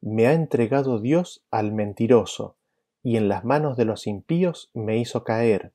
me 0.00 0.26
ha 0.26 0.32
entregado 0.32 0.98
Dios 0.98 1.44
al 1.50 1.72
mentiroso, 1.72 2.56
y 3.02 3.16
en 3.16 3.28
las 3.28 3.44
manos 3.44 3.76
de 3.76 3.84
los 3.84 4.06
impíos 4.06 4.70
me 4.72 4.96
hizo 4.98 5.24
caer. 5.24 5.72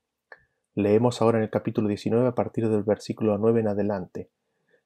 Leemos 0.74 1.22
ahora 1.22 1.38
en 1.38 1.44
el 1.44 1.50
capítulo 1.50 1.88
19 1.88 2.28
a 2.28 2.36
partir 2.36 2.68
del 2.70 2.84
versículo 2.84 3.38
9 3.38 3.62
en 3.62 3.68
adelante. 3.68 4.30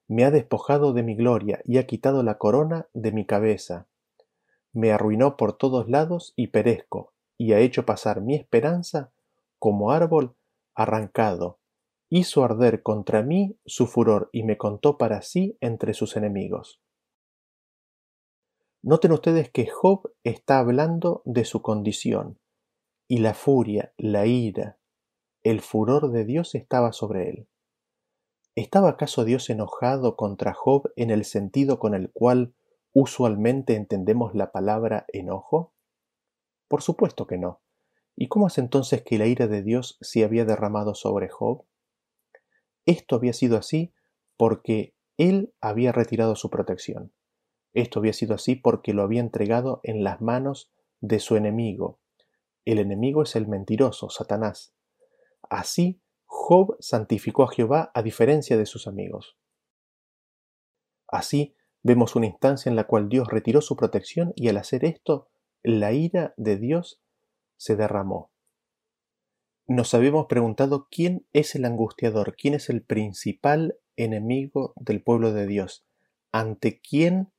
Me 0.07 0.25
ha 0.25 0.31
despojado 0.31 0.93
de 0.93 1.03
mi 1.03 1.15
gloria 1.15 1.61
y 1.63 1.77
ha 1.77 1.87
quitado 1.87 2.21
la 2.21 2.37
corona 2.37 2.87
de 2.93 3.11
mi 3.11 3.25
cabeza. 3.25 3.87
Me 4.73 4.91
arruinó 4.91 5.37
por 5.37 5.53
todos 5.53 5.89
lados 5.89 6.33
y 6.35 6.47
perezco, 6.47 7.13
y 7.37 7.53
ha 7.53 7.59
hecho 7.59 7.85
pasar 7.85 8.21
mi 8.21 8.35
esperanza 8.35 9.11
como 9.57 9.91
árbol 9.91 10.35
arrancado. 10.75 11.59
Hizo 12.09 12.43
arder 12.43 12.81
contra 12.83 13.23
mí 13.23 13.55
su 13.65 13.87
furor 13.87 14.29
y 14.31 14.43
me 14.43 14.57
contó 14.57 14.97
para 14.97 15.21
sí 15.21 15.57
entre 15.61 15.93
sus 15.93 16.17
enemigos. 16.17 16.81
Noten 18.81 19.11
ustedes 19.11 19.51
que 19.51 19.67
Job 19.67 20.13
está 20.23 20.59
hablando 20.59 21.21
de 21.25 21.43
su 21.43 21.61
condición, 21.61 22.39
y 23.09 23.17
la 23.17 23.33
furia, 23.33 23.93
la 23.97 24.25
ira, 24.25 24.77
el 25.43 25.59
furor 25.59 26.11
de 26.11 26.23
Dios 26.23 26.55
estaba 26.55 26.93
sobre 26.93 27.29
él. 27.29 27.47
¿Estaba 28.55 28.89
acaso 28.89 29.25
Dios 29.25 29.49
enojado 29.49 30.15
contra 30.15 30.53
Job 30.53 30.91
en 30.95 31.09
el 31.09 31.25
sentido 31.25 31.77
con 31.77 31.93
el 31.93 32.09
cual 32.11 32.53
usualmente 32.93 33.75
entendemos 33.75 34.33
la 34.33 34.53
palabra 34.53 35.05
enojo? 35.09 35.73
Por 36.69 36.81
supuesto 36.81 37.27
que 37.27 37.37
no. 37.37 37.61
¿Y 38.15 38.29
cómo 38.29 38.47
es 38.47 38.57
entonces 38.57 39.01
que 39.03 39.17
la 39.17 39.27
ira 39.27 39.47
de 39.47 39.61
Dios 39.61 39.97
se 39.99 40.23
había 40.23 40.45
derramado 40.45 40.95
sobre 40.95 41.27
Job? 41.27 41.65
Esto 42.85 43.17
había 43.17 43.33
sido 43.33 43.57
así 43.57 43.93
porque 44.37 44.95
él 45.17 45.53
había 45.59 45.91
retirado 45.91 46.37
su 46.37 46.49
protección. 46.49 47.11
Esto 47.73 47.99
había 47.99 48.13
sido 48.13 48.35
así 48.35 48.55
porque 48.55 48.93
lo 48.93 49.03
había 49.03 49.21
entregado 49.21 49.79
en 49.83 50.03
las 50.03 50.21
manos 50.21 50.71
de 51.01 51.19
su 51.19 51.35
enemigo. 51.35 51.99
El 52.65 52.79
enemigo 52.79 53.23
es 53.23 53.35
el 53.35 53.47
mentiroso, 53.47 54.09
Satanás. 54.09 54.73
Así, 55.49 56.01
Job 56.25 56.77
santificó 56.79 57.43
a 57.43 57.51
Jehová 57.51 57.91
a 57.93 58.01
diferencia 58.01 58.57
de 58.57 58.65
sus 58.65 58.87
amigos. 58.87 59.37
Así, 61.07 61.55
vemos 61.81 62.15
una 62.15 62.27
instancia 62.27 62.69
en 62.69 62.75
la 62.75 62.85
cual 62.85 63.09
Dios 63.09 63.27
retiró 63.27 63.61
su 63.61 63.75
protección 63.75 64.33
y 64.35 64.49
al 64.49 64.57
hacer 64.57 64.85
esto, 64.85 65.29
la 65.63 65.91
ira 65.91 66.33
de 66.37 66.57
Dios 66.57 67.01
se 67.57 67.75
derramó. 67.75 68.31
Nos 69.67 69.93
habíamos 69.93 70.25
preguntado 70.27 70.87
quién 70.89 71.27
es 71.33 71.55
el 71.55 71.65
angustiador, 71.65 72.35
quién 72.35 72.55
es 72.55 72.69
el 72.69 72.81
principal 72.81 73.77
enemigo 73.97 74.73
del 74.77 75.03
pueblo 75.03 75.31
de 75.31 75.45
Dios, 75.45 75.85
ante 76.31 76.79
quién 76.79 77.31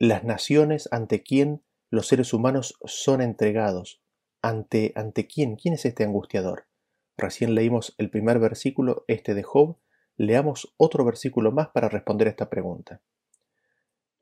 las 0.00 0.24
naciones 0.24 0.88
ante 0.92 1.22
quien 1.22 1.62
los 1.90 2.08
seres 2.08 2.32
humanos 2.32 2.78
son 2.86 3.20
entregados. 3.20 4.00
¿Ante, 4.40 4.92
ante 4.96 5.26
quién? 5.26 5.56
¿Quién 5.56 5.74
es 5.74 5.84
este 5.84 6.04
angustiador? 6.04 6.64
Recién 7.18 7.54
leímos 7.54 7.94
el 7.98 8.08
primer 8.08 8.38
versículo, 8.38 9.04
este 9.08 9.34
de 9.34 9.42
Job. 9.42 9.76
Leamos 10.16 10.72
otro 10.78 11.04
versículo 11.04 11.52
más 11.52 11.68
para 11.68 11.90
responder 11.90 12.28
a 12.28 12.30
esta 12.30 12.48
pregunta. 12.48 13.02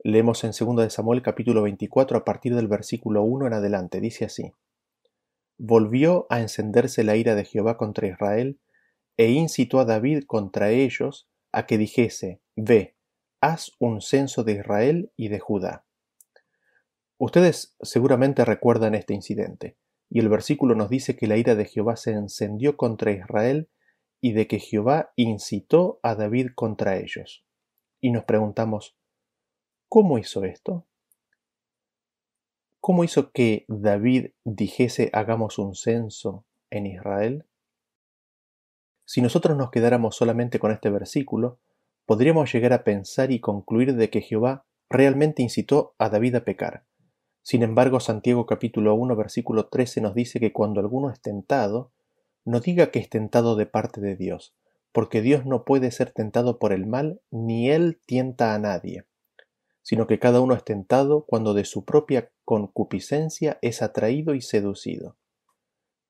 Leemos 0.03 0.43
en 0.43 0.51
2 0.51 0.77
de 0.83 0.91
Samuel 0.91 1.23
capítulo 1.23 1.63
24 1.63 2.19
a 2.19 2.25
partir 2.25 2.57
del 2.57 2.67
versículo 2.67 3.23
1 3.23 3.47
en 3.47 3.53
adelante. 3.53 4.01
Dice 4.01 4.25
así. 4.25 4.53
Volvió 5.59 6.27
a 6.29 6.41
encenderse 6.41 7.05
la 7.05 7.15
ira 7.15 7.37
de 7.37 7.45
Jehová 7.45 7.77
contra 7.77 8.09
Israel, 8.09 8.59
e 9.17 9.31
incitó 9.31 9.79
a 9.79 9.85
David 9.85 10.25
contra 10.25 10.71
ellos 10.71 11.29
a 11.53 11.67
que 11.67 11.79
dijese, 11.79 12.41
Ve, 12.57 12.97
haz 13.41 13.73
un 13.79 14.01
censo 14.01 14.45
de 14.45 14.53
Israel 14.53 15.13
y 15.17 15.29
de 15.29 15.39
Judá. 15.39 15.85
Ustedes 17.19 17.77
seguramente 17.81 18.45
recuerdan 18.45 18.95
este 18.95 19.15
incidente, 19.15 19.77
y 20.11 20.21
el 20.21 20.29
versículo 20.29 20.75
nos 20.75 20.89
dice 20.89 21.17
que 21.17 21.27
la 21.27 21.37
ira 21.37 21.55
de 21.55 21.65
Jehová 21.65 21.97
se 21.97 22.13
encendió 22.13 22.77
contra 22.77 23.13
Israel 23.13 23.69
y 24.21 24.33
de 24.33 24.47
que 24.47 24.59
Jehová 24.59 25.13
incitó 25.17 26.01
a 26.03 26.15
David 26.15 26.49
contra 26.55 26.97
ellos. 26.97 27.45
Y 28.01 28.11
nos 28.11 28.25
preguntamos, 28.25 28.97
¿cómo 29.89 30.19
hizo 30.19 30.45
esto? 30.45 30.87
¿Cómo 32.81 33.05
hizo 33.05 33.33
que 33.33 33.65
David 33.69 34.31
dijese 34.45 35.11
hagamos 35.13 35.59
un 35.59 35.75
censo 35.75 36.47
en 36.71 36.87
Israel? 36.87 37.45
Si 39.05 39.21
nosotros 39.21 39.57
nos 39.57 39.71
quedáramos 39.71 40.17
solamente 40.17 40.59
con 40.59 40.71
este 40.71 40.91
versículo, 40.91 41.59
podríamos 42.09 42.51
llegar 42.51 42.73
a 42.73 42.85
pensar 42.85 43.31
y 43.33 43.39
concluir 43.39 43.95
de 43.95 44.09
que 44.09 44.23
Jehová 44.23 44.65
realmente 44.89 45.43
incitó 45.43 45.95
a 45.99 46.09
David 46.09 46.37
a 46.37 46.41
pecar. 46.43 46.87
Sin 47.43 47.63
embargo, 47.63 48.01
Santiago 48.01 48.47
capítulo 48.47 48.95
1 48.95 49.15
versículo 49.15 49.67
13 49.69 50.01
nos 50.01 50.15
dice 50.15 50.41
que 50.41 50.51
cuando 50.51 50.81
alguno 50.81 51.11
es 51.11 51.21
tentado, 51.21 51.93
no 52.47 52.61
diga 52.61 52.91
que 52.91 52.99
es 52.99 53.11
tentado 53.11 53.57
de 53.57 53.67
parte 53.67 54.01
de 54.01 54.17
Dios, 54.17 54.57
porque 54.91 55.21
Dios 55.21 55.45
no 55.45 55.67
puede 55.67 55.91
ser 55.91 56.11
tentado 56.11 56.59
por 56.59 56.73
el 56.73 56.87
mal, 56.87 57.21
ni 57.31 57.69
él 57.69 58.01
tienta 58.07 58.55
a 58.55 58.59
nadie, 58.59 59.05
sino 59.83 60.07
que 60.07 60.19
cada 60.19 60.41
uno 60.41 60.55
es 60.55 60.65
tentado 60.65 61.27
cuando 61.27 61.53
de 61.53 61.67
su 61.67 61.85
propia 61.85 62.33
concupiscencia 62.47 63.59
es 63.61 63.83
atraído 63.83 64.35
y 64.35 64.41
seducido. 64.41 65.19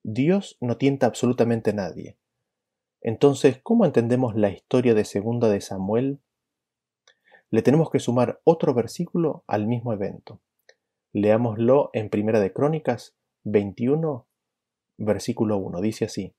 Dios 0.04 0.58
no 0.60 0.76
tienta 0.76 1.06
absolutamente 1.06 1.70
a 1.70 1.74
nadie, 1.74 2.18
entonces, 3.00 3.60
¿cómo 3.62 3.84
entendemos 3.84 4.34
la 4.34 4.50
historia 4.50 4.94
de 4.94 5.04
segunda 5.04 5.48
de 5.48 5.60
Samuel? 5.60 6.20
Le 7.50 7.62
tenemos 7.62 7.90
que 7.90 8.00
sumar 8.00 8.40
otro 8.44 8.74
versículo 8.74 9.44
al 9.46 9.66
mismo 9.66 9.92
evento. 9.92 10.40
Leámoslo 11.12 11.90
en 11.92 12.10
Primera 12.10 12.40
de 12.40 12.52
Crónicas 12.52 13.16
21, 13.44 14.26
versículo 14.98 15.56
1. 15.58 15.80
Dice 15.80 16.06
así: 16.06 16.34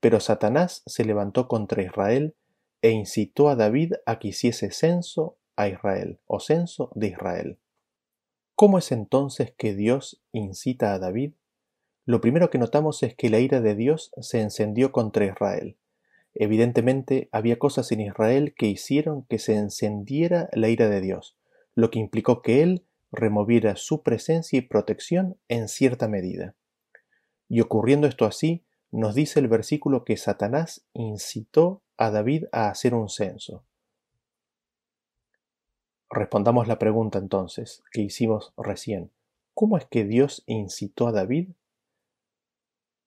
Pero 0.00 0.18
Satanás 0.18 0.82
se 0.86 1.04
levantó 1.04 1.46
contra 1.46 1.82
Israel 1.82 2.34
e 2.80 2.90
incitó 2.90 3.48
a 3.48 3.56
David 3.56 3.94
a 4.06 4.18
que 4.18 4.28
hiciese 4.28 4.70
censo 4.70 5.36
a 5.56 5.68
Israel, 5.68 6.20
o 6.26 6.40
censo 6.40 6.90
de 6.94 7.08
Israel. 7.08 7.58
¿Cómo 8.54 8.78
es 8.78 8.90
entonces 8.92 9.52
que 9.56 9.74
Dios 9.74 10.20
incita 10.32 10.94
a 10.94 10.98
David? 10.98 11.34
Lo 12.06 12.20
primero 12.20 12.50
que 12.50 12.58
notamos 12.58 13.02
es 13.02 13.14
que 13.14 13.28
la 13.28 13.38
ira 13.38 13.60
de 13.60 13.74
Dios 13.74 14.10
se 14.20 14.40
encendió 14.40 14.90
contra 14.90 15.26
Israel. 15.26 15.76
Evidentemente 16.40 17.28
había 17.32 17.58
cosas 17.58 17.90
en 17.90 18.00
Israel 18.00 18.54
que 18.56 18.66
hicieron 18.66 19.24
que 19.24 19.40
se 19.40 19.56
encendiera 19.56 20.48
la 20.52 20.68
ira 20.68 20.88
de 20.88 21.00
Dios, 21.00 21.36
lo 21.74 21.90
que 21.90 21.98
implicó 21.98 22.42
que 22.42 22.62
Él 22.62 22.86
removiera 23.10 23.74
su 23.74 24.04
presencia 24.04 24.56
y 24.56 24.62
protección 24.62 25.36
en 25.48 25.66
cierta 25.66 26.06
medida. 26.06 26.54
Y 27.48 27.60
ocurriendo 27.60 28.06
esto 28.06 28.24
así, 28.24 28.64
nos 28.92 29.16
dice 29.16 29.40
el 29.40 29.48
versículo 29.48 30.04
que 30.04 30.16
Satanás 30.16 30.86
incitó 30.92 31.82
a 31.96 32.12
David 32.12 32.44
a 32.52 32.68
hacer 32.68 32.94
un 32.94 33.08
censo. 33.08 33.64
Respondamos 36.08 36.68
la 36.68 36.78
pregunta 36.78 37.18
entonces 37.18 37.82
que 37.90 38.02
hicimos 38.02 38.52
recién. 38.56 39.10
¿Cómo 39.54 39.76
es 39.76 39.86
que 39.86 40.04
Dios 40.04 40.44
incitó 40.46 41.08
a 41.08 41.12
David? 41.12 41.50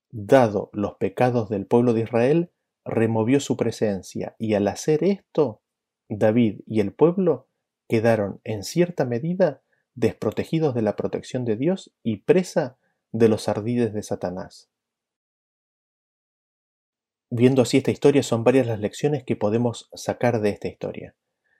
Dado 0.09 0.69
los 0.73 0.95
pecados 0.95 1.47
del 1.47 1.65
pueblo 1.65 1.93
de 1.93 2.01
Israel, 2.01 2.51
removió 2.85 3.39
su 3.39 3.57
presencia 3.57 4.35
y 4.39 4.53
al 4.53 4.67
hacer 4.67 5.03
esto 5.03 5.61
David 6.09 6.61
y 6.65 6.79
el 6.79 6.93
pueblo 6.93 7.47
quedaron 7.87 8.41
en 8.43 8.63
cierta 8.63 9.05
medida 9.05 9.61
desprotegidos 9.95 10.73
de 10.73 10.81
la 10.81 10.95
protección 10.95 11.45
de 11.45 11.57
Dios 11.57 11.93
y 12.03 12.17
presa 12.17 12.77
de 13.11 13.27
los 13.27 13.49
ardides 13.49 13.93
de 13.93 14.03
Satanás. 14.03 14.69
Viendo 17.29 17.61
así 17.61 17.77
esta 17.77 17.91
historia, 17.91 18.23
son 18.23 18.43
varias 18.43 18.67
las 18.67 18.79
lecciones 18.79 19.23
que 19.23 19.37
podemos 19.37 19.89
sacar 19.93 20.41
de 20.41 20.49
esta 20.49 20.67
historia. 20.67 21.15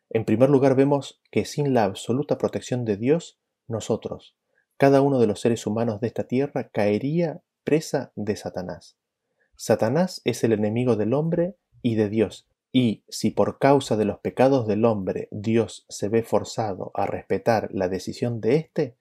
En 0.10 0.26
primer 0.26 0.50
lugar, 0.50 0.76
vemos 0.76 1.22
que 1.32 1.46
sin 1.46 1.74
la 1.74 1.86
absoluta 1.86 2.38
protección 2.38 2.84
de 2.84 2.98
Dios, 2.98 3.40
nosotros, 3.68 4.36
cada 4.76 5.02
uno 5.02 5.20
de 5.20 5.28
los 5.28 5.40
seres 5.40 5.66
humanos 5.66 6.02
de 6.02 6.08
esta 6.08 6.28
tierra, 6.28 6.70
caería 6.70 7.42
presa 7.64 8.12
de 8.16 8.36
Satanás. 8.36 8.98
Satanás 9.64 10.24
es 10.26 10.44
el 10.44 10.54
enemigo 10.54 10.96
del 10.96 11.14
hombre 11.14 11.56
y 11.84 11.94
de 11.94 12.10
Dios, 12.10 12.50
y 12.72 13.04
si 13.10 13.30
por 13.30 13.60
causa 13.60 13.96
de 13.96 14.06
los 14.06 14.18
pecados 14.18 14.66
del 14.66 14.86
hombre 14.86 15.28
Dios 15.30 15.86
se 15.88 16.10
ve 16.10 16.24
forzado 16.24 16.90
a 16.96 17.06
respetar 17.06 17.70
la 17.72 17.88
decisión 17.88 18.42
de 18.42 18.56
éste, 18.56 18.98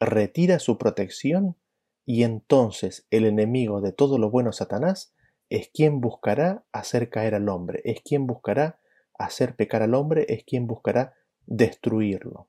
retira 0.00 0.58
su 0.58 0.76
protección 0.76 1.56
y 2.04 2.24
entonces 2.24 3.06
el 3.12 3.26
enemigo 3.26 3.80
de 3.80 3.92
todo 3.92 4.18
lo 4.18 4.28
bueno 4.28 4.50
Satanás 4.50 5.14
es 5.50 5.68
quien 5.72 6.00
buscará 6.00 6.64
hacer 6.72 7.08
caer 7.08 7.36
al 7.36 7.48
hombre, 7.48 7.80
es 7.84 8.00
quien 8.00 8.26
buscará 8.26 8.80
hacer 9.16 9.54
pecar 9.54 9.82
al 9.82 9.94
hombre, 9.94 10.26
es 10.28 10.42
quien 10.42 10.66
buscará 10.66 11.14
destruirlo. 11.46 12.48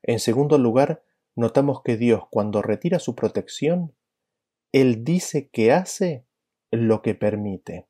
En 0.00 0.20
segundo 0.20 0.58
lugar, 0.58 1.02
notamos 1.34 1.82
que 1.82 1.96
Dios 1.96 2.22
cuando 2.30 2.62
retira 2.62 3.00
su 3.00 3.16
protección, 3.16 3.96
Él 4.70 5.02
dice 5.02 5.48
que 5.48 5.72
hace 5.72 6.24
lo 6.70 7.02
que 7.02 7.14
permite. 7.14 7.86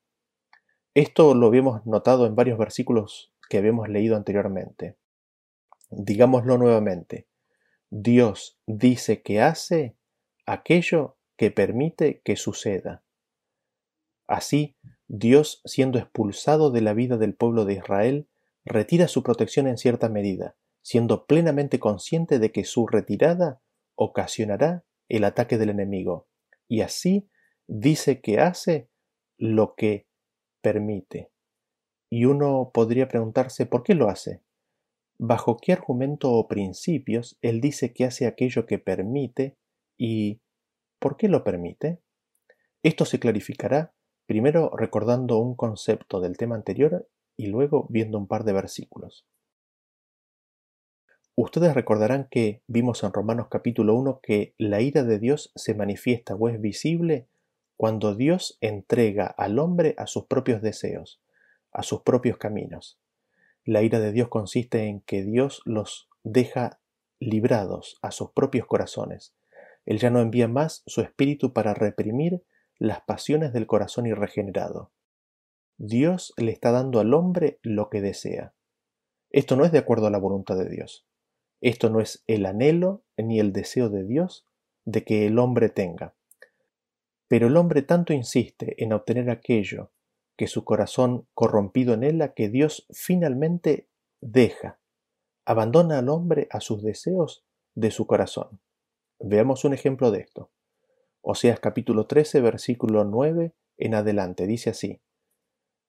Esto 0.93 1.35
lo 1.35 1.47
habíamos 1.47 1.85
notado 1.85 2.25
en 2.25 2.35
varios 2.35 2.57
versículos 2.57 3.33
que 3.49 3.57
habíamos 3.57 3.89
leído 3.89 4.15
anteriormente. 4.15 4.97
Digámoslo 5.89 6.57
nuevamente. 6.57 7.27
Dios 7.89 8.59
dice 8.65 9.21
que 9.21 9.41
hace 9.41 9.95
aquello 10.45 11.17
que 11.37 11.51
permite 11.51 12.21
que 12.23 12.35
suceda. 12.35 13.03
Así, 14.27 14.75
Dios, 15.07 15.61
siendo 15.63 15.99
expulsado 15.99 16.71
de 16.71 16.81
la 16.81 16.93
vida 16.93 17.17
del 17.17 17.33
pueblo 17.33 17.63
de 17.63 17.75
Israel, 17.75 18.27
retira 18.65 19.07
su 19.07 19.23
protección 19.23 19.67
en 19.67 19.77
cierta 19.77 20.09
medida, 20.09 20.57
siendo 20.81 21.25
plenamente 21.25 21.79
consciente 21.79 22.39
de 22.39 22.51
que 22.51 22.65
su 22.65 22.87
retirada 22.87 23.61
ocasionará 23.95 24.83
el 25.07 25.23
ataque 25.23 25.57
del 25.57 25.69
enemigo, 25.69 26.27
y 26.67 26.81
así 26.81 27.29
dice 27.67 28.21
que 28.21 28.39
hace 28.39 28.89
lo 29.37 29.75
que 29.75 30.07
permite. 30.61 31.31
Y 32.09 32.25
uno 32.25 32.71
podría 32.73 33.07
preguntarse 33.07 33.65
por 33.65 33.83
qué 33.83 33.93
lo 33.93 34.09
hace. 34.09 34.41
¿Bajo 35.19 35.57
qué 35.57 35.73
argumento 35.73 36.31
o 36.31 36.47
principios 36.47 37.37
él 37.41 37.59
dice 37.59 37.93
que 37.93 38.05
hace 38.05 38.27
aquello 38.27 38.65
que 38.65 38.79
permite 38.79 39.57
y 39.97 40.41
por 40.99 41.17
qué 41.17 41.27
lo 41.27 41.43
permite? 41.43 42.01
Esto 42.83 43.05
se 43.05 43.19
clarificará 43.19 43.93
primero 44.27 44.71
recordando 44.75 45.37
un 45.37 45.55
concepto 45.55 46.19
del 46.19 46.37
tema 46.37 46.55
anterior 46.55 47.09
y 47.37 47.47
luego 47.47 47.87
viendo 47.89 48.17
un 48.17 48.27
par 48.27 48.43
de 48.43 48.53
versículos. 48.53 49.25
Ustedes 51.35 51.73
recordarán 51.73 52.27
que 52.29 52.63
vimos 52.67 53.03
en 53.03 53.13
Romanos 53.13 53.47
capítulo 53.49 53.95
1 53.95 54.19
que 54.21 54.55
la 54.57 54.81
ira 54.81 55.03
de 55.03 55.19
Dios 55.19 55.51
se 55.55 55.75
manifiesta 55.75 56.35
o 56.35 56.49
es 56.49 56.59
visible 56.59 57.27
cuando 57.77 58.15
Dios 58.15 58.57
entrega 58.59 59.27
al 59.27 59.59
hombre 59.59 59.93
a 59.97 60.07
sus 60.07 60.25
propios 60.25 60.61
deseos, 60.61 61.21
a 61.71 61.83
sus 61.83 62.01
propios 62.01 62.37
caminos. 62.37 62.99
La 63.63 63.83
ira 63.83 63.99
de 63.99 64.11
Dios 64.11 64.29
consiste 64.29 64.85
en 64.85 65.01
que 65.01 65.23
Dios 65.23 65.61
los 65.63 66.09
deja 66.23 66.79
librados 67.19 67.97
a 68.01 68.11
sus 68.11 68.31
propios 68.31 68.65
corazones. 68.65 69.35
Él 69.85 69.99
ya 69.99 70.09
no 70.09 70.19
envía 70.19 70.47
más 70.47 70.83
su 70.87 71.01
espíritu 71.01 71.53
para 71.53 71.73
reprimir 71.73 72.43
las 72.79 73.01
pasiones 73.01 73.53
del 73.53 73.67
corazón 73.67 74.07
irregenerado. 74.07 74.91
Dios 75.77 76.33
le 76.37 76.51
está 76.51 76.71
dando 76.71 76.99
al 76.99 77.13
hombre 77.13 77.59
lo 77.61 77.89
que 77.89 78.01
desea. 78.01 78.53
Esto 79.29 79.55
no 79.55 79.65
es 79.65 79.71
de 79.71 79.77
acuerdo 79.77 80.07
a 80.07 80.11
la 80.11 80.17
voluntad 80.17 80.57
de 80.57 80.69
Dios. 80.69 81.05
Esto 81.61 81.89
no 81.89 81.99
es 81.99 82.23
el 82.27 82.45
anhelo 82.45 83.03
ni 83.17 83.39
el 83.39 83.53
deseo 83.53 83.89
de 83.89 84.03
Dios 84.03 84.47
de 84.85 85.03
que 85.03 85.27
el 85.27 85.37
hombre 85.37 85.69
tenga. 85.69 86.16
Pero 87.27 87.47
el 87.47 87.57
hombre 87.57 87.81
tanto 87.81 88.13
insiste 88.13 88.81
en 88.81 88.93
obtener 88.93 89.29
aquello 89.29 89.91
que 90.37 90.47
su 90.47 90.63
corazón 90.63 91.27
corrompido 91.33 91.93
en 91.93 92.03
él 92.03 92.31
que 92.35 92.49
Dios 92.49 92.85
finalmente 92.91 93.89
deja, 94.21 94.79
abandona 95.45 95.99
al 95.99 96.09
hombre 96.09 96.47
a 96.51 96.59
sus 96.59 96.83
deseos 96.83 97.45
de 97.75 97.91
su 97.91 98.05
corazón. 98.07 98.59
Veamos 99.19 99.65
un 99.65 99.73
ejemplo 99.73 100.11
de 100.11 100.19
esto. 100.19 100.51
Oseas 101.21 101.59
capítulo 101.59 102.05
13, 102.05 102.39
versículo 102.41 103.03
9 103.03 103.53
en 103.77 103.95
adelante. 103.95 104.47
Dice 104.47 104.69
así, 104.69 105.01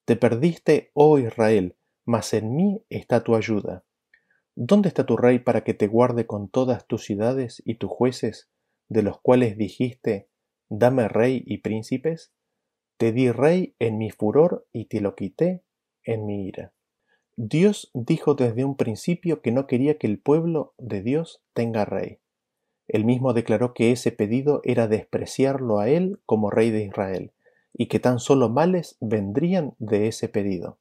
Te 0.05 0.17
perdiste, 0.17 0.91
oh 0.95 1.19
Israel, 1.19 1.77
mas 2.05 2.33
en 2.35 2.57
mí 2.57 2.85
está 2.89 3.23
tu 3.23 3.37
ayuda. 3.37 3.85
¿Dónde 4.55 4.89
está 4.89 5.07
tu 5.07 5.17
rey 5.17 5.39
para 5.39 5.63
que 5.63 5.75
te 5.75 5.87
guarde 5.87 6.27
con 6.27 6.49
todas 6.49 6.87
tus 6.87 7.05
ciudades 7.05 7.63
y 7.65 7.77
tus 7.77 7.91
jueces, 7.91 8.51
de 8.89 9.03
los 9.03 9.21
cuales 9.21 9.57
dijiste, 9.57 10.29
Dame 10.71 11.09
rey 11.09 11.43
y 11.47 11.59
príncipes? 11.59 12.33
Te 12.99 13.13
di 13.13 13.31
rey 13.31 13.75
en 13.79 13.97
mi 13.97 14.11
furor 14.11 14.67
y 14.73 14.87
te 14.87 15.01
lo 15.01 15.15
quité 15.15 15.63
en 16.05 16.27
mi 16.27 16.47
ira. 16.47 16.73
Dios 17.37 17.91
dijo 17.95 18.35
desde 18.35 18.65
un 18.65 18.77
principio 18.77 19.41
que 19.41 19.53
no 19.53 19.67
quería 19.67 19.97
que 19.97 20.07
el 20.07 20.19
pueblo 20.19 20.75
de 20.77 21.03
Dios 21.03 21.43
tenga 21.55 21.85
rey. 21.85 22.19
Él 22.89 23.05
mismo 23.05 23.33
declaró 23.33 23.75
que 23.75 23.93
ese 23.93 24.13
pedido 24.13 24.61
era 24.65 24.89
despreciarlo 24.89 25.79
a 25.79 25.89
él 25.89 26.21
como 26.27 26.51
rey 26.51 26.71
de 26.71 26.85
Israel, 26.85 27.33
y 27.73 27.87
que 27.87 28.01
tan 28.01 28.19
solo 28.19 28.49
males 28.49 28.97
vendrían 29.01 29.75
de 29.79 30.09
ese 30.09 30.29
pedido. 30.29 30.79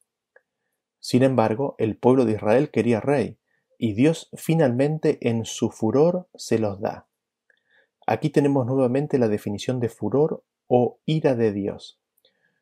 Sin 1.00 1.22
embargo, 1.22 1.76
el 1.78 1.96
pueblo 1.96 2.24
de 2.24 2.32
Israel 2.32 2.70
quería 2.70 3.00
rey, 3.00 3.38
y 3.78 3.92
Dios 3.92 4.30
finalmente 4.34 5.18
en 5.28 5.44
su 5.44 5.70
furor 5.70 6.28
se 6.34 6.58
los 6.58 6.80
da. 6.80 7.07
Aquí 8.10 8.30
tenemos 8.30 8.64
nuevamente 8.64 9.18
la 9.18 9.28
definición 9.28 9.80
de 9.80 9.90
furor 9.90 10.42
o 10.66 10.98
ira 11.04 11.34
de 11.34 11.52
Dios. 11.52 12.00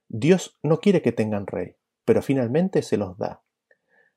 Dios 0.09 0.59
no 0.65 0.81
quiere 0.81 1.03
que 1.03 1.13
tengan 1.13 1.47
rey, 1.47 1.77
pero 2.05 2.21
finalmente 2.21 2.83
se 2.83 2.97
los 2.97 3.17
da. 3.17 3.45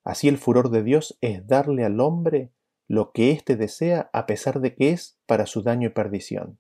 Así 0.03 0.27
el 0.27 0.39
furor 0.39 0.71
de 0.71 0.82
Dios 0.82 1.19
es 1.21 1.45
darle 1.45 1.86
al 1.86 1.99
hombre 1.99 2.51
lo 2.88 3.11
que 3.11 3.30
éste 3.30 3.55
desea 3.57 4.09
a 4.11 4.25
pesar 4.25 4.59
de 4.59 4.73
que 4.73 4.89
es 4.89 5.19
para 5.27 5.45
su 5.45 5.61
daño 5.61 5.89
y 5.89 5.91
perdición. 5.91 6.57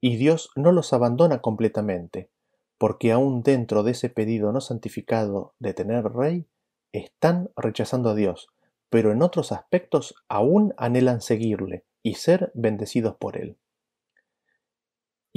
Y 0.00 0.16
Dios 0.16 0.50
no 0.56 0.72
los 0.72 0.92
abandona 0.92 1.40
completamente, 1.40 2.32
porque 2.78 3.12
aún 3.12 3.44
dentro 3.44 3.84
de 3.84 3.92
ese 3.92 4.08
pedido 4.10 4.50
no 4.50 4.60
santificado 4.60 5.54
de 5.60 5.74
tener 5.74 6.02
rey, 6.06 6.48
están 6.90 7.52
rechazando 7.56 8.10
a 8.10 8.16
Dios, 8.16 8.48
pero 8.90 9.12
en 9.12 9.22
otros 9.22 9.52
aspectos 9.52 10.16
aún 10.28 10.74
anhelan 10.76 11.20
seguirle 11.20 11.84
y 12.02 12.14
ser 12.14 12.50
bendecidos 12.52 13.14
por 13.14 13.36
él. 13.36 13.56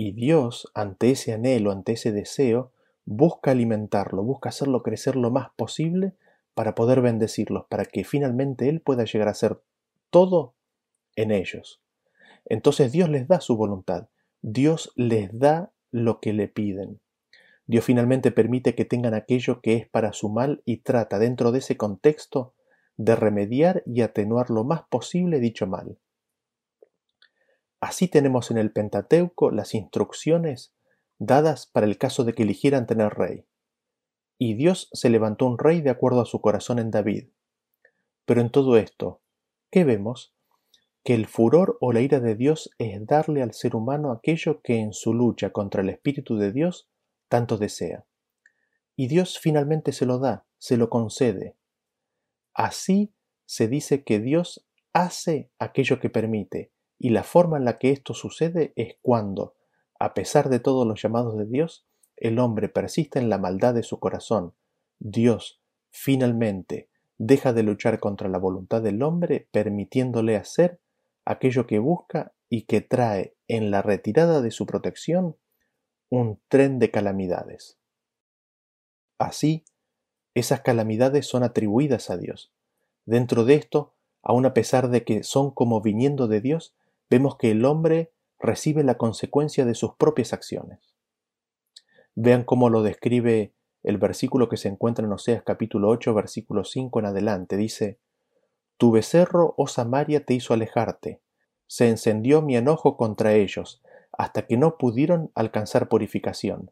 Y 0.02 0.14
Dios, 0.14 0.72
ante 0.76 1.12
ese 1.12 1.34
anhelo, 1.34 1.74
ante 1.74 1.92
ese 1.92 2.14
deseo, 2.14 2.72
busca 3.04 3.52
alimentarlo, 3.52 4.24
busca 4.24 4.48
hacerlo 4.48 4.82
crecer 4.82 5.18
lo 5.18 5.30
más 5.30 5.50
posible 5.58 6.14
para 6.54 6.74
poder 6.74 7.02
bendecirlos, 7.02 7.66
para 7.70 7.84
que 7.84 8.06
finalmente 8.06 8.70
Él 8.70 8.80
pueda 8.80 9.04
llegar 9.04 9.28
a 9.28 9.34
ser 9.34 9.60
todo 10.10 10.54
en 11.18 11.32
ellos. 11.32 11.82
Entonces 12.46 12.94
Dios 12.94 13.10
les 13.10 13.28
da 13.28 13.42
su 13.42 13.58
voluntad, 13.58 14.08
Dios 14.42 14.94
les 14.96 15.38
da 15.38 15.74
lo 15.92 16.22
que 16.22 16.32
le 16.32 16.48
piden. 16.48 17.02
Dios 17.68 17.84
finalmente 17.84 18.32
permite 18.32 18.76
que 18.76 18.86
tengan 18.86 19.14
aquello 19.14 19.60
que 19.60 19.76
es 19.76 19.90
para 19.90 20.14
su 20.14 20.30
mal 20.30 20.62
y 20.64 20.78
trata 20.78 21.20
dentro 21.20 21.52
de 21.52 21.60
ese 21.60 21.76
contexto 21.76 22.54
de 22.96 23.18
remediar 23.18 23.84
y 23.86 24.00
atenuar 24.00 24.50
lo 24.50 24.64
más 24.64 24.84
posible 24.84 25.42
dicho 25.42 25.68
mal. 25.68 25.98
Así 27.80 28.08
tenemos 28.08 28.52
en 28.52 28.58
el 28.58 28.72
Pentateuco 28.72 29.52
las 29.52 29.74
instrucciones 29.74 30.74
dadas 31.18 31.66
para 31.66 31.86
el 31.86 31.98
caso 31.98 32.24
de 32.24 32.34
que 32.34 32.44
eligieran 32.44 32.88
tener 32.88 33.14
rey. 33.14 33.46
Y 34.38 34.56
Dios 34.56 34.90
se 34.94 35.10
levantó 35.10 35.46
un 35.46 35.58
rey 35.58 35.82
de 35.82 35.90
acuerdo 35.90 36.22
a 36.22 36.26
su 36.26 36.42
corazón 36.42 36.80
en 36.80 36.92
David. 36.92 37.30
Pero 38.26 38.42
en 38.42 38.52
todo 38.52 38.78
esto, 38.78 39.22
¿Qué 39.72 39.84
vemos? 39.84 40.34
Que 41.04 41.14
el 41.14 41.28
furor 41.28 41.78
o 41.80 41.94
la 41.94 42.02
ira 42.02 42.20
de 42.20 42.36
Dios 42.36 42.72
es 42.80 43.06
darle 43.06 43.44
al 43.44 43.54
ser 43.54 43.76
humano 43.76 44.12
aquello 44.12 44.62
que 44.62 44.80
en 44.80 44.94
su 44.94 45.14
lucha 45.14 45.52
contra 45.52 45.82
el 45.82 45.90
Espíritu 45.90 46.38
de 46.38 46.52
Dios 46.52 46.90
tanto 47.28 47.58
desea. 47.58 48.06
Y 48.96 49.08
Dios 49.08 49.38
finalmente 49.40 49.92
se 49.92 50.08
lo 50.08 50.18
da, 50.18 50.48
se 50.58 50.76
lo 50.76 50.90
concede. 50.90 51.56
Así 52.54 53.14
se 53.46 53.68
dice 53.68 54.04
que 54.04 54.20
Dios 54.20 54.68
hace 54.92 55.52
aquello 55.60 56.00
que 56.00 56.10
permite, 56.10 56.74
y 57.00 57.10
la 57.10 57.24
forma 57.24 57.58
en 57.58 57.66
la 57.66 57.80
que 57.80 57.92
esto 57.92 58.14
sucede 58.14 58.74
es 58.76 58.98
cuando, 59.02 59.56
a 59.98 60.14
pesar 60.14 60.50
de 60.50 60.60
todos 60.60 60.86
los 60.86 61.02
llamados 61.02 61.38
de 61.38 61.46
Dios, 61.46 61.88
el 62.18 62.38
hombre 62.40 62.68
persiste 62.68 63.18
en 63.20 63.30
la 63.30 63.38
maldad 63.38 63.74
de 63.74 63.84
su 63.84 64.00
corazón. 64.00 64.54
Dios, 65.00 65.62
finalmente, 65.90 66.90
deja 67.18 67.54
de 67.54 67.64
luchar 67.64 68.00
contra 68.00 68.28
la 68.28 68.38
voluntad 68.38 68.82
del 68.82 69.02
hombre 69.02 69.48
permitiéndole 69.52 70.36
hacer 70.36 70.82
aquello 71.24 71.66
que 71.66 71.80
busca 71.80 72.34
y 72.50 72.64
que 72.64 72.82
trae 72.82 73.36
en 73.48 73.72
la 73.72 73.82
retirada 73.82 74.42
de 74.42 74.52
su 74.52 74.66
protección 74.66 75.38
un 76.10 76.42
tren 76.50 76.80
de 76.80 76.92
calamidades. 76.92 77.80
Así, 79.18 79.64
esas 80.34 80.62
calamidades 80.62 81.28
son 81.28 81.44
atribuidas 81.44 82.10
a 82.10 82.18
Dios. 82.18 82.52
Dentro 83.06 83.46
de 83.46 83.56
esto, 83.56 83.94
aun 84.22 84.46
a 84.46 84.54
pesar 84.54 84.90
de 84.90 85.04
que 85.04 85.24
son 85.24 85.52
como 85.52 85.82
viniendo 85.82 86.28
de 86.28 86.42
Dios, 86.42 86.76
vemos 87.10 87.38
que 87.38 87.52
el 87.52 87.66
hombre 87.66 88.14
recibe 88.40 88.84
la 88.84 88.98
consecuencia 88.98 89.66
de 89.66 89.76
sus 89.76 89.96
propias 89.96 90.34
acciones. 90.34 90.96
Vean 92.16 92.44
cómo 92.44 92.70
lo 92.70 92.84
describe 92.84 93.54
el 93.84 93.98
versículo 93.98 94.50
que 94.50 94.58
se 94.58 94.68
encuentra 94.68 95.06
en 95.06 95.14
Oseas 95.14 95.44
capítulo 95.44 95.90
8, 95.90 96.14
versículo 96.14 96.64
5 96.64 97.00
en 97.00 97.06
adelante. 97.06 97.58
Dice, 97.58 98.00
Tu 98.78 98.92
becerro, 98.92 99.54
oh 99.58 99.68
Samaria, 99.68 100.26
te 100.26 100.34
hizo 100.34 100.54
alejarte. 100.54 101.22
Se 101.68 101.88
encendió 101.88 102.42
mi 102.42 102.58
enojo 102.58 102.98
contra 102.98 103.34
ellos, 103.34 103.82
hasta 104.12 104.48
que 104.48 104.58
no 104.58 104.78
pudieron 104.78 105.32
alcanzar 105.36 105.88
purificación. 105.88 106.72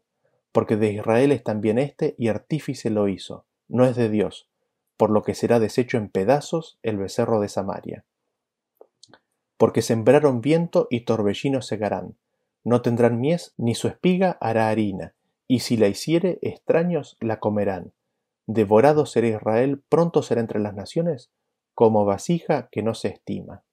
Porque 0.52 0.76
de 0.76 0.92
Israel 0.92 1.32
es 1.32 1.44
también 1.44 1.78
este, 1.78 2.14
y 2.18 2.28
artífice 2.28 2.90
lo 2.90 3.08
hizo, 3.08 3.46
no 3.68 3.84
es 3.84 3.96
de 3.96 4.08
Dios, 4.08 4.48
por 4.96 5.10
lo 5.10 5.22
que 5.22 5.34
será 5.34 5.60
deshecho 5.60 5.98
en 5.98 6.08
pedazos 6.08 6.78
el 6.82 6.96
becerro 6.96 7.40
de 7.40 7.48
Samaria. 7.48 8.04
Porque 9.58 9.82
sembraron 9.82 10.40
viento 10.40 10.86
y 10.88 11.00
torbellino 11.00 11.60
segarán, 11.60 12.16
no 12.64 12.82
tendrán 12.82 13.20
mies, 13.20 13.54
ni 13.56 13.74
su 13.74 13.88
espiga 13.88 14.38
hará 14.40 14.68
harina, 14.68 15.14
y 15.46 15.60
si 15.60 15.76
la 15.76 15.88
hiciere 15.88 16.38
extraños 16.42 17.16
la 17.20 17.40
comerán. 17.40 17.92
Devorado 18.46 19.06
será 19.06 19.28
Israel, 19.28 19.82
pronto 19.88 20.22
será 20.22 20.40
entre 20.40 20.60
las 20.60 20.74
naciones, 20.74 21.30
como 21.74 22.04
vasija 22.04 22.68
que 22.70 22.82
no 22.82 22.94
se 22.94 23.08
estima. 23.08 23.64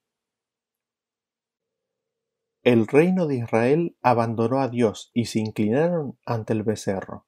El 2.62 2.86
reino 2.86 3.26
de 3.26 3.36
Israel 3.36 3.96
abandonó 4.02 4.60
a 4.60 4.68
Dios 4.68 5.10
y 5.14 5.26
se 5.26 5.38
inclinaron 5.38 6.18
ante 6.26 6.52
el 6.52 6.62
becerro. 6.62 7.26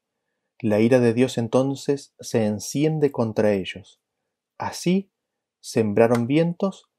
La 0.61 0.81
ira 0.81 0.99
de 0.99 1.15
Dios 1.15 1.39
entonces 1.39 2.13
se 2.19 2.45
enciende 2.45 3.13
contra 3.13 3.53
ellos. 3.53 4.01
Así 4.59 5.13
sembraron 5.61 6.27
vientos, 6.27 6.91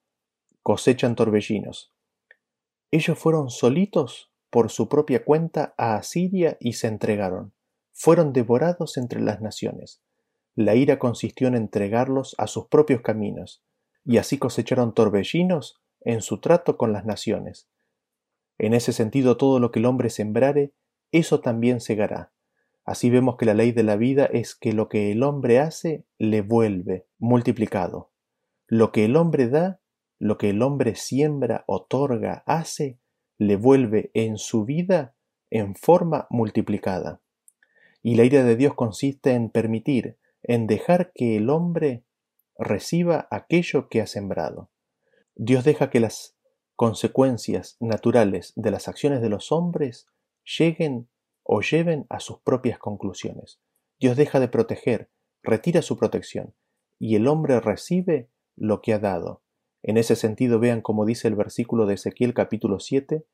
cosechan 0.70 1.16
torbellinos. 1.16 1.96
Ellos 2.92 3.18
fueron 3.18 3.50
solitos 3.50 4.32
por 4.52 4.70
su 4.70 4.88
propia 4.88 5.26
cuenta 5.26 5.74
a 5.80 5.96
Asiria 5.96 6.58
y 6.60 6.74
se 6.74 6.86
entregaron. 6.86 7.56
Fueron 7.92 8.34
devorados 8.34 8.96
entre 8.98 9.20
las 9.20 9.42
naciones. 9.42 10.04
La 10.54 10.76
ira 10.76 11.00
consistió 11.00 11.48
en 11.48 11.56
entregarlos 11.56 12.36
a 12.38 12.46
sus 12.46 12.68
propios 12.68 13.02
caminos, 13.02 13.64
y 14.06 14.20
así 14.20 14.38
cosecharon 14.38 14.94
torbellinos 14.94 15.82
en 16.02 16.22
su 16.22 16.40
trato 16.40 16.78
con 16.78 16.94
las 16.94 17.04
naciones. 17.04 17.68
En 18.60 18.76
ese 18.76 18.94
sentido, 18.94 19.38
todo 19.38 19.60
lo 19.60 19.72
que 19.72 19.80
el 19.80 19.88
hombre 19.88 20.12
sembrare, 20.12 20.76
eso 21.12 21.40
también 21.40 21.82
segará. 21.82 22.32
Así 22.86 23.10
vemos 23.10 23.38
que 23.38 23.48
la 23.48 23.56
ley 23.56 23.72
de 23.72 23.82
la 23.82 23.96
vida 23.96 24.26
es 24.28 24.54
que 24.54 24.74
lo 24.74 24.88
que 24.88 25.12
el 25.12 25.24
hombre 25.24 25.58
hace, 25.58 26.06
le 26.20 26.44
vuelve 26.44 27.08
multiplicado. 27.18 28.12
Lo 28.68 28.92
que 28.92 29.06
el 29.06 29.16
hombre 29.16 29.50
da, 29.50 29.79
lo 30.20 30.38
que 30.38 30.50
el 30.50 30.62
hombre 30.62 30.96
siembra, 30.96 31.64
otorga, 31.66 32.44
hace, 32.46 33.00
le 33.38 33.56
vuelve 33.56 34.12
en 34.14 34.38
su 34.38 34.66
vida 34.66 35.16
en 35.50 35.76
forma 35.76 36.28
multiplicada. 36.30 37.22
Y 38.04 38.16
la 38.16 38.26
ira 38.26 38.44
de 38.44 38.56
Dios 38.56 38.76
consiste 38.76 39.32
en 39.32 39.50
permitir, 39.50 40.18
en 40.44 40.68
dejar 40.68 41.12
que 41.14 41.38
el 41.38 41.50
hombre 41.50 42.04
reciba 42.58 43.28
aquello 43.32 43.88
que 43.90 44.02
ha 44.02 44.08
sembrado. 44.08 44.70
Dios 45.36 45.64
deja 45.64 45.90
que 45.90 46.02
las 46.02 46.38
consecuencias 46.76 47.78
naturales 47.80 48.54
de 48.56 48.72
las 48.72 48.88
acciones 48.88 49.22
de 49.22 49.30
los 49.30 49.52
hombres 49.52 50.08
lleguen 50.58 51.10
o 51.44 51.62
lleven 51.62 52.06
a 52.10 52.20
sus 52.20 52.40
propias 52.42 52.78
conclusiones. 52.78 53.60
Dios 54.00 54.16
deja 54.18 54.40
de 54.40 54.50
proteger, 54.50 55.10
retira 55.44 55.82
su 55.82 55.98
protección, 55.98 56.54
y 57.00 57.16
el 57.16 57.28
hombre 57.28 57.60
recibe 57.60 58.30
lo 58.56 58.82
que 58.82 58.94
ha 58.94 59.00
dado, 59.00 59.42
en 59.82 59.98
ese 59.98 60.16
sentido, 60.16 60.60
vean 60.60 60.82
como 60.82 61.06
dice 61.06 61.28
el 61.28 61.36
versículo 61.36 61.86
de 61.86 61.96
Ezequiel 61.96 62.34
capítulo 62.34 62.80
7, 62.80 63.26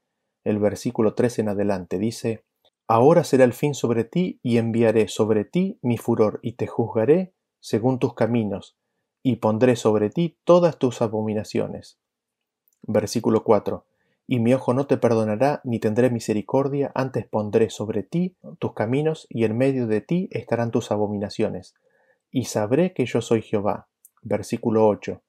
el 0.44 0.60
versículo 0.60 1.16
3 1.16 1.40
en 1.40 1.50
adelante. 1.50 1.98
Dice, 1.98 2.46
Ahora 2.88 3.24
será 3.24 3.46
el 3.46 3.54
fin 3.54 3.74
sobre 3.74 4.04
ti 4.04 4.40
y 4.44 4.58
enviaré 4.58 5.08
sobre 5.08 5.44
ti 5.44 5.80
mi 5.82 5.98
furor 5.98 6.40
y 6.44 6.54
te 6.54 6.68
juzgaré 6.68 7.34
según 7.60 7.98
tus 7.98 8.14
caminos 8.14 8.78
y 9.24 9.38
pondré 9.38 9.76
sobre 9.76 10.12
ti 10.12 10.38
todas 10.44 10.78
tus 10.78 11.02
abominaciones. 11.02 12.00
Versículo 12.84 13.44
4. 13.44 13.88
Y 14.28 14.40
mi 14.40 14.54
ojo 14.54 14.76
no 14.76 14.86
te 14.86 14.98
perdonará 14.98 15.62
ni 15.64 15.80
tendré 15.80 16.12
misericordia, 16.12 16.92
antes 16.94 17.26
pondré 17.28 17.72
sobre 17.72 18.04
ti 18.04 18.38
tus 18.60 18.74
caminos 18.74 19.26
y 19.30 19.46
en 19.46 19.58
medio 19.58 19.88
de 19.88 20.02
ti 20.02 20.30
estarán 20.32 20.70
tus 20.70 20.92
abominaciones. 20.92 21.74
Y 22.30 22.46
sabré 22.46 22.94
que 22.94 23.08
yo 23.08 23.22
soy 23.22 23.42
Jehová. 23.42 23.88
Versículo 24.22 24.88
8. 24.88 25.24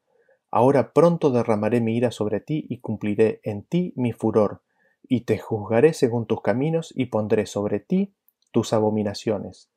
Ahora 0.50 0.92
pronto 0.92 1.30
derramaré 1.30 1.80
mi 1.80 1.96
ira 1.96 2.10
sobre 2.10 2.40
ti 2.40 2.64
y 2.68 2.78
cumpliré 2.78 3.40
en 3.42 3.64
ti 3.64 3.92
mi 3.96 4.12
furor, 4.12 4.62
y 5.02 5.22
te 5.22 5.38
juzgaré 5.38 5.92
según 5.92 6.26
tus 6.26 6.40
caminos 6.40 6.92
y 6.96 7.06
pondré 7.06 7.46
sobre 7.46 7.80
ti 7.80 8.14
tus 8.52 8.72
abominaciones. 8.72 9.70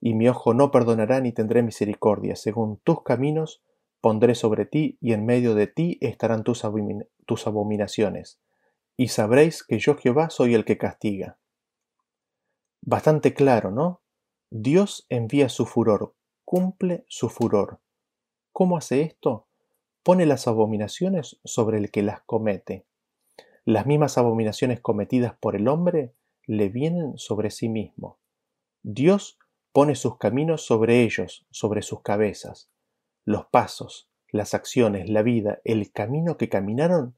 Y 0.00 0.14
mi 0.14 0.28
ojo 0.28 0.54
no 0.54 0.70
perdonará 0.70 1.20
ni 1.20 1.32
tendré 1.32 1.62
misericordia, 1.62 2.36
según 2.36 2.78
tus 2.78 3.02
caminos 3.02 3.62
pondré 4.00 4.34
sobre 4.34 4.66
ti 4.66 4.98
y 5.00 5.12
en 5.12 5.24
medio 5.24 5.54
de 5.54 5.66
ti 5.66 5.98
estarán 6.00 6.44
tus, 6.44 6.64
tus 7.26 7.46
abominaciones. 7.46 8.40
Y 8.96 9.08
sabréis 9.08 9.64
que 9.64 9.78
yo 9.78 9.96
Jehová 9.96 10.30
soy 10.30 10.54
el 10.54 10.64
que 10.64 10.78
castiga. 10.78 11.38
Bastante 12.82 13.34
claro, 13.34 13.70
¿no? 13.70 14.00
Dios 14.50 15.06
envía 15.08 15.48
su 15.48 15.66
furor, 15.66 16.14
cumple 16.44 17.04
su 17.08 17.28
furor. 17.28 17.80
¿Cómo 18.52 18.76
hace 18.76 19.02
esto? 19.02 19.45
Pone 20.06 20.24
las 20.24 20.46
abominaciones 20.46 21.40
sobre 21.42 21.78
el 21.78 21.90
que 21.90 22.04
las 22.04 22.20
comete. 22.20 22.86
Las 23.64 23.86
mismas 23.86 24.18
abominaciones 24.18 24.80
cometidas 24.80 25.34
por 25.40 25.56
el 25.56 25.66
hombre 25.66 26.14
le 26.46 26.68
vienen 26.68 27.18
sobre 27.18 27.50
sí 27.50 27.68
mismo. 27.68 28.20
Dios 28.84 29.36
pone 29.72 29.96
sus 29.96 30.16
caminos 30.16 30.64
sobre 30.64 31.02
ellos, 31.02 31.44
sobre 31.50 31.82
sus 31.82 32.02
cabezas. 32.02 32.70
Los 33.24 33.46
pasos, 33.46 34.08
las 34.30 34.54
acciones, 34.54 35.10
la 35.10 35.22
vida, 35.22 35.60
el 35.64 35.90
camino 35.90 36.36
que 36.36 36.48
caminaron, 36.48 37.16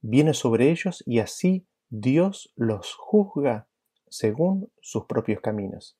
viene 0.00 0.32
sobre 0.32 0.70
ellos 0.70 1.02
y 1.06 1.18
así 1.18 1.66
Dios 1.88 2.52
los 2.54 2.94
juzga 2.94 3.66
según 4.06 4.70
sus 4.80 5.06
propios 5.06 5.40
caminos. 5.40 5.98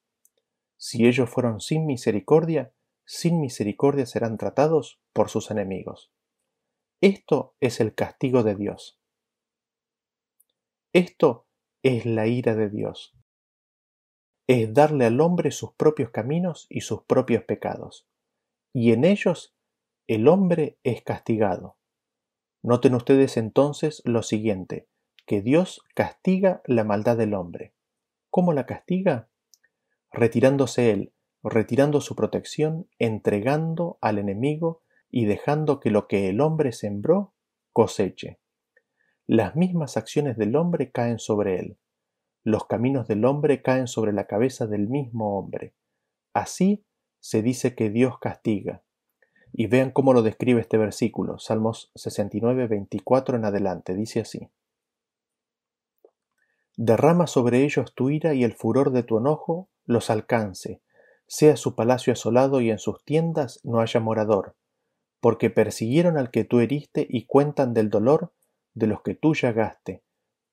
Si 0.76 1.04
ellos 1.04 1.28
fueron 1.28 1.58
sin 1.58 1.84
misericordia, 1.84 2.72
sin 3.04 3.40
misericordia 3.40 4.06
serán 4.06 4.38
tratados 4.38 5.00
por 5.12 5.30
sus 5.30 5.50
enemigos. 5.50 6.12
Esto 7.00 7.54
es 7.60 7.78
el 7.78 7.94
castigo 7.94 8.42
de 8.42 8.56
Dios. 8.56 9.00
Esto 10.92 11.46
es 11.84 12.04
la 12.06 12.26
ira 12.26 12.56
de 12.56 12.68
Dios. 12.70 13.16
Es 14.48 14.74
darle 14.74 15.04
al 15.04 15.20
hombre 15.20 15.52
sus 15.52 15.74
propios 15.74 16.10
caminos 16.10 16.66
y 16.68 16.80
sus 16.80 17.04
propios 17.04 17.44
pecados. 17.44 18.08
Y 18.72 18.90
en 18.90 19.04
ellos 19.04 19.54
el 20.08 20.26
hombre 20.26 20.80
es 20.82 21.02
castigado. 21.02 21.76
Noten 22.62 22.96
ustedes 22.96 23.36
entonces 23.36 24.02
lo 24.04 24.24
siguiente, 24.24 24.88
que 25.24 25.40
Dios 25.40 25.84
castiga 25.94 26.62
la 26.64 26.82
maldad 26.82 27.16
del 27.16 27.34
hombre. 27.34 27.74
¿Cómo 28.28 28.52
la 28.52 28.66
castiga? 28.66 29.28
Retirándose 30.10 30.90
él, 30.90 31.12
retirando 31.44 32.00
su 32.00 32.16
protección, 32.16 32.88
entregando 32.98 33.98
al 34.00 34.18
enemigo 34.18 34.82
y 35.10 35.26
dejando 35.26 35.80
que 35.80 35.90
lo 35.90 36.06
que 36.06 36.28
el 36.28 36.40
hombre 36.40 36.72
sembró 36.72 37.34
coseche. 37.72 38.38
Las 39.26 39.56
mismas 39.56 39.96
acciones 39.96 40.36
del 40.36 40.56
hombre 40.56 40.90
caen 40.90 41.18
sobre 41.18 41.58
él. 41.58 41.78
Los 42.44 42.66
caminos 42.66 43.06
del 43.08 43.24
hombre 43.24 43.62
caen 43.62 43.86
sobre 43.86 44.12
la 44.12 44.26
cabeza 44.26 44.66
del 44.66 44.88
mismo 44.88 45.38
hombre. 45.38 45.74
Así 46.32 46.84
se 47.20 47.42
dice 47.42 47.74
que 47.74 47.90
Dios 47.90 48.18
castiga. 48.18 48.82
Y 49.52 49.66
vean 49.66 49.90
cómo 49.90 50.12
lo 50.12 50.22
describe 50.22 50.60
este 50.60 50.76
versículo, 50.76 51.38
Salmos 51.38 51.90
69, 51.94 52.66
24 52.66 53.36
en 53.36 53.44
adelante. 53.44 53.94
Dice 53.94 54.20
así. 54.20 54.50
Derrama 56.76 57.26
sobre 57.26 57.64
ellos 57.64 57.94
tu 57.94 58.10
ira 58.10 58.34
y 58.34 58.44
el 58.44 58.52
furor 58.52 58.92
de 58.92 59.02
tu 59.02 59.18
enojo 59.18 59.68
los 59.84 60.10
alcance, 60.10 60.80
sea 61.26 61.56
su 61.56 61.74
palacio 61.74 62.12
asolado 62.12 62.60
y 62.60 62.70
en 62.70 62.78
sus 62.78 63.04
tiendas 63.04 63.60
no 63.64 63.80
haya 63.80 64.00
morador 64.00 64.54
porque 65.20 65.50
persiguieron 65.50 66.16
al 66.18 66.30
que 66.30 66.44
tú 66.44 66.60
heriste 66.60 67.06
y 67.08 67.26
cuentan 67.26 67.74
del 67.74 67.90
dolor 67.90 68.32
de 68.74 68.86
los 68.86 69.02
que 69.02 69.14
tú 69.14 69.34
llagaste. 69.34 70.02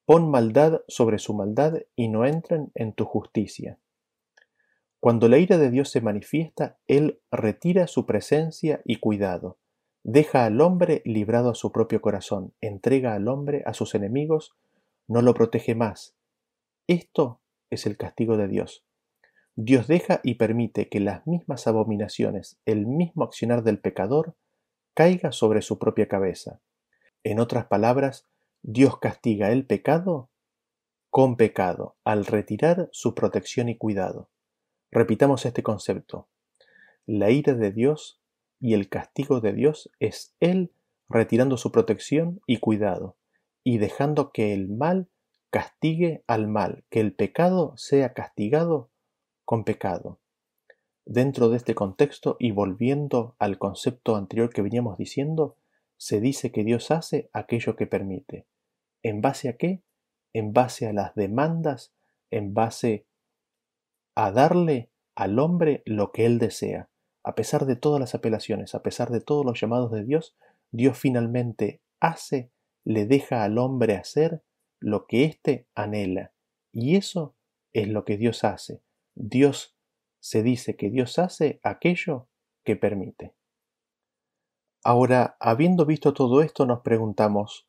Pon 0.06 0.30
maldad 0.30 0.82
sobre 0.88 1.20
su 1.20 1.34
maldad 1.34 1.80
y 1.96 2.08
no 2.08 2.26
entren 2.26 2.72
en 2.76 2.94
tu 2.94 3.06
justicia. 3.06 3.80
Cuando 5.00 5.28
la 5.30 5.38
ira 5.38 5.58
de 5.58 5.70
Dios 5.70 5.90
se 5.90 6.02
manifiesta, 6.02 6.78
Él 6.88 7.22
retira 7.32 7.88
su 7.88 8.06
presencia 8.06 8.82
y 8.86 8.98
cuidado, 8.98 9.60
deja 10.04 10.46
al 10.46 10.62
hombre 10.62 11.02
librado 11.06 11.52
a 11.52 11.56
su 11.56 11.72
propio 11.72 12.02
corazón, 12.02 12.54
entrega 12.62 13.14
al 13.14 13.28
hombre 13.28 13.64
a 13.66 13.74
sus 13.74 13.96
enemigos, 13.96 14.56
no 15.08 15.22
lo 15.22 15.34
protege 15.34 15.76
más. 15.76 16.16
Esto 16.88 17.42
es 17.70 17.86
el 17.86 17.98
castigo 17.98 18.38
de 18.38 18.48
Dios. 18.48 18.84
Dios 19.56 19.88
deja 19.88 20.22
y 20.24 20.36
permite 20.36 20.90
que 20.90 21.00
las 21.00 21.26
mismas 21.26 21.66
abominaciones, 21.68 22.60
el 22.66 22.86
mismo 22.86 23.24
accionar 23.24 23.64
del 23.64 23.80
pecador, 23.80 24.36
caiga 24.96 25.32
sobre 25.32 25.62
su 25.62 25.78
propia 25.78 26.08
cabeza. 26.08 26.62
En 27.24 27.40
otras 27.40 27.66
palabras, 27.68 28.28
Dios 28.64 28.98
castiga 28.98 29.52
el 29.52 29.68
pecado 29.68 30.32
con 31.12 31.38
pecado 31.38 31.98
al 32.04 32.26
retirar 32.26 32.90
su 32.92 33.14
protección 33.14 33.70
y 33.70 33.78
cuidado. 33.78 34.32
Repitamos 34.92 35.46
este 35.46 35.62
concepto. 35.62 36.30
La 37.06 37.30
ira 37.30 37.54
de 37.54 37.72
Dios 37.72 38.22
y 38.60 38.74
el 38.74 38.90
castigo 38.90 39.42
de 39.42 39.54
Dios 39.54 39.92
es 40.00 40.34
Él 40.40 40.72
retirando 41.10 41.58
su 41.58 41.72
protección 41.72 42.42
y 42.48 42.58
cuidado 42.58 43.18
y 43.64 43.78
dejando 43.78 44.32
que 44.32 44.54
el 44.54 44.70
mal 44.70 45.10
castigue 45.50 46.24
al 46.28 46.48
mal, 46.48 46.86
que 46.90 47.02
el 47.02 47.14
pecado 47.14 47.74
sea 47.78 48.14
castigado 48.14 48.90
con 49.44 49.64
pecado. 49.64 50.20
Dentro 51.06 51.50
de 51.50 51.58
este 51.58 51.76
contexto 51.76 52.36
y 52.40 52.52
volviendo 52.52 53.36
al 53.38 53.60
concepto 53.60 54.16
anterior 54.16 54.50
que 54.50 54.64
veníamos 54.64 54.98
diciendo, 54.98 55.56
se 55.98 56.20
dice 56.20 56.52
que 56.52 56.64
Dios 56.64 56.90
hace 56.90 57.30
aquello 57.32 57.76
que 57.76 57.86
permite. 57.86 58.48
¿En 59.04 59.22
base 59.22 59.50
a 59.50 59.56
qué? 59.56 59.84
En 60.34 60.52
base 60.52 60.88
a 60.88 60.94
las 60.94 61.14
demandas, 61.14 61.94
en 62.32 62.56
base 62.56 63.06
a 64.16 64.32
darle 64.32 64.90
al 65.14 65.38
hombre 65.38 65.84
lo 65.86 66.12
que 66.12 66.26
él 66.26 66.40
desea. 66.40 66.90
A 67.24 67.36
pesar 67.36 67.66
de 67.66 67.76
todas 67.76 68.00
las 68.00 68.16
apelaciones, 68.16 68.74
a 68.74 68.82
pesar 68.82 69.12
de 69.12 69.22
todos 69.22 69.46
los 69.46 69.62
llamados 69.62 69.92
de 69.92 70.04
Dios, 70.04 70.36
Dios 70.72 70.98
finalmente 70.98 71.82
hace, 72.00 72.52
le 72.84 73.06
deja 73.06 73.44
al 73.44 73.60
hombre 73.60 73.96
hacer 73.96 74.42
lo 74.80 75.06
que 75.06 75.24
éste 75.24 75.68
anhela. 75.76 76.34
Y 76.72 76.96
eso 76.96 77.36
es 77.74 77.88
lo 77.88 78.06
que 78.06 78.18
Dios 78.18 78.44
hace. 78.44 78.82
Dios 79.14 79.75
se 80.26 80.42
dice 80.42 80.76
que 80.76 80.90
Dios 80.90 81.20
hace 81.20 81.60
aquello 81.62 82.28
que 82.64 82.76
permite. 82.76 83.36
Ahora, 84.84 85.38
habiendo 85.40 85.86
visto 85.86 86.16
todo 86.16 86.42
esto, 86.42 86.66
nos 86.66 86.82
preguntamos, 86.82 87.68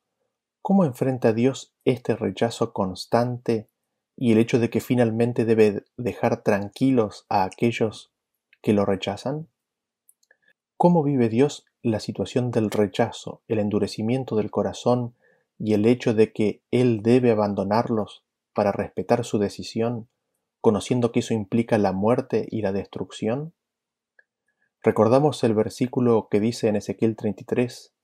¿cómo 0.62 0.86
enfrenta 0.86 1.34
Dios 1.34 1.74
este 1.84 2.16
rechazo 2.16 2.72
constante 2.72 3.68
y 4.16 4.32
el 4.32 4.38
hecho 4.38 4.58
de 4.58 4.70
que 4.70 4.80
finalmente 4.80 5.44
debe 5.44 5.84
dejar 5.98 6.42
tranquilos 6.42 7.26
a 7.28 7.44
aquellos 7.44 8.14
que 8.62 8.72
lo 8.72 8.86
rechazan? 8.86 9.48
¿Cómo 10.78 11.02
vive 11.02 11.28
Dios 11.28 11.66
la 11.82 12.00
situación 12.00 12.50
del 12.52 12.70
rechazo, 12.70 13.42
el 13.48 13.58
endurecimiento 13.58 14.34
del 14.34 14.50
corazón 14.50 15.14
y 15.58 15.74
el 15.74 15.84
hecho 15.84 16.14
de 16.14 16.32
que 16.32 16.62
Él 16.70 17.02
debe 17.02 17.32
abandonarlos 17.32 18.24
para 18.54 18.72
respetar 18.72 19.26
su 19.26 19.38
decisión 19.38 20.08
conociendo 20.66 21.12
que 21.12 21.20
eso 21.20 21.32
implica 21.32 21.78
la 21.78 21.92
muerte 21.92 22.44
y 22.50 22.60
la 22.60 22.72
destrucción? 22.72 23.54
Recordamos 24.82 25.44
el 25.44 25.54
versículo 25.54 26.26
que 26.28 26.40
dice 26.40 26.66
en 26.66 26.74
Ezequiel 26.74 27.14
33, 27.14 27.94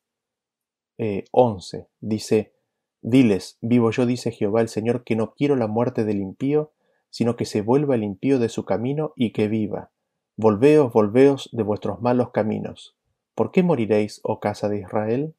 11, 1.32 1.76
eh, 1.76 1.88
dice, 1.98 2.54
Diles, 3.00 3.58
vivo 3.62 3.90
yo, 3.90 4.06
dice 4.06 4.30
Jehová 4.30 4.60
el 4.60 4.68
Señor, 4.68 5.02
que 5.02 5.16
no 5.16 5.34
quiero 5.34 5.56
la 5.56 5.66
muerte 5.66 6.04
del 6.04 6.20
impío, 6.20 6.70
sino 7.10 7.34
que 7.34 7.46
se 7.46 7.62
vuelva 7.62 7.96
el 7.96 8.04
impío 8.04 8.38
de 8.38 8.48
su 8.48 8.64
camino 8.64 9.12
y 9.16 9.32
que 9.32 9.48
viva. 9.48 9.90
Volveos, 10.36 10.92
volveos 10.92 11.48
de 11.50 11.64
vuestros 11.64 12.00
malos 12.00 12.30
caminos. 12.30 12.96
¿Por 13.34 13.50
qué 13.50 13.64
moriréis, 13.64 14.20
oh 14.22 14.38
casa 14.38 14.68
de 14.68 14.78
Israel? 14.78 15.34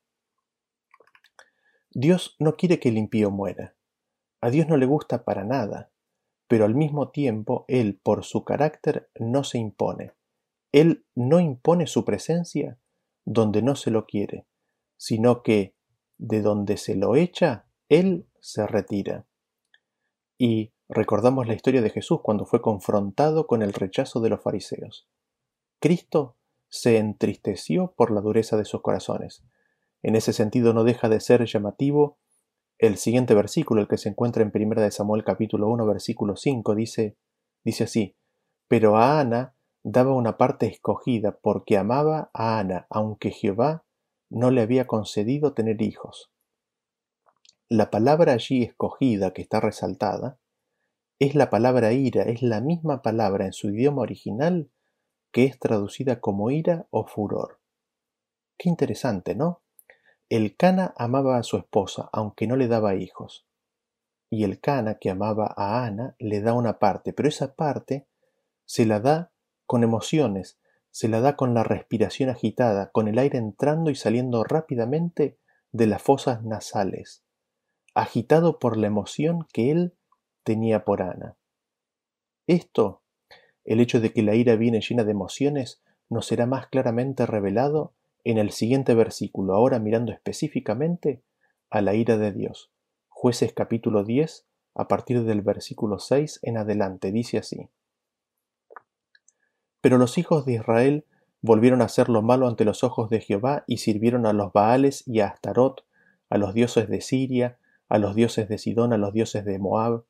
Dios 1.91 2.35
no 2.37 2.57
quiere 2.57 2.81
que 2.81 2.89
el 2.89 2.97
impío 2.97 3.31
muera. 3.31 3.75
A 4.41 4.49
Dios 4.49 4.67
no 4.67 4.75
le 4.75 4.87
gusta 4.87 5.23
para 5.23 5.45
nada 5.45 5.92
pero 6.47 6.65
al 6.65 6.75
mismo 6.75 7.09
tiempo 7.09 7.65
Él, 7.67 7.99
por 8.01 8.23
su 8.23 8.43
carácter, 8.43 9.09
no 9.19 9.43
se 9.43 9.57
impone. 9.57 10.13
Él 10.71 11.05
no 11.15 11.39
impone 11.39 11.87
su 11.87 12.03
presencia 12.03 12.79
donde 13.25 13.61
no 13.61 13.75
se 13.75 13.91
lo 13.91 14.05
quiere, 14.05 14.47
sino 14.97 15.43
que 15.43 15.75
de 16.17 16.41
donde 16.41 16.77
se 16.77 16.95
lo 16.95 17.15
echa, 17.15 17.67
Él 17.89 18.27
se 18.39 18.65
retira. 18.67 19.25
Y 20.37 20.73
recordamos 20.89 21.47
la 21.47 21.53
historia 21.53 21.81
de 21.81 21.89
Jesús 21.89 22.19
cuando 22.21 22.45
fue 22.45 22.61
confrontado 22.61 23.47
con 23.47 23.61
el 23.61 23.73
rechazo 23.73 24.19
de 24.19 24.29
los 24.29 24.41
fariseos. 24.41 25.07
Cristo 25.79 26.37
se 26.69 26.97
entristeció 26.97 27.93
por 27.95 28.11
la 28.11 28.21
dureza 28.21 28.57
de 28.57 28.65
sus 28.65 28.81
corazones. 28.81 29.43
En 30.01 30.15
ese 30.15 30.33
sentido 30.33 30.73
no 30.73 30.83
deja 30.83 31.07
de 31.07 31.19
ser 31.19 31.45
llamativo 31.45 32.17
el 32.77 32.97
siguiente 32.97 33.33
versículo, 33.33 33.81
el 33.81 33.87
que 33.87 33.97
se 33.97 34.09
encuentra 34.09 34.43
en 34.43 34.51
1 34.53 34.81
de 34.81 34.91
Samuel 34.91 35.23
capítulo 35.23 35.69
1 35.69 35.85
versículo 35.85 36.35
5, 36.35 36.75
dice, 36.75 37.17
dice 37.63 37.85
así, 37.85 38.15
pero 38.67 38.97
a 38.97 39.19
Ana 39.19 39.55
daba 39.83 40.13
una 40.13 40.37
parte 40.37 40.67
escogida 40.67 41.37
porque 41.41 41.77
amaba 41.77 42.29
a 42.33 42.59
Ana, 42.59 42.87
aunque 42.89 43.31
Jehová 43.31 43.85
no 44.29 44.51
le 44.51 44.61
había 44.61 44.87
concedido 44.87 45.53
tener 45.53 45.81
hijos. 45.81 46.31
La 47.69 47.89
palabra 47.89 48.33
allí 48.33 48.63
escogida 48.63 49.33
que 49.33 49.41
está 49.41 49.59
resaltada 49.59 50.39
es 51.19 51.35
la 51.35 51.49
palabra 51.49 51.93
ira, 51.93 52.23
es 52.23 52.41
la 52.41 52.61
misma 52.61 53.01
palabra 53.01 53.45
en 53.45 53.53
su 53.53 53.69
idioma 53.69 54.01
original 54.01 54.69
que 55.31 55.45
es 55.45 55.57
traducida 55.57 56.21
como 56.21 56.51
ira 56.51 56.87
o 56.91 57.07
furor. 57.07 57.59
Qué 58.57 58.69
interesante, 58.69 59.33
¿no? 59.33 59.62
El 60.33 60.55
Cana 60.55 60.95
amaba 60.97 61.37
a 61.37 61.43
su 61.43 61.57
esposa, 61.57 62.09
aunque 62.11 62.47
no 62.47 62.55
le 62.55 62.67
daba 62.67 62.95
hijos. 62.95 63.45
Y 64.31 64.45
el 64.45 64.59
Cana, 64.59 64.95
que 64.95 65.11
amaba 65.11 65.53
a 65.55 65.85
Ana, 65.85 66.15
le 66.17 66.41
da 66.41 66.53
una 66.53 66.79
parte, 66.79 67.13
pero 67.13 67.29
esa 67.29 67.53
parte 67.53 68.07
se 68.65 68.87
la 68.87 68.99
da 68.99 69.31
con 69.67 69.83
emociones, 69.83 70.57
se 70.89 71.07
la 71.07 71.21
da 71.21 71.35
con 71.35 71.53
la 71.53 71.63
respiración 71.63 72.31
agitada, 72.31 72.89
con 72.89 73.07
el 73.07 73.19
aire 73.19 73.37
entrando 73.37 73.91
y 73.91 73.95
saliendo 73.95 74.43
rápidamente 74.43 75.37
de 75.71 75.85
las 75.85 76.01
fosas 76.01 76.43
nasales, 76.43 77.23
agitado 77.93 78.57
por 78.57 78.75
la 78.75 78.87
emoción 78.87 79.45
que 79.53 79.69
él 79.69 79.93
tenía 80.41 80.83
por 80.83 81.03
Ana. 81.03 81.37
Esto, 82.47 83.03
el 83.65 83.79
hecho 83.79 84.01
de 84.01 84.11
que 84.13 84.23
la 84.23 84.33
ira 84.33 84.55
viene 84.55 84.81
llena 84.81 85.03
de 85.03 85.11
emociones, 85.11 85.83
nos 86.09 86.25
será 86.25 86.47
más 86.47 86.65
claramente 86.69 87.27
revelado 87.27 87.93
en 88.23 88.37
el 88.37 88.51
siguiente 88.51 88.95
versículo, 88.95 89.53
ahora 89.53 89.79
mirando 89.79 90.11
específicamente 90.11 91.23
a 91.69 91.81
la 91.81 91.93
ira 91.93 92.17
de 92.17 92.31
Dios. 92.31 92.71
Jueces 93.09 93.53
capítulo 93.53 94.03
10, 94.03 94.45
a 94.75 94.87
partir 94.87 95.23
del 95.23 95.41
versículo 95.41 95.99
6 95.99 96.39
en 96.43 96.57
adelante, 96.57 97.11
dice 97.11 97.37
así. 97.37 97.69
Pero 99.81 99.97
los 99.97 100.17
hijos 100.17 100.45
de 100.45 100.53
Israel 100.53 101.05
volvieron 101.41 101.81
a 101.81 101.85
hacer 101.85 102.07
lo 102.07 102.21
malo 102.21 102.47
ante 102.47 102.63
los 102.63 102.83
ojos 102.83 103.09
de 103.09 103.19
Jehová 103.19 103.65
y 103.67 103.77
sirvieron 103.77 104.25
a 104.25 104.33
los 104.33 104.53
Baales 104.53 105.05
y 105.05 105.19
a 105.19 105.27
Astarot, 105.27 105.85
a 106.29 106.37
los 106.37 106.53
dioses 106.53 106.87
de 106.87 107.01
Siria, 107.01 107.57
a 107.89 107.97
los 107.97 108.15
dioses 108.15 108.47
de 108.47 108.57
Sidón, 108.57 108.93
a 108.93 108.97
los 108.97 109.13
dioses 109.13 109.43
de 109.43 109.59
Moab, 109.59 110.05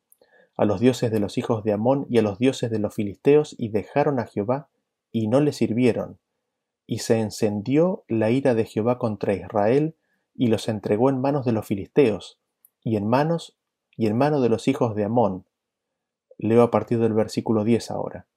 a 0.55 0.65
los 0.65 0.79
dioses 0.79 1.11
de 1.11 1.19
los 1.19 1.37
hijos 1.39 1.63
de 1.63 1.73
Amón 1.73 2.05
y 2.07 2.19
a 2.19 2.21
los 2.21 2.37
dioses 2.37 2.69
de 2.69 2.77
los 2.77 2.93
filisteos, 2.93 3.55
y 3.57 3.69
dejaron 3.69 4.19
a 4.19 4.27
Jehová, 4.27 4.69
y 5.11 5.27
no 5.27 5.41
le 5.41 5.51
sirvieron, 5.53 6.19
y 6.85 6.99
se 6.99 7.19
encendió 7.19 8.03
la 8.07 8.29
ira 8.29 8.53
de 8.53 8.65
Jehová 8.65 8.97
contra 8.97 9.33
Israel, 9.33 9.95
y 10.35 10.47
los 10.47 10.67
entregó 10.67 11.09
en 11.09 11.21
manos 11.21 11.45
de 11.45 11.51
los 11.51 11.65
filisteos, 11.65 12.39
y 12.83 12.97
en 12.97 13.07
manos 13.07 13.57
y 13.95 14.07
en 14.07 14.17
mano 14.17 14.41
de 14.41 14.49
los 14.49 14.67
hijos 14.67 14.95
de 14.95 15.03
Amón. 15.03 15.45
Leo 16.37 16.63
a 16.63 16.71
partir 16.71 16.99
del 16.99 17.13
versículo 17.13 17.63
10 17.63 17.91
ahora. 17.91 18.27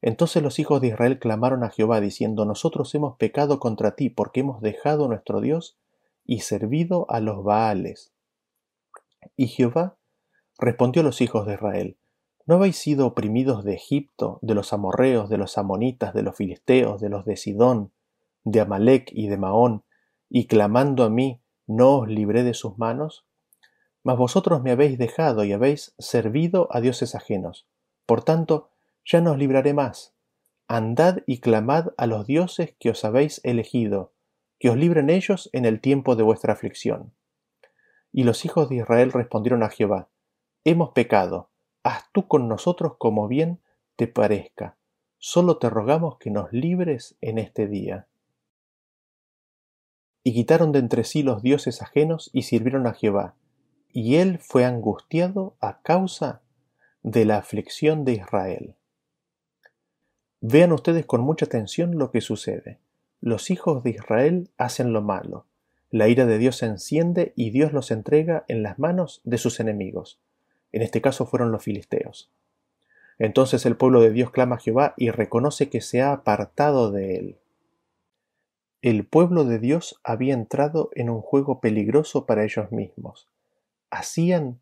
Entonces 0.00 0.42
los 0.42 0.58
hijos 0.58 0.80
de 0.80 0.88
Israel 0.88 1.18
clamaron 1.18 1.62
a 1.62 1.70
Jehová, 1.70 2.00
diciendo, 2.00 2.44
Nosotros 2.44 2.94
hemos 2.94 3.16
pecado 3.16 3.60
contra 3.60 3.94
ti, 3.94 4.10
porque 4.10 4.40
hemos 4.40 4.60
dejado 4.60 5.06
nuestro 5.06 5.40
Dios 5.40 5.78
y 6.24 6.40
servido 6.40 7.06
a 7.08 7.20
los 7.20 7.44
Baales. 7.44 8.12
Y 9.36 9.46
Jehová 9.46 9.96
respondió 10.58 11.02
a 11.02 11.04
los 11.04 11.20
hijos 11.20 11.46
de 11.46 11.54
Israel, 11.54 11.98
¿No 12.44 12.56
habéis 12.56 12.76
sido 12.76 13.06
oprimidos 13.06 13.64
de 13.64 13.74
Egipto, 13.74 14.38
de 14.42 14.54
los 14.54 14.72
amorreos, 14.72 15.30
de 15.30 15.38
los 15.38 15.58
amonitas, 15.58 16.12
de 16.12 16.22
los 16.22 16.36
filisteos, 16.36 17.00
de 17.00 17.08
los 17.08 17.24
de 17.24 17.36
Sidón, 17.36 17.92
de 18.44 18.60
Amalec 18.60 19.10
y 19.12 19.28
de 19.28 19.36
Maón, 19.36 19.84
y 20.28 20.46
clamando 20.46 21.04
a 21.04 21.10
mí, 21.10 21.40
no 21.66 21.98
os 21.98 22.08
libré 22.08 22.42
de 22.42 22.54
sus 22.54 22.78
manos? 22.78 23.26
Mas 24.02 24.18
vosotros 24.18 24.60
me 24.62 24.72
habéis 24.72 24.98
dejado 24.98 25.44
y 25.44 25.52
habéis 25.52 25.94
servido 25.98 26.66
a 26.72 26.80
dioses 26.80 27.14
ajenos. 27.14 27.68
Por 28.06 28.24
tanto, 28.24 28.70
ya 29.04 29.20
no 29.20 29.32
os 29.32 29.38
libraré 29.38 29.72
más. 29.72 30.14
Andad 30.66 31.18
y 31.26 31.38
clamad 31.38 31.88
a 31.96 32.06
los 32.06 32.26
dioses 32.26 32.74
que 32.80 32.90
os 32.90 33.04
habéis 33.04 33.40
elegido, 33.44 34.12
que 34.58 34.70
os 34.70 34.76
libren 34.76 35.10
ellos 35.10 35.48
en 35.52 35.64
el 35.64 35.80
tiempo 35.80 36.16
de 36.16 36.24
vuestra 36.24 36.54
aflicción. 36.54 37.12
Y 38.10 38.24
los 38.24 38.44
hijos 38.44 38.68
de 38.68 38.76
Israel 38.76 39.12
respondieron 39.12 39.62
a 39.62 39.68
Jehová, 39.68 40.08
Hemos 40.64 40.90
pecado, 40.90 41.51
haz 41.82 42.04
tú 42.12 42.28
con 42.28 42.48
nosotros 42.48 42.94
como 42.98 43.28
bien 43.28 43.60
te 43.96 44.06
parezca. 44.06 44.76
solo 45.18 45.58
te 45.58 45.70
rogamos 45.70 46.18
que 46.18 46.30
nos 46.32 46.52
libres 46.52 47.16
en 47.20 47.38
este 47.38 47.68
día. 47.68 48.08
Y 50.24 50.34
quitaron 50.34 50.72
de 50.72 50.80
entre 50.80 51.04
sí 51.04 51.22
los 51.22 51.42
dioses 51.42 51.80
ajenos 51.80 52.28
y 52.32 52.42
sirvieron 52.42 52.88
a 52.88 52.94
Jehová, 52.94 53.36
y 53.92 54.16
él 54.16 54.40
fue 54.40 54.64
angustiado 54.64 55.54
a 55.60 55.80
causa 55.82 56.42
de 57.02 57.24
la 57.24 57.36
aflicción 57.36 58.04
de 58.04 58.14
Israel. 58.14 58.74
Vean 60.40 60.72
ustedes 60.72 61.06
con 61.06 61.20
mucha 61.20 61.46
atención 61.46 61.98
lo 61.98 62.10
que 62.10 62.20
sucede. 62.20 62.80
Los 63.20 63.50
hijos 63.52 63.84
de 63.84 63.90
Israel 63.90 64.50
hacen 64.56 64.92
lo 64.92 65.02
malo. 65.02 65.46
La 65.90 66.08
ira 66.08 66.26
de 66.26 66.38
Dios 66.38 66.56
se 66.56 66.66
enciende 66.66 67.32
y 67.36 67.50
Dios 67.50 67.72
los 67.72 67.92
entrega 67.92 68.44
en 68.48 68.64
las 68.64 68.80
manos 68.80 69.20
de 69.22 69.38
sus 69.38 69.60
enemigos. 69.60 70.20
En 70.72 70.82
este 70.82 71.00
caso 71.00 71.26
fueron 71.26 71.52
los 71.52 71.62
filisteos. 71.62 72.30
Entonces 73.18 73.66
el 73.66 73.76
pueblo 73.76 74.00
de 74.00 74.10
Dios 74.10 74.30
clama 74.30 74.56
a 74.56 74.58
Jehová 74.58 74.94
y 74.96 75.10
reconoce 75.10 75.68
que 75.68 75.80
se 75.80 76.02
ha 76.02 76.12
apartado 76.12 76.90
de 76.90 77.16
él. 77.16 77.38
El 78.80 79.06
pueblo 79.06 79.44
de 79.44 79.58
Dios 79.58 80.00
había 80.02 80.34
entrado 80.34 80.90
en 80.94 81.08
un 81.08 81.20
juego 81.20 81.60
peligroso 81.60 82.26
para 82.26 82.42
ellos 82.42 82.72
mismos. 82.72 83.28
Hacían 83.90 84.60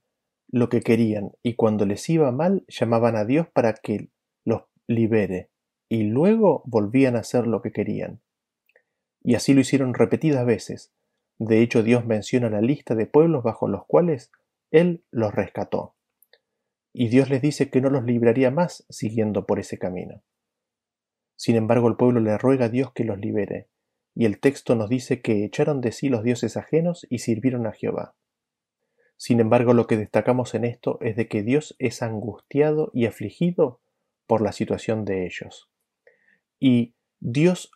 lo 0.49 0.69
que 0.69 0.83
querían 0.83 1.33
y 1.43 1.55
cuando 1.55 1.87
les 1.87 2.07
iba 2.11 2.31
mal 2.33 2.65
llamaban 2.69 3.17
a 3.17 3.25
Dios 3.25 3.47
para 3.49 3.73
que 3.73 4.11
los 4.45 4.65
libere 4.89 5.49
y 5.89 6.03
luego 6.03 6.63
volvían 6.67 7.17
a 7.17 7.21
hacer 7.21 7.47
lo 7.47 7.63
que 7.63 7.73
querían. 7.73 8.21
Y 9.23 9.37
así 9.37 9.55
lo 9.55 9.61
hicieron 9.61 9.95
repetidas 9.95 10.45
veces. 10.45 10.93
De 11.39 11.63
hecho, 11.63 11.83
Dios 11.83 12.05
menciona 12.05 12.51
la 12.51 12.61
lista 12.61 12.95
de 12.95 13.07
pueblos 13.07 13.43
bajo 13.43 13.69
los 13.69 13.87
cuales 13.87 14.31
Él 14.71 15.03
los 15.11 15.35
rescató 15.35 15.95
y 16.93 17.09
Dios 17.09 17.31
les 17.31 17.43
dice 17.43 17.71
que 17.71 17.81
no 17.81 17.91
los 17.91 18.05
libraría 18.05 18.51
más 18.51 18.85
siguiendo 18.89 19.47
por 19.47 19.59
ese 19.59 19.79
camino. 19.79 20.23
Sin 21.37 21.57
embargo, 21.57 21.89
el 21.89 21.97
pueblo 21.97 22.21
le 22.21 22.37
ruega 22.37 22.67
a 22.67 22.69
Dios 22.69 22.93
que 22.93 23.05
los 23.05 23.19
libere, 23.19 23.69
y 24.15 24.25
el 24.25 24.41
texto 24.41 24.75
nos 24.75 24.89
dice 24.89 25.23
que 25.23 25.45
echaron 25.45 25.81
de 25.81 25.93
sí 25.93 26.09
los 26.09 26.23
dioses 26.23 26.57
ajenos 26.57 27.07
y 27.09 27.19
sirvieron 27.19 27.67
a 27.67 27.73
Jehová. 27.73 28.15
Sin 29.17 29.41
embargo, 29.41 29.75
lo 29.75 29.87
que 29.87 29.97
destacamos 29.97 30.55
en 30.55 30.65
esto 30.65 30.99
es 31.01 31.17
de 31.17 31.29
que 31.29 31.43
Dios 31.43 31.77
es 31.79 32.03
angustiado 32.03 32.91
y 32.93 33.07
afligido 33.07 33.81
por 34.27 34.41
la 34.41 34.53
situación 34.53 35.05
de 35.05 35.27
ellos. 35.27 35.71
Y 36.59 36.95
Dios 37.21 37.71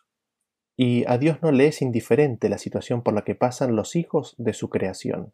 y 0.77 1.05
a 1.07 1.17
Dios 1.17 1.41
no 1.41 1.51
le 1.51 1.67
es 1.67 1.81
indiferente 1.81 2.49
la 2.49 2.57
situación 2.57 3.01
por 3.01 3.13
la 3.13 3.23
que 3.23 3.35
pasan 3.35 3.75
los 3.75 3.95
hijos 3.95 4.35
de 4.37 4.53
su 4.53 4.69
creación. 4.69 5.33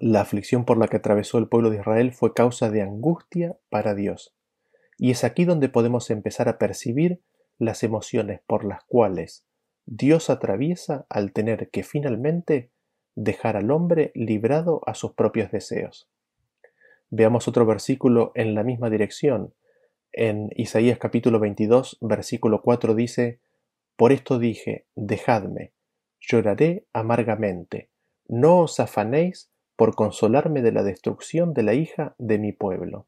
La 0.00 0.20
aflicción 0.20 0.64
por 0.64 0.78
la 0.78 0.88
que 0.88 0.96
atravesó 0.96 1.38
el 1.38 1.48
pueblo 1.48 1.70
de 1.70 1.78
Israel 1.78 2.12
fue 2.12 2.34
causa 2.34 2.70
de 2.70 2.82
angustia 2.82 3.56
para 3.68 3.94
Dios. 3.94 4.34
Y 4.98 5.10
es 5.10 5.24
aquí 5.24 5.44
donde 5.44 5.68
podemos 5.68 6.10
empezar 6.10 6.48
a 6.48 6.58
percibir 6.58 7.20
las 7.58 7.82
emociones 7.82 8.40
por 8.46 8.64
las 8.64 8.84
cuales 8.84 9.46
Dios 9.86 10.30
atraviesa 10.30 11.06
al 11.08 11.32
tener 11.32 11.70
que 11.70 11.82
finalmente 11.82 12.70
dejar 13.14 13.56
al 13.56 13.70
hombre 13.70 14.12
librado 14.14 14.82
a 14.86 14.94
sus 14.94 15.12
propios 15.12 15.50
deseos. 15.50 16.08
Veamos 17.08 17.48
otro 17.48 17.64
versículo 17.64 18.32
en 18.34 18.54
la 18.54 18.64
misma 18.64 18.90
dirección. 18.90 19.54
En 20.12 20.50
Isaías 20.56 20.98
capítulo 20.98 21.38
22, 21.38 21.98
versículo 22.00 22.62
4 22.62 22.94
dice, 22.94 23.40
Por 23.96 24.12
esto 24.12 24.38
dije, 24.38 24.86
dejadme, 24.96 25.72
lloraré 26.20 26.86
amargamente, 26.92 27.90
no 28.28 28.60
os 28.60 28.80
afanéis 28.80 29.50
por 29.76 29.94
consolarme 29.94 30.62
de 30.62 30.72
la 30.72 30.82
destrucción 30.82 31.52
de 31.52 31.62
la 31.62 31.74
hija 31.74 32.14
de 32.18 32.38
mi 32.38 32.52
pueblo. 32.52 33.06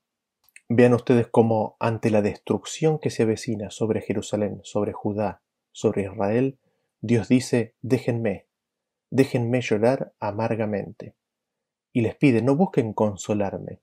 Vean 0.68 0.92
ustedes 0.92 1.26
cómo 1.26 1.76
ante 1.80 2.10
la 2.10 2.20
destrucción 2.20 2.98
que 2.98 3.10
se 3.10 3.22
avecina 3.22 3.70
sobre 3.70 4.02
Jerusalén, 4.02 4.60
sobre 4.64 4.92
Judá, 4.92 5.42
sobre 5.72 6.02
Israel, 6.02 6.58
Dios 7.00 7.28
dice, 7.28 7.74
déjenme, 7.80 8.48
déjenme 9.10 9.62
llorar 9.62 10.12
amargamente. 10.20 11.16
Y 11.92 12.02
les 12.02 12.16
pide, 12.16 12.42
no 12.42 12.54
busquen 12.54 12.92
consolarme, 12.92 13.80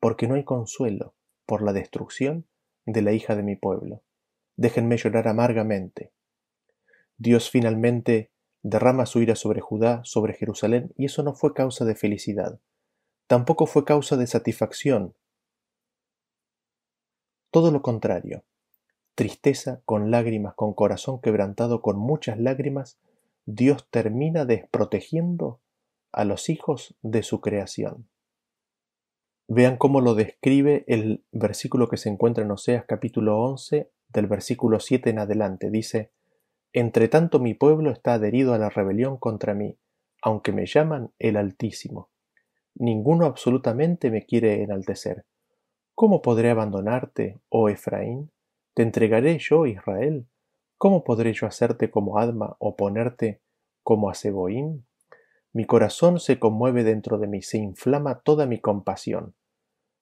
porque 0.00 0.26
no 0.26 0.34
hay 0.34 0.44
consuelo 0.44 1.14
por 1.44 1.62
la 1.62 1.74
destrucción 1.74 2.46
de 2.86 3.02
la 3.02 3.12
hija 3.12 3.36
de 3.36 3.42
mi 3.42 3.56
pueblo. 3.56 4.02
Déjenme 4.56 4.96
llorar 4.96 5.28
amargamente. 5.28 6.12
Dios 7.18 7.50
finalmente 7.50 8.31
derrama 8.62 9.06
su 9.06 9.20
ira 9.20 9.36
sobre 9.36 9.60
Judá, 9.60 10.00
sobre 10.04 10.34
Jerusalén, 10.34 10.92
y 10.96 11.06
eso 11.06 11.22
no 11.22 11.34
fue 11.34 11.52
causa 11.54 11.84
de 11.84 11.94
felicidad, 11.94 12.60
tampoco 13.26 13.66
fue 13.66 13.84
causa 13.84 14.16
de 14.16 14.26
satisfacción. 14.26 15.14
Todo 17.50 17.70
lo 17.70 17.82
contrario, 17.82 18.44
tristeza, 19.14 19.82
con 19.84 20.10
lágrimas, 20.10 20.54
con 20.54 20.74
corazón 20.74 21.20
quebrantado, 21.20 21.82
con 21.82 21.98
muchas 21.98 22.38
lágrimas, 22.38 22.98
Dios 23.44 23.88
termina 23.90 24.44
desprotegiendo 24.44 25.60
a 26.12 26.24
los 26.24 26.48
hijos 26.48 26.94
de 27.02 27.22
su 27.22 27.40
creación. 27.40 28.08
Vean 29.48 29.76
cómo 29.76 30.00
lo 30.00 30.14
describe 30.14 30.84
el 30.86 31.24
versículo 31.32 31.88
que 31.88 31.96
se 31.96 32.08
encuentra 32.08 32.44
en 32.44 32.50
Oseas 32.50 32.84
capítulo 32.86 33.38
11, 33.42 33.90
del 34.08 34.26
versículo 34.26 34.78
7 34.78 35.10
en 35.10 35.18
adelante. 35.18 35.70
Dice, 35.70 36.10
entre 36.72 37.08
tanto 37.08 37.38
mi 37.38 37.54
pueblo 37.54 37.90
está 37.90 38.14
adherido 38.14 38.54
a 38.54 38.58
la 38.58 38.70
rebelión 38.70 39.18
contra 39.18 39.54
mí, 39.54 39.78
aunque 40.22 40.52
me 40.52 40.66
llaman 40.66 41.12
el 41.18 41.36
Altísimo. 41.36 42.10
Ninguno 42.74 43.26
absolutamente 43.26 44.10
me 44.10 44.24
quiere 44.24 44.62
enaltecer. 44.62 45.26
¿Cómo 45.94 46.22
podré 46.22 46.50
abandonarte, 46.50 47.40
oh 47.50 47.68
Efraín? 47.68 48.30
¿Te 48.74 48.82
entregaré 48.82 49.38
yo, 49.38 49.66
Israel? 49.66 50.26
¿Cómo 50.78 51.04
podré 51.04 51.34
yo 51.34 51.46
hacerte 51.46 51.90
como 51.90 52.18
Adma 52.18 52.56
o 52.58 52.76
ponerte 52.76 53.42
como 53.82 54.08
a 54.08 54.14
Seboim? 54.14 54.84
Mi 55.52 55.66
corazón 55.66 56.18
se 56.18 56.38
conmueve 56.38 56.82
dentro 56.82 57.18
de 57.18 57.26
mí, 57.26 57.42
se 57.42 57.58
inflama 57.58 58.20
toda 58.20 58.46
mi 58.46 58.58
compasión. 58.58 59.34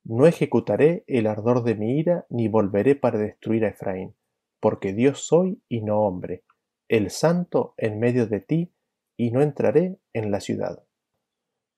No 0.04 0.26
ejecutaré 0.26 1.02
el 1.08 1.26
ardor 1.26 1.64
de 1.64 1.74
mi 1.74 1.98
ira, 1.98 2.24
ni 2.30 2.46
volveré 2.46 2.94
para 2.94 3.18
destruir 3.18 3.64
a 3.64 3.68
Efraín, 3.70 4.14
porque 4.60 4.92
Dios 4.92 5.26
soy 5.26 5.60
y 5.68 5.82
no 5.82 5.98
hombre, 6.02 6.44
el 6.90 7.10
santo 7.10 7.74
en 7.76 8.00
medio 8.00 8.26
de 8.26 8.40
ti, 8.40 8.74
y 9.16 9.30
no 9.30 9.42
entraré 9.42 10.00
en 10.12 10.32
la 10.32 10.40
ciudad. 10.40 10.84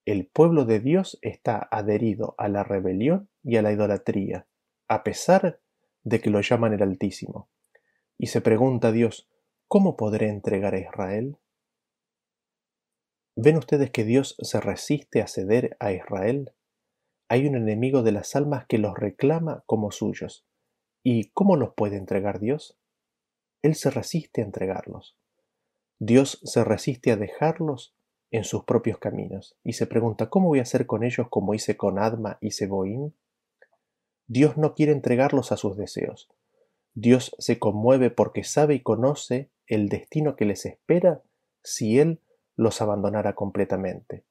El 0.06 0.26
pueblo 0.26 0.64
de 0.64 0.80
Dios 0.80 1.18
está 1.20 1.68
adherido 1.70 2.34
a 2.38 2.48
la 2.48 2.64
rebelión 2.64 3.28
y 3.42 3.56
a 3.56 3.62
la 3.62 3.72
idolatría, 3.72 4.46
a 4.88 5.04
pesar 5.04 5.60
de 6.02 6.20
que 6.22 6.30
lo 6.30 6.40
llaman 6.40 6.72
el 6.72 6.82
Altísimo. 6.82 7.50
Y 8.16 8.28
se 8.28 8.40
pregunta 8.40 8.90
Dios, 8.90 9.28
¿cómo 9.68 9.98
podré 9.98 10.28
entregar 10.30 10.74
a 10.74 10.80
Israel? 10.80 11.36
¿Ven 13.36 13.58
ustedes 13.58 13.90
que 13.90 14.04
Dios 14.04 14.34
se 14.40 14.60
resiste 14.60 15.20
a 15.20 15.26
ceder 15.26 15.76
a 15.78 15.92
Israel? 15.92 16.52
Hay 17.28 17.46
un 17.46 17.54
enemigo 17.54 18.02
de 18.02 18.12
las 18.12 18.34
almas 18.34 18.64
que 18.66 18.78
los 18.78 18.94
reclama 18.96 19.62
como 19.66 19.90
suyos. 19.90 20.46
¿Y 21.02 21.30
cómo 21.32 21.56
los 21.56 21.74
puede 21.74 21.96
entregar 21.96 22.40
Dios? 22.40 22.78
Él 23.62 23.74
se 23.74 23.90
resiste 23.90 24.42
a 24.42 24.44
entregarlos. 24.44 25.16
Dios 25.98 26.40
se 26.42 26.64
resiste 26.64 27.12
a 27.12 27.16
dejarlos 27.16 27.94
en 28.32 28.44
sus 28.44 28.64
propios 28.64 28.98
caminos 28.98 29.56
y 29.62 29.74
se 29.74 29.86
pregunta, 29.86 30.30
¿cómo 30.30 30.48
voy 30.48 30.58
a 30.58 30.62
hacer 30.62 30.86
con 30.86 31.04
ellos 31.04 31.28
como 31.30 31.54
hice 31.54 31.76
con 31.76 31.98
Adma 31.98 32.38
y 32.40 32.50
Seboim? 32.50 33.12
Dios 34.26 34.56
no 34.56 34.74
quiere 34.74 34.92
entregarlos 34.92 35.52
a 35.52 35.56
sus 35.56 35.76
deseos. 35.76 36.28
Dios 36.94 37.34
se 37.38 37.58
conmueve 37.58 38.10
porque 38.10 38.44
sabe 38.44 38.74
y 38.74 38.80
conoce 38.80 39.50
el 39.66 39.88
destino 39.88 40.36
que 40.36 40.44
les 40.44 40.66
espera 40.66 41.22
si 41.62 41.98
Él 41.98 42.20
los 42.56 42.82
abandonara 42.82 43.34
completamente. 43.34 44.24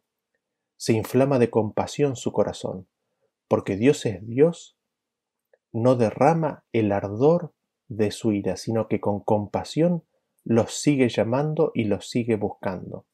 Se 0.78 0.94
inflama 0.94 1.40
de 1.40 1.50
compasión 1.50 2.16
su 2.16 2.32
corazón, 2.32 2.88
porque 3.48 3.78
Dios 3.78 4.06
es 4.06 4.26
Dios, 4.28 4.76
no 5.72 5.96
derrama 5.96 6.64
el 6.74 6.92
ardor 6.92 7.54
de 7.92 8.12
su 8.12 8.32
ira, 8.32 8.56
sino 8.56 8.88
que 8.88 9.02
con 9.02 9.20
compasión 9.20 10.04
los 10.46 10.80
sigue 10.80 11.10
llamando 11.10 11.72
y 11.76 11.84
los 11.84 12.10
sigue 12.10 12.38
buscando. 12.38 13.06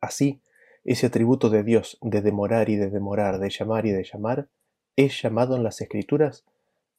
Así, 0.00 0.42
ese 0.84 1.06
atributo 1.06 1.50
de 1.50 1.62
Dios 1.62 1.96
de 2.00 2.20
demorar 2.20 2.68
y 2.68 2.76
de 2.76 2.90
demorar, 2.90 3.38
de 3.38 3.48
llamar 3.48 3.86
y 3.86 3.92
de 3.92 4.02
llamar, 4.02 4.48
es 4.96 5.22
llamado 5.22 5.54
en 5.54 5.62
las 5.62 5.80
Escrituras 5.80 6.44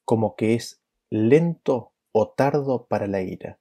como 0.06 0.38
que 0.38 0.54
es 0.54 0.80
lento 1.10 1.92
o 2.14 2.30
tardo 2.30 2.86
para 2.86 3.08
la 3.08 3.22
ira. 3.22 3.60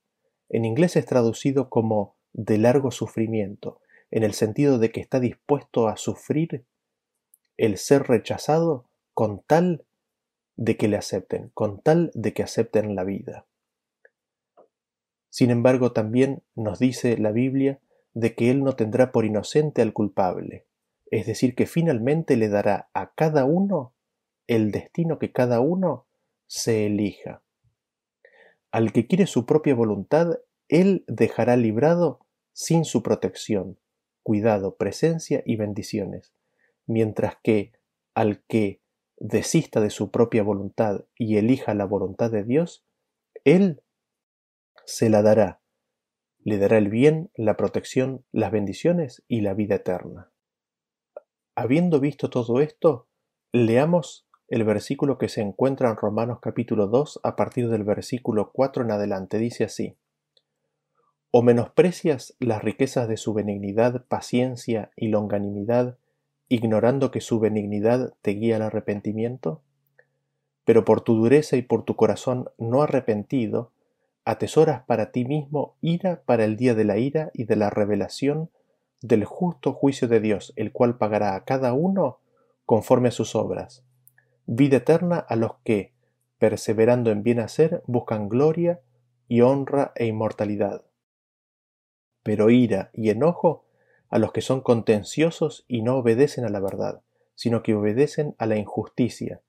En 0.48 0.64
inglés 0.64 0.94
es 0.94 1.04
traducido 1.04 1.68
como 1.68 2.14
de 2.32 2.58
largo 2.58 2.92
sufrimiento, 2.92 3.80
en 4.12 4.22
el 4.22 4.34
sentido 4.34 4.78
de 4.78 4.92
que 4.92 5.00
está 5.00 5.18
dispuesto 5.18 5.88
a 5.88 5.96
sufrir 5.96 6.64
el 7.56 7.76
ser 7.76 8.04
rechazado 8.04 8.84
con 9.14 9.42
tal 9.42 9.84
de 10.60 10.76
que 10.76 10.88
le 10.88 10.98
acepten, 10.98 11.50
con 11.54 11.80
tal 11.80 12.10
de 12.12 12.34
que 12.34 12.42
acepten 12.42 12.94
la 12.94 13.02
vida. 13.02 13.46
Sin 15.30 15.50
embargo, 15.50 15.92
también 15.92 16.42
nos 16.54 16.78
dice 16.78 17.16
la 17.16 17.32
Biblia 17.32 17.80
de 18.12 18.34
que 18.34 18.50
Él 18.50 18.62
no 18.62 18.76
tendrá 18.76 19.10
por 19.10 19.24
inocente 19.24 19.80
al 19.80 19.94
culpable, 19.94 20.66
es 21.10 21.24
decir, 21.24 21.54
que 21.54 21.64
finalmente 21.64 22.36
le 22.36 22.50
dará 22.50 22.90
a 22.92 23.14
cada 23.14 23.46
uno 23.46 23.94
el 24.48 24.70
destino 24.70 25.18
que 25.18 25.32
cada 25.32 25.60
uno 25.60 26.06
se 26.46 26.84
elija. 26.84 27.42
Al 28.70 28.92
que 28.92 29.06
quiere 29.06 29.26
su 29.26 29.46
propia 29.46 29.74
voluntad, 29.74 30.40
él 30.68 31.04
dejará 31.06 31.56
librado 31.56 32.20
sin 32.52 32.84
su 32.84 33.02
protección, 33.02 33.78
cuidado, 34.22 34.76
presencia 34.76 35.42
y 35.46 35.56
bendiciones, 35.56 36.34
mientras 36.86 37.36
que 37.42 37.72
al 38.14 38.42
que 38.46 38.79
desista 39.20 39.80
de 39.80 39.90
su 39.90 40.10
propia 40.10 40.42
voluntad 40.42 41.04
y 41.14 41.36
elija 41.36 41.74
la 41.74 41.84
voluntad 41.84 42.30
de 42.30 42.42
Dios, 42.42 42.84
Él 43.44 43.82
se 44.84 45.10
la 45.10 45.22
dará, 45.22 45.60
le 46.42 46.58
dará 46.58 46.78
el 46.78 46.88
bien, 46.88 47.30
la 47.36 47.56
protección, 47.56 48.24
las 48.32 48.50
bendiciones 48.50 49.22
y 49.28 49.42
la 49.42 49.54
vida 49.54 49.76
eterna. 49.76 50.32
Habiendo 51.54 52.00
visto 52.00 52.30
todo 52.30 52.60
esto, 52.60 53.06
leamos 53.52 54.26
el 54.48 54.64
versículo 54.64 55.18
que 55.18 55.28
se 55.28 55.42
encuentra 55.42 55.90
en 55.90 55.96
Romanos 55.96 56.38
capítulo 56.40 56.86
2 56.86 57.20
a 57.22 57.36
partir 57.36 57.68
del 57.68 57.84
versículo 57.84 58.50
4 58.52 58.84
en 58.84 58.90
adelante. 58.90 59.38
Dice 59.38 59.64
así, 59.64 59.96
¿O 61.30 61.42
menosprecias 61.42 62.34
las 62.40 62.62
riquezas 62.64 63.06
de 63.06 63.16
su 63.16 63.34
benignidad, 63.34 64.06
paciencia 64.06 64.90
y 64.96 65.08
longanimidad, 65.08 65.98
ignorando 66.50 67.10
que 67.10 67.22
su 67.22 67.40
benignidad 67.40 68.12
te 68.20 68.32
guía 68.32 68.56
al 68.56 68.62
arrepentimiento? 68.62 69.62
Pero 70.64 70.84
por 70.84 71.00
tu 71.00 71.14
dureza 71.14 71.56
y 71.56 71.62
por 71.62 71.84
tu 71.84 71.96
corazón 71.96 72.50
no 72.58 72.82
arrepentido, 72.82 73.72
atesoras 74.24 74.82
para 74.84 75.12
ti 75.12 75.24
mismo 75.24 75.76
ira 75.80 76.22
para 76.26 76.44
el 76.44 76.56
día 76.56 76.74
de 76.74 76.84
la 76.84 76.98
ira 76.98 77.30
y 77.32 77.44
de 77.44 77.56
la 77.56 77.70
revelación 77.70 78.50
del 79.00 79.24
justo 79.24 79.72
juicio 79.72 80.08
de 80.08 80.20
Dios, 80.20 80.52
el 80.56 80.72
cual 80.72 80.98
pagará 80.98 81.36
a 81.36 81.44
cada 81.44 81.72
uno 81.72 82.18
conforme 82.66 83.08
a 83.08 83.12
sus 83.12 83.34
obras. 83.34 83.84
Vida 84.46 84.78
eterna 84.78 85.18
a 85.18 85.36
los 85.36 85.52
que, 85.64 85.92
perseverando 86.38 87.12
en 87.12 87.22
bien 87.22 87.38
hacer, 87.38 87.82
buscan 87.86 88.28
gloria 88.28 88.80
y 89.28 89.40
honra 89.42 89.92
e 89.94 90.06
inmortalidad. 90.06 90.84
Pero 92.24 92.50
ira 92.50 92.90
y 92.92 93.10
enojo 93.10 93.64
a 94.10 94.18
los 94.18 94.32
que 94.32 94.42
son 94.42 94.60
contenciosos 94.60 95.64
y 95.68 95.82
no 95.82 95.96
obedecen 95.96 96.44
a 96.44 96.50
la 96.50 96.60
verdad, 96.60 97.02
sino 97.34 97.62
que 97.62 97.74
obedecen 97.74 98.34
a 98.38 98.46
la 98.46 98.56
injusticia, 98.56 99.40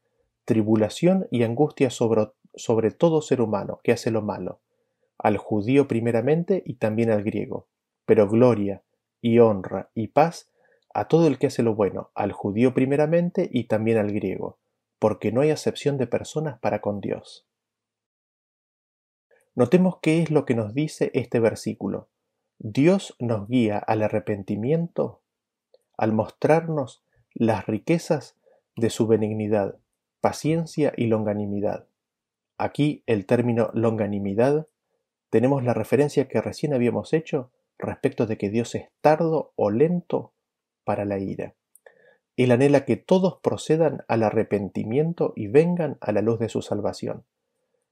tribulación 0.45 1.27
y 1.31 1.43
angustia 1.43 1.89
sobre, 1.89 2.91
todo 2.91 3.21
ser 3.21 3.41
humano 3.41 3.81
que 3.83 3.91
hace 3.91 4.11
lo 4.11 4.21
malo, 4.21 4.59
al 5.17 5.37
judío 5.37 5.87
primeramente 5.87 6.61
y 6.65 6.75
también 6.75 7.11
al 7.11 7.23
griego, 7.23 7.67
pero 8.05 8.29
gloria 8.29 8.83
y 9.19 9.39
honra 9.39 9.89
y 9.93 10.07
paz 10.07 10.49
a 10.93 11.07
todo 11.07 11.27
el 11.27 11.37
que 11.37 11.47
hace 11.47 11.63
lo 11.63 11.75
bueno, 11.75 12.11
al 12.15 12.31
judío 12.31 12.73
primeramente 12.73 13.49
y 13.51 13.65
también 13.65 13.97
al 13.97 14.11
griego, 14.11 14.57
porque 14.99 15.31
no 15.31 15.41
hay 15.41 15.49
acepción 15.49 15.97
de 15.97 16.07
personas 16.07 16.59
para 16.59 16.81
con 16.81 17.01
Dios. 17.01 17.45
Notemos 19.55 19.97
qué 20.01 20.21
es 20.21 20.31
lo 20.31 20.45
que 20.45 20.55
nos 20.55 20.73
dice 20.73 21.11
este 21.13 21.39
versículo. 21.39 22.07
Dios 22.63 23.15
nos 23.17 23.47
guía 23.47 23.79
al 23.79 24.03
arrepentimiento 24.03 25.23
al 25.97 26.13
mostrarnos 26.13 27.03
las 27.33 27.65
riquezas 27.65 28.37
de 28.75 28.91
su 28.91 29.07
benignidad, 29.07 29.79
paciencia 30.19 30.93
y 30.95 31.07
longanimidad. 31.07 31.87
Aquí 32.59 33.03
el 33.07 33.25
término 33.25 33.71
longanimidad 33.73 34.67
tenemos 35.31 35.63
la 35.63 35.73
referencia 35.73 36.27
que 36.27 36.39
recién 36.39 36.75
habíamos 36.75 37.13
hecho 37.13 37.49
respecto 37.79 38.27
de 38.27 38.37
que 38.37 38.51
Dios 38.51 38.75
es 38.75 38.89
tardo 39.01 39.53
o 39.55 39.71
lento 39.71 40.33
para 40.83 41.03
la 41.03 41.17
ira. 41.17 41.55
Él 42.37 42.51
anhela 42.51 42.85
que 42.85 42.95
todos 42.95 43.39
procedan 43.41 44.05
al 44.07 44.21
arrepentimiento 44.21 45.33
y 45.35 45.47
vengan 45.47 45.97
a 45.99 46.11
la 46.11 46.21
luz 46.21 46.37
de 46.37 46.49
su 46.49 46.61
salvación. 46.61 47.25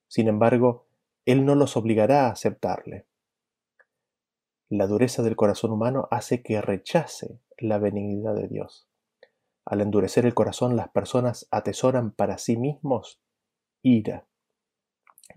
Sin 0.07 0.27
embargo, 0.27 0.85
Él 1.25 1.43
no 1.43 1.55
los 1.55 1.75
obligará 1.75 2.27
a 2.27 2.31
aceptarle. 2.31 3.08
La 4.69 4.85
dureza 4.85 5.23
del 5.23 5.35
corazón 5.35 5.71
humano 5.71 6.07
hace 6.11 6.43
que 6.43 6.61
rechace 6.61 7.39
la 7.57 7.79
benignidad 7.79 8.35
de 8.35 8.47
Dios. 8.47 8.87
Al 9.65 9.81
endurecer 9.81 10.27
el 10.27 10.35
corazón, 10.35 10.75
las 10.75 10.89
personas 10.89 11.47
atesoran 11.49 12.11
para 12.11 12.37
sí 12.37 12.55
mismos 12.55 13.19
ira. 13.81 14.27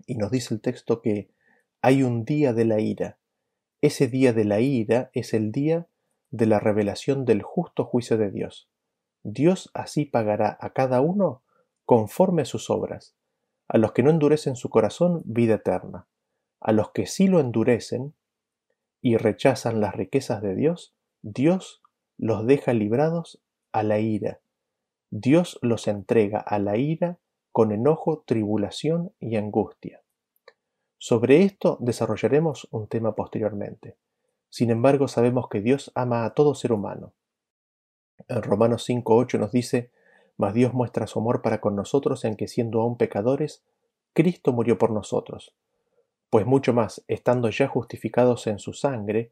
Y 0.05 0.17
nos 0.17 0.29
dice 0.29 0.53
el 0.53 0.61
texto 0.61 1.01
que 1.01 1.31
hay 1.81 2.03
un 2.03 2.25
día 2.25 2.53
de 2.53 2.65
la 2.65 2.79
ira. 2.79 3.17
Ese 3.81 4.07
día 4.07 4.33
de 4.33 4.45
la 4.45 4.59
ira 4.59 5.09
es 5.13 5.33
el 5.33 5.51
día 5.51 5.87
de 6.29 6.45
la 6.45 6.59
revelación 6.59 7.25
del 7.25 7.41
justo 7.41 7.85
juicio 7.85 8.19
de 8.19 8.29
Dios. 8.29 8.69
Dios 9.23 9.71
así 9.73 10.05
pagará 10.05 10.57
a 10.61 10.73
cada 10.73 11.01
uno 11.01 11.41
conforme 11.85 12.43
a 12.43 12.45
sus 12.45 12.69
obras. 12.69 13.15
A 13.67 13.79
los 13.79 13.93
que 13.93 14.03
no 14.03 14.11
endurecen 14.11 14.55
su 14.55 14.69
corazón, 14.69 15.23
vida 15.25 15.55
eterna. 15.55 16.07
A 16.59 16.71
los 16.71 16.91
que 16.91 17.07
sí 17.07 17.27
lo 17.27 17.39
endurecen, 17.39 18.13
y 19.03 19.17
rechazan 19.17 19.81
las 19.81 19.93
riquezas 19.95 20.41
de 20.41 20.55
Dios, 20.55 20.95
Dios 21.21 21.83
los 22.17 22.47
deja 22.47 22.73
librados 22.73 23.43
a 23.73 23.83
la 23.83 23.99
ira. 23.99 24.39
Dios 25.11 25.59
los 25.61 25.89
entrega 25.89 26.39
a 26.39 26.57
la 26.57 26.77
ira 26.77 27.19
con 27.51 27.73
enojo, 27.73 28.23
tribulación 28.25 29.11
y 29.19 29.35
angustia. 29.35 30.01
Sobre 30.97 31.43
esto 31.43 31.77
desarrollaremos 31.81 32.69
un 32.71 32.87
tema 32.87 33.13
posteriormente. 33.13 33.97
Sin 34.49 34.71
embargo, 34.71 35.09
sabemos 35.09 35.49
que 35.49 35.59
Dios 35.59 35.91
ama 35.95 36.23
a 36.23 36.33
todo 36.33 36.55
ser 36.55 36.71
humano. 36.71 37.13
En 38.29 38.41
Romanos 38.41 38.87
5.8 38.87 39.37
nos 39.37 39.51
dice, 39.51 39.91
Mas 40.37 40.53
Dios 40.53 40.73
muestra 40.73 41.07
su 41.07 41.19
amor 41.19 41.41
para 41.41 41.59
con 41.59 41.75
nosotros 41.75 42.23
en 42.23 42.37
que 42.37 42.47
siendo 42.47 42.79
aún 42.79 42.95
pecadores, 42.95 43.65
Cristo 44.13 44.53
murió 44.53 44.77
por 44.77 44.91
nosotros 44.91 45.53
pues 46.33 46.47
mucho 46.47 46.73
más, 46.73 47.03
estando 47.07 47.51
ya 47.51 47.67
justificados 47.67 48.47
en 48.47 48.57
su 48.57 48.73
sangre, 48.73 49.31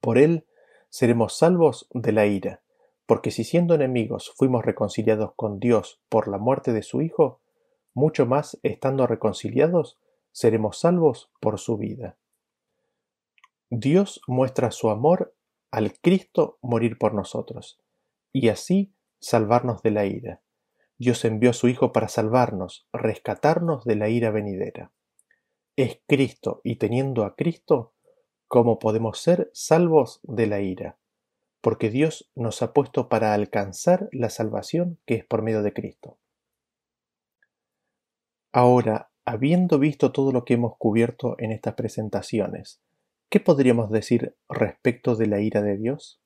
por 0.00 0.18
él 0.18 0.44
seremos 0.88 1.38
salvos 1.38 1.86
de 1.94 2.10
la 2.10 2.26
ira, 2.26 2.62
porque 3.06 3.30
si 3.30 3.44
siendo 3.44 3.76
enemigos 3.76 4.32
fuimos 4.36 4.64
reconciliados 4.64 5.34
con 5.36 5.60
Dios 5.60 6.00
por 6.08 6.26
la 6.26 6.38
muerte 6.38 6.72
de 6.72 6.82
su 6.82 7.00
Hijo, 7.00 7.38
mucho 7.94 8.26
más, 8.26 8.58
estando 8.64 9.06
reconciliados, 9.06 10.00
seremos 10.32 10.80
salvos 10.80 11.30
por 11.38 11.60
su 11.60 11.76
vida. 11.76 12.16
Dios 13.70 14.20
muestra 14.26 14.72
su 14.72 14.90
amor 14.90 15.32
al 15.70 15.92
Cristo 16.00 16.58
morir 16.60 16.98
por 16.98 17.14
nosotros, 17.14 17.78
y 18.32 18.48
así 18.48 18.92
salvarnos 19.20 19.80
de 19.80 19.92
la 19.92 20.06
ira. 20.06 20.42
Dios 20.98 21.24
envió 21.24 21.50
a 21.50 21.52
su 21.52 21.68
Hijo 21.68 21.92
para 21.92 22.08
salvarnos, 22.08 22.88
rescatarnos 22.92 23.84
de 23.84 23.94
la 23.94 24.08
ira 24.08 24.32
venidera 24.32 24.90
es 25.76 26.00
Cristo 26.06 26.62
y 26.64 26.76
teniendo 26.76 27.24
a 27.24 27.36
Cristo, 27.36 27.92
¿cómo 28.48 28.78
podemos 28.78 29.18
ser 29.20 29.50
salvos 29.52 30.20
de 30.22 30.46
la 30.46 30.60
ira? 30.60 30.98
Porque 31.60 31.90
Dios 31.90 32.30
nos 32.34 32.62
ha 32.62 32.72
puesto 32.72 33.08
para 33.08 33.34
alcanzar 33.34 34.08
la 34.12 34.30
salvación 34.30 34.98
que 35.04 35.16
es 35.16 35.24
por 35.24 35.42
medio 35.42 35.62
de 35.62 35.74
Cristo. 35.74 36.18
Ahora, 38.52 39.10
habiendo 39.26 39.78
visto 39.78 40.12
todo 40.12 40.32
lo 40.32 40.44
que 40.46 40.54
hemos 40.54 40.78
cubierto 40.78 41.36
en 41.38 41.52
estas 41.52 41.74
presentaciones, 41.74 42.80
¿qué 43.28 43.38
podríamos 43.40 43.90
decir 43.90 44.34
respecto 44.48 45.14
de 45.14 45.26
la 45.26 45.40
ira 45.40 45.60
de 45.60 45.76
Dios? 45.76 46.22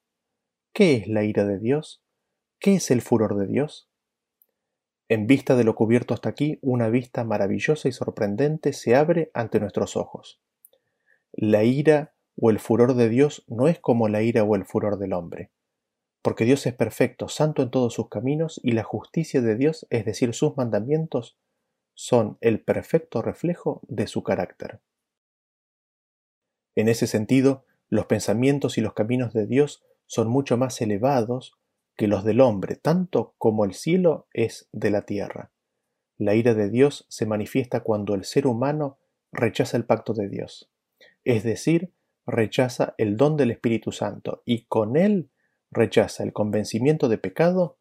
¿Qué 0.72 0.94
es 0.96 1.08
la 1.08 1.24
ira 1.24 1.44
de 1.44 1.58
Dios? 1.58 2.04
¿Qué 2.60 2.76
es 2.76 2.90
el 2.92 3.02
furor 3.02 3.36
de 3.36 3.48
Dios? 3.48 3.89
En 5.10 5.26
vista 5.26 5.56
de 5.56 5.64
lo 5.64 5.74
cubierto 5.74 6.14
hasta 6.14 6.28
aquí, 6.28 6.60
una 6.62 6.88
vista 6.88 7.24
maravillosa 7.24 7.88
y 7.88 7.92
sorprendente 7.92 8.72
se 8.72 8.94
abre 8.94 9.32
ante 9.34 9.58
nuestros 9.58 9.96
ojos. 9.96 10.40
La 11.32 11.64
ira 11.64 12.14
o 12.36 12.50
el 12.50 12.60
furor 12.60 12.94
de 12.94 13.08
Dios 13.08 13.44
no 13.48 13.66
es 13.66 13.80
como 13.80 14.08
la 14.08 14.22
ira 14.22 14.44
o 14.44 14.54
el 14.54 14.64
furor 14.64 14.98
del 14.98 15.12
hombre, 15.12 15.50
porque 16.22 16.44
Dios 16.44 16.64
es 16.66 16.74
perfecto, 16.74 17.26
santo 17.26 17.62
en 17.62 17.72
todos 17.72 17.92
sus 17.92 18.08
caminos, 18.08 18.60
y 18.62 18.70
la 18.70 18.84
justicia 18.84 19.42
de 19.42 19.56
Dios, 19.56 19.84
es 19.90 20.04
decir, 20.04 20.32
sus 20.32 20.56
mandamientos, 20.56 21.36
son 21.94 22.38
el 22.40 22.60
perfecto 22.60 23.20
reflejo 23.20 23.80
de 23.88 24.06
su 24.06 24.22
carácter. 24.22 24.78
En 26.76 26.88
ese 26.88 27.08
sentido, 27.08 27.64
los 27.88 28.06
pensamientos 28.06 28.78
y 28.78 28.80
los 28.80 28.94
caminos 28.94 29.32
de 29.32 29.48
Dios 29.48 29.82
son 30.06 30.28
mucho 30.28 30.56
más 30.56 30.80
elevados 30.80 31.59
que 31.96 32.08
los 32.08 32.24
del 32.24 32.40
hombre, 32.40 32.76
tanto 32.76 33.34
como 33.38 33.64
el 33.64 33.74
cielo 33.74 34.26
es 34.32 34.68
de 34.72 34.90
la 34.90 35.02
tierra. 35.02 35.52
La 36.16 36.34
ira 36.34 36.54
de 36.54 36.68
Dios 36.68 37.06
se 37.08 37.26
manifiesta 37.26 37.80
cuando 37.80 38.14
el 38.14 38.24
ser 38.24 38.46
humano 38.46 38.98
rechaza 39.32 39.76
el 39.76 39.84
pacto 39.84 40.12
de 40.12 40.28
Dios, 40.28 40.70
es 41.24 41.44
decir, 41.44 41.92
rechaza 42.26 42.94
el 42.98 43.16
don 43.16 43.36
del 43.36 43.50
Espíritu 43.50 43.92
Santo 43.92 44.42
y 44.44 44.66
con 44.66 44.96
él 44.96 45.30
rechaza 45.70 46.22
el 46.22 46.32
convencimiento 46.32 47.08
de 47.08 47.18
pecado, 47.18 47.78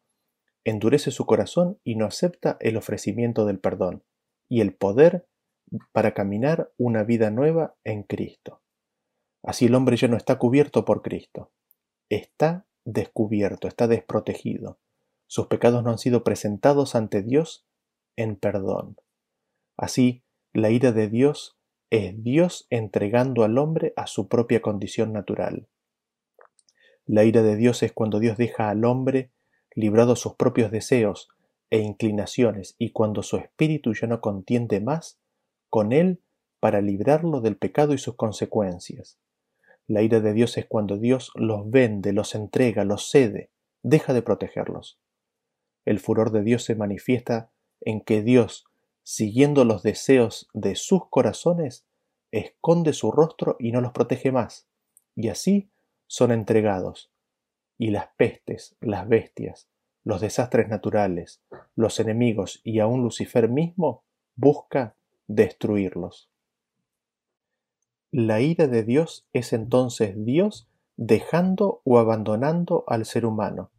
endurece 0.64 1.10
su 1.10 1.26
corazón 1.26 1.80
y 1.84 1.96
no 1.96 2.06
acepta 2.06 2.56
el 2.60 2.76
ofrecimiento 2.76 3.46
del 3.46 3.58
perdón 3.58 4.04
y 4.48 4.60
el 4.60 4.74
poder 4.74 5.26
para 5.92 6.14
caminar 6.14 6.72
una 6.76 7.04
vida 7.04 7.30
nueva 7.30 7.76
en 7.84 8.02
Cristo. 8.02 8.62
Así 9.42 9.66
el 9.66 9.74
hombre 9.74 9.96
ya 9.96 10.08
no 10.08 10.16
está 10.16 10.38
cubierto 10.38 10.84
por 10.84 11.02
Cristo, 11.02 11.52
está 12.08 12.66
descubierto, 12.84 13.68
está 13.68 13.88
desprotegido. 13.88 14.78
Sus 15.26 15.46
pecados 15.46 15.84
no 15.84 15.90
han 15.90 15.98
sido 15.98 16.24
presentados 16.24 16.94
ante 16.94 17.22
Dios 17.22 17.66
en 18.16 18.36
perdón. 18.36 18.96
Así, 19.76 20.22
la 20.52 20.70
ira 20.70 20.92
de 20.92 21.08
Dios 21.08 21.56
es 21.90 22.22
Dios 22.22 22.66
entregando 22.70 23.44
al 23.44 23.58
hombre 23.58 23.92
a 23.96 24.06
su 24.06 24.28
propia 24.28 24.60
condición 24.60 25.12
natural. 25.12 25.68
La 27.06 27.24
ira 27.24 27.42
de 27.42 27.56
Dios 27.56 27.82
es 27.82 27.92
cuando 27.92 28.20
Dios 28.20 28.36
deja 28.36 28.70
al 28.70 28.84
hombre 28.84 29.30
librado 29.74 30.16
sus 30.16 30.34
propios 30.34 30.70
deseos 30.70 31.28
e 31.70 31.78
inclinaciones 31.78 32.74
y 32.78 32.90
cuando 32.90 33.22
su 33.22 33.36
espíritu 33.36 33.94
ya 33.94 34.06
no 34.06 34.20
contiende 34.20 34.80
más 34.80 35.18
con 35.68 35.92
él 35.92 36.20
para 36.60 36.80
librarlo 36.80 37.40
del 37.40 37.56
pecado 37.56 37.94
y 37.94 37.98
sus 37.98 38.16
consecuencias. 38.16 39.18
La 39.90 40.02
ira 40.02 40.20
de 40.20 40.32
Dios 40.32 40.56
es 40.56 40.66
cuando 40.66 40.98
Dios 40.98 41.32
los 41.34 41.68
vende, 41.68 42.12
los 42.12 42.36
entrega, 42.36 42.84
los 42.84 43.10
cede, 43.10 43.50
deja 43.82 44.12
de 44.12 44.22
protegerlos. 44.22 45.00
El 45.84 45.98
furor 45.98 46.30
de 46.30 46.44
Dios 46.44 46.62
se 46.62 46.76
manifiesta 46.76 47.50
en 47.80 48.00
que 48.00 48.22
Dios, 48.22 48.66
siguiendo 49.02 49.64
los 49.64 49.82
deseos 49.82 50.48
de 50.54 50.76
sus 50.76 51.08
corazones, 51.10 51.88
esconde 52.30 52.92
su 52.92 53.10
rostro 53.10 53.56
y 53.58 53.72
no 53.72 53.80
los 53.80 53.90
protege 53.90 54.30
más, 54.30 54.68
y 55.16 55.28
así 55.28 55.72
son 56.06 56.30
entregados. 56.30 57.10
Y 57.76 57.90
las 57.90 58.10
pestes, 58.16 58.76
las 58.80 59.08
bestias, 59.08 59.68
los 60.04 60.20
desastres 60.20 60.68
naturales, 60.68 61.42
los 61.74 61.98
enemigos 61.98 62.60
y 62.62 62.78
aun 62.78 63.02
Lucifer 63.02 63.48
mismo 63.48 64.04
busca 64.36 64.94
destruirlos. 65.26 66.30
La 68.12 68.40
ira 68.40 68.66
de 68.66 68.82
Dios 68.82 69.28
es 69.32 69.52
entonces 69.52 70.14
Dios 70.16 70.68
dejando 70.96 71.80
o 71.84 71.98
abandonando 71.98 72.84
al 72.88 73.06
ser 73.06 73.24
humano. 73.24 73.70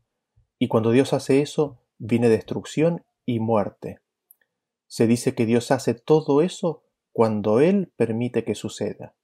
Y 0.57 0.69
cuando 0.69 0.91
Dios 0.91 1.11
hace 1.11 1.41
eso, 1.41 1.79
viene 1.97 2.29
destrucción 2.29 3.03
y 3.25 3.39
muerte. 3.39 3.99
Se 4.87 5.05
dice 5.05 5.35
que 5.35 5.45
Dios 5.45 5.71
hace 5.71 5.93
todo 5.93 6.41
eso 6.41 6.83
cuando 7.11 7.59
Él 7.59 7.91
permite 7.97 8.43
que 8.43 8.55
suceda. 8.55 9.15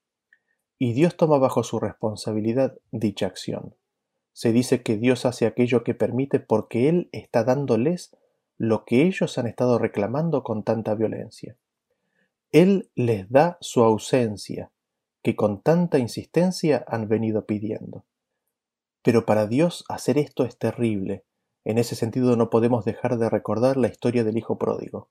Y 0.78 0.93
Dios 0.93 1.16
toma 1.16 1.38
bajo 1.38 1.64
su 1.64 1.80
responsabilidad 1.80 2.78
dicha 2.91 3.28
acción. 3.28 3.76
Se 4.34 4.51
dice 4.51 4.84
que 4.84 4.97
Dios 4.97 5.26
hace 5.26 5.45
aquello 5.45 5.84
que 5.84 5.95
permite 5.95 6.39
porque 6.39 6.89
Él 6.89 7.10
está 7.12 7.43
dándoles 7.43 8.16
lo 8.58 8.86
que 8.86 9.03
ellos 9.03 9.38
han 9.38 9.47
estado 9.47 9.80
reclamando 9.80 10.43
con 10.43 10.64
tanta 10.64 10.95
violencia. 10.95 11.55
Él 12.51 12.89
les 12.95 13.30
da 13.30 13.58
su 13.62 13.84
ausencia, 13.84 14.72
que 15.28 15.36
con 15.36 15.61
tanta 15.61 15.99
insistencia 15.99 16.86
han 16.88 17.09
venido 17.09 17.45
pidiendo. 17.45 18.05
Pero 19.03 19.25
para 19.25 19.45
Dios 19.45 19.84
hacer 19.89 20.17
esto 20.17 20.45
es 20.45 20.57
terrible. 20.57 21.25
En 21.65 21.78
ese 21.78 21.95
sentido 21.95 22.38
no 22.38 22.49
podemos 22.49 22.86
dejar 22.86 23.17
de 23.17 23.30
recordar 23.30 23.75
la 23.75 23.89
historia 23.89 24.23
del 24.23 24.38
Hijo 24.38 24.57
pródigo. 24.57 25.09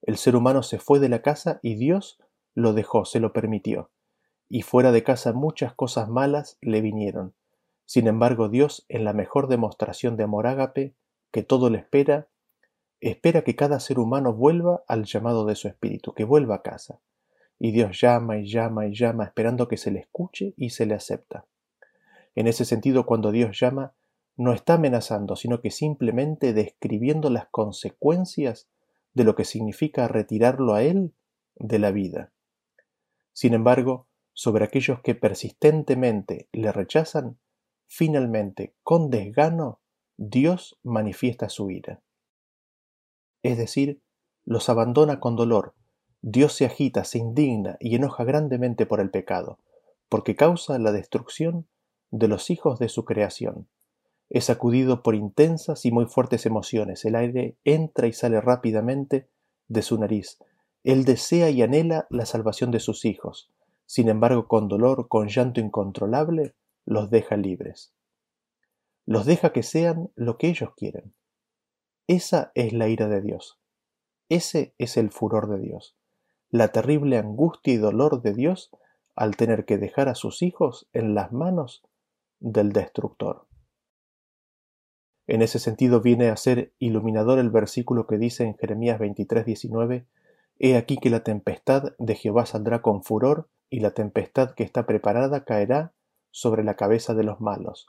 El 0.00 0.16
ser 0.16 0.34
humano 0.34 0.64
se 0.64 0.80
fue 0.80 0.98
de 0.98 1.08
la 1.08 1.22
casa 1.22 1.60
y 1.62 1.76
Dios 1.76 2.18
lo 2.56 2.72
dejó, 2.72 3.04
se 3.04 3.20
lo 3.20 3.32
permitió. 3.32 3.92
Y 4.48 4.62
fuera 4.62 4.90
de 4.90 5.04
casa 5.04 5.32
muchas 5.32 5.74
cosas 5.74 6.08
malas 6.08 6.58
le 6.60 6.80
vinieron. 6.80 7.36
Sin 7.84 8.08
embargo, 8.08 8.48
Dios, 8.48 8.84
en 8.88 9.04
la 9.04 9.12
mejor 9.12 9.46
demostración 9.46 10.16
de 10.16 10.24
amor 10.24 10.48
ágape, 10.48 10.96
que 11.30 11.44
todo 11.44 11.70
le 11.70 11.78
espera, 11.78 12.26
espera 13.00 13.42
que 13.42 13.54
cada 13.54 13.78
ser 13.78 14.00
humano 14.00 14.34
vuelva 14.34 14.82
al 14.88 15.04
llamado 15.04 15.44
de 15.44 15.54
su 15.54 15.68
espíritu, 15.68 16.14
que 16.14 16.24
vuelva 16.24 16.56
a 16.56 16.62
casa. 16.62 17.00
Y 17.64 17.70
Dios 17.70 18.00
llama 18.00 18.38
y 18.38 18.48
llama 18.48 18.88
y 18.88 18.92
llama 18.92 19.22
esperando 19.22 19.68
que 19.68 19.76
se 19.76 19.92
le 19.92 20.00
escuche 20.00 20.52
y 20.56 20.70
se 20.70 20.84
le 20.84 20.94
acepta. 20.94 21.46
En 22.34 22.48
ese 22.48 22.64
sentido, 22.64 23.06
cuando 23.06 23.30
Dios 23.30 23.56
llama, 23.56 23.94
no 24.36 24.52
está 24.52 24.74
amenazando, 24.74 25.36
sino 25.36 25.60
que 25.60 25.70
simplemente 25.70 26.54
describiendo 26.54 27.30
las 27.30 27.46
consecuencias 27.52 28.68
de 29.14 29.22
lo 29.22 29.36
que 29.36 29.44
significa 29.44 30.08
retirarlo 30.08 30.74
a 30.74 30.82
Él 30.82 31.14
de 31.54 31.78
la 31.78 31.92
vida. 31.92 32.32
Sin 33.32 33.54
embargo, 33.54 34.08
sobre 34.32 34.64
aquellos 34.64 35.00
que 35.00 35.14
persistentemente 35.14 36.48
le 36.50 36.72
rechazan, 36.72 37.38
finalmente, 37.86 38.74
con 38.82 39.08
desgano, 39.08 39.78
Dios 40.16 40.80
manifiesta 40.82 41.48
su 41.48 41.70
ira. 41.70 42.02
Es 43.44 43.56
decir, 43.56 44.02
los 44.44 44.68
abandona 44.68 45.20
con 45.20 45.36
dolor, 45.36 45.76
Dios 46.24 46.52
se 46.52 46.64
agita, 46.64 47.02
se 47.02 47.18
indigna 47.18 47.76
y 47.80 47.96
enoja 47.96 48.22
grandemente 48.22 48.86
por 48.86 49.00
el 49.00 49.10
pecado, 49.10 49.58
porque 50.08 50.36
causa 50.36 50.78
la 50.78 50.92
destrucción 50.92 51.66
de 52.12 52.28
los 52.28 52.48
hijos 52.48 52.78
de 52.78 52.88
su 52.88 53.04
creación. 53.04 53.66
Es 54.30 54.44
sacudido 54.44 55.02
por 55.02 55.16
intensas 55.16 55.84
y 55.84 55.90
muy 55.90 56.06
fuertes 56.06 56.46
emociones. 56.46 57.04
El 57.04 57.16
aire 57.16 57.56
entra 57.64 58.06
y 58.06 58.12
sale 58.12 58.40
rápidamente 58.40 59.26
de 59.66 59.82
su 59.82 59.98
nariz. 59.98 60.38
Él 60.84 61.04
desea 61.04 61.50
y 61.50 61.60
anhela 61.60 62.06
la 62.08 62.24
salvación 62.24 62.70
de 62.70 62.78
sus 62.78 63.04
hijos. 63.04 63.50
Sin 63.86 64.08
embargo, 64.08 64.46
con 64.46 64.68
dolor, 64.68 65.08
con 65.08 65.26
llanto 65.26 65.60
incontrolable, 65.60 66.54
los 66.86 67.10
deja 67.10 67.36
libres. 67.36 67.92
Los 69.06 69.26
deja 69.26 69.52
que 69.52 69.64
sean 69.64 70.10
lo 70.14 70.38
que 70.38 70.48
ellos 70.48 70.70
quieren. 70.76 71.14
Esa 72.06 72.52
es 72.54 72.72
la 72.72 72.88
ira 72.88 73.08
de 73.08 73.20
Dios. 73.22 73.58
Ese 74.28 74.72
es 74.78 74.96
el 74.96 75.10
furor 75.10 75.48
de 75.48 75.58
Dios 75.58 75.96
la 76.52 76.68
terrible 76.68 77.16
angustia 77.16 77.72
y 77.72 77.78
dolor 77.78 78.20
de 78.20 78.34
Dios 78.34 78.70
al 79.16 79.36
tener 79.36 79.64
que 79.64 79.78
dejar 79.78 80.10
a 80.10 80.14
sus 80.14 80.42
hijos 80.42 80.86
en 80.92 81.14
las 81.14 81.32
manos 81.32 81.82
del 82.40 82.72
destructor. 82.72 83.46
En 85.26 85.40
ese 85.40 85.58
sentido 85.58 86.02
viene 86.02 86.28
a 86.28 86.36
ser 86.36 86.74
iluminador 86.78 87.38
el 87.38 87.48
versículo 87.48 88.06
que 88.06 88.18
dice 88.18 88.44
en 88.44 88.54
Jeremías 88.58 89.00
23:19, 89.00 90.04
He 90.58 90.76
aquí 90.76 90.98
que 90.98 91.08
la 91.08 91.24
tempestad 91.24 91.94
de 91.98 92.14
Jehová 92.16 92.44
saldrá 92.44 92.82
con 92.82 93.02
furor, 93.02 93.48
y 93.70 93.80
la 93.80 93.92
tempestad 93.92 94.50
que 94.50 94.62
está 94.62 94.84
preparada 94.84 95.44
caerá 95.44 95.94
sobre 96.30 96.64
la 96.64 96.74
cabeza 96.74 97.14
de 97.14 97.24
los 97.24 97.40
malos. 97.40 97.88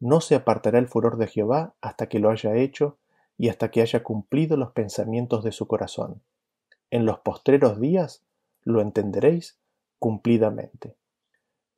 No 0.00 0.20
se 0.20 0.34
apartará 0.34 0.78
el 0.78 0.88
furor 0.88 1.16
de 1.16 1.28
Jehová 1.28 1.74
hasta 1.80 2.10
que 2.10 2.18
lo 2.18 2.28
haya 2.28 2.54
hecho 2.56 2.98
y 3.38 3.48
hasta 3.48 3.70
que 3.70 3.80
haya 3.80 4.02
cumplido 4.02 4.58
los 4.58 4.72
pensamientos 4.72 5.42
de 5.42 5.52
su 5.52 5.66
corazón 5.66 6.20
en 6.92 7.06
los 7.06 7.20
postreros 7.20 7.80
días 7.80 8.22
lo 8.64 8.82
entenderéis 8.82 9.58
cumplidamente. 9.98 10.94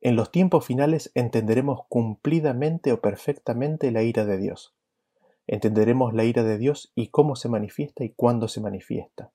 En 0.01 0.17
los 0.17 0.29
tiempos 0.29 0.65
finales 0.65 1.09
entenderemos 1.15 1.85
cumplidamente 1.87 2.91
o 2.91 2.99
perfectamente 2.99 3.91
la 3.91 4.03
ira 4.03 4.25
de 4.25 4.37
Dios. 4.37 4.75
Entenderemos 5.47 6.13
la 6.13 6.25
ira 6.25 6.43
de 6.43 6.57
Dios 6.57 6.91
y 6.95 7.07
cómo 7.07 7.37
se 7.37 7.47
manifiesta 7.47 8.03
y 8.03 8.09
cuándo 8.09 8.49
se 8.49 8.59
manifiesta. 8.59 9.31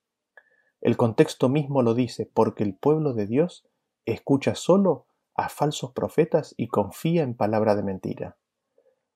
El 0.82 0.98
contexto 0.98 1.48
mismo 1.48 1.81
lo 1.82 1.94
dice, 1.94 2.31
porque 2.32 2.62
el 2.62 2.74
pueblo 2.74 3.15
de 3.15 3.27
Dios 3.27 3.66
escucha 4.05 4.57
solo 4.57 5.07
a 5.35 5.48
falsos 5.48 5.93
profetas 5.93 6.55
y 6.59 6.69
confía 6.69 7.23
en 7.23 7.35
palabra 7.35 7.74
de 7.74 7.82
mentira. 7.82 8.36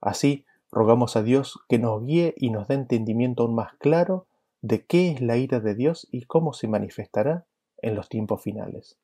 Así, 0.00 0.46
rogamos 0.72 1.14
a 1.16 1.22
Dios 1.22 1.58
que 1.68 1.78
nos 1.78 2.02
guíe 2.02 2.34
y 2.38 2.48
nos 2.48 2.68
dé 2.68 2.74
entendimiento 2.76 3.42
aún 3.42 3.54
más 3.54 3.74
claro 3.74 4.28
de 4.64 4.86
qué 4.86 5.10
es 5.10 5.20
la 5.20 5.36
ira 5.36 5.60
de 5.60 5.74
Dios 5.74 6.08
y 6.10 6.24
cómo 6.24 6.54
se 6.54 6.68
manifestará 6.68 7.46
en 7.82 7.94
los 7.94 8.08
tiempos 8.08 8.42
finales. 8.42 8.98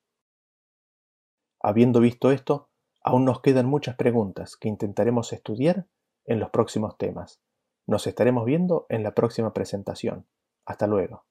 Habiendo 1.60 2.00
visto 2.00 2.30
esto, 2.30 2.70
aún 3.02 3.26
nos 3.26 3.42
quedan 3.42 3.66
muchas 3.66 3.96
preguntas 3.96 4.56
que 4.56 4.68
intentaremos 4.68 5.34
estudiar 5.34 5.86
en 6.24 6.40
los 6.40 6.48
próximos 6.48 6.96
temas. 6.96 7.42
Nos 7.86 8.06
estaremos 8.06 8.46
viendo 8.46 8.86
en 8.88 9.02
la 9.02 9.14
próxima 9.14 9.52
presentación. 9.52 10.26
Hasta 10.64 10.86
luego. 10.86 11.26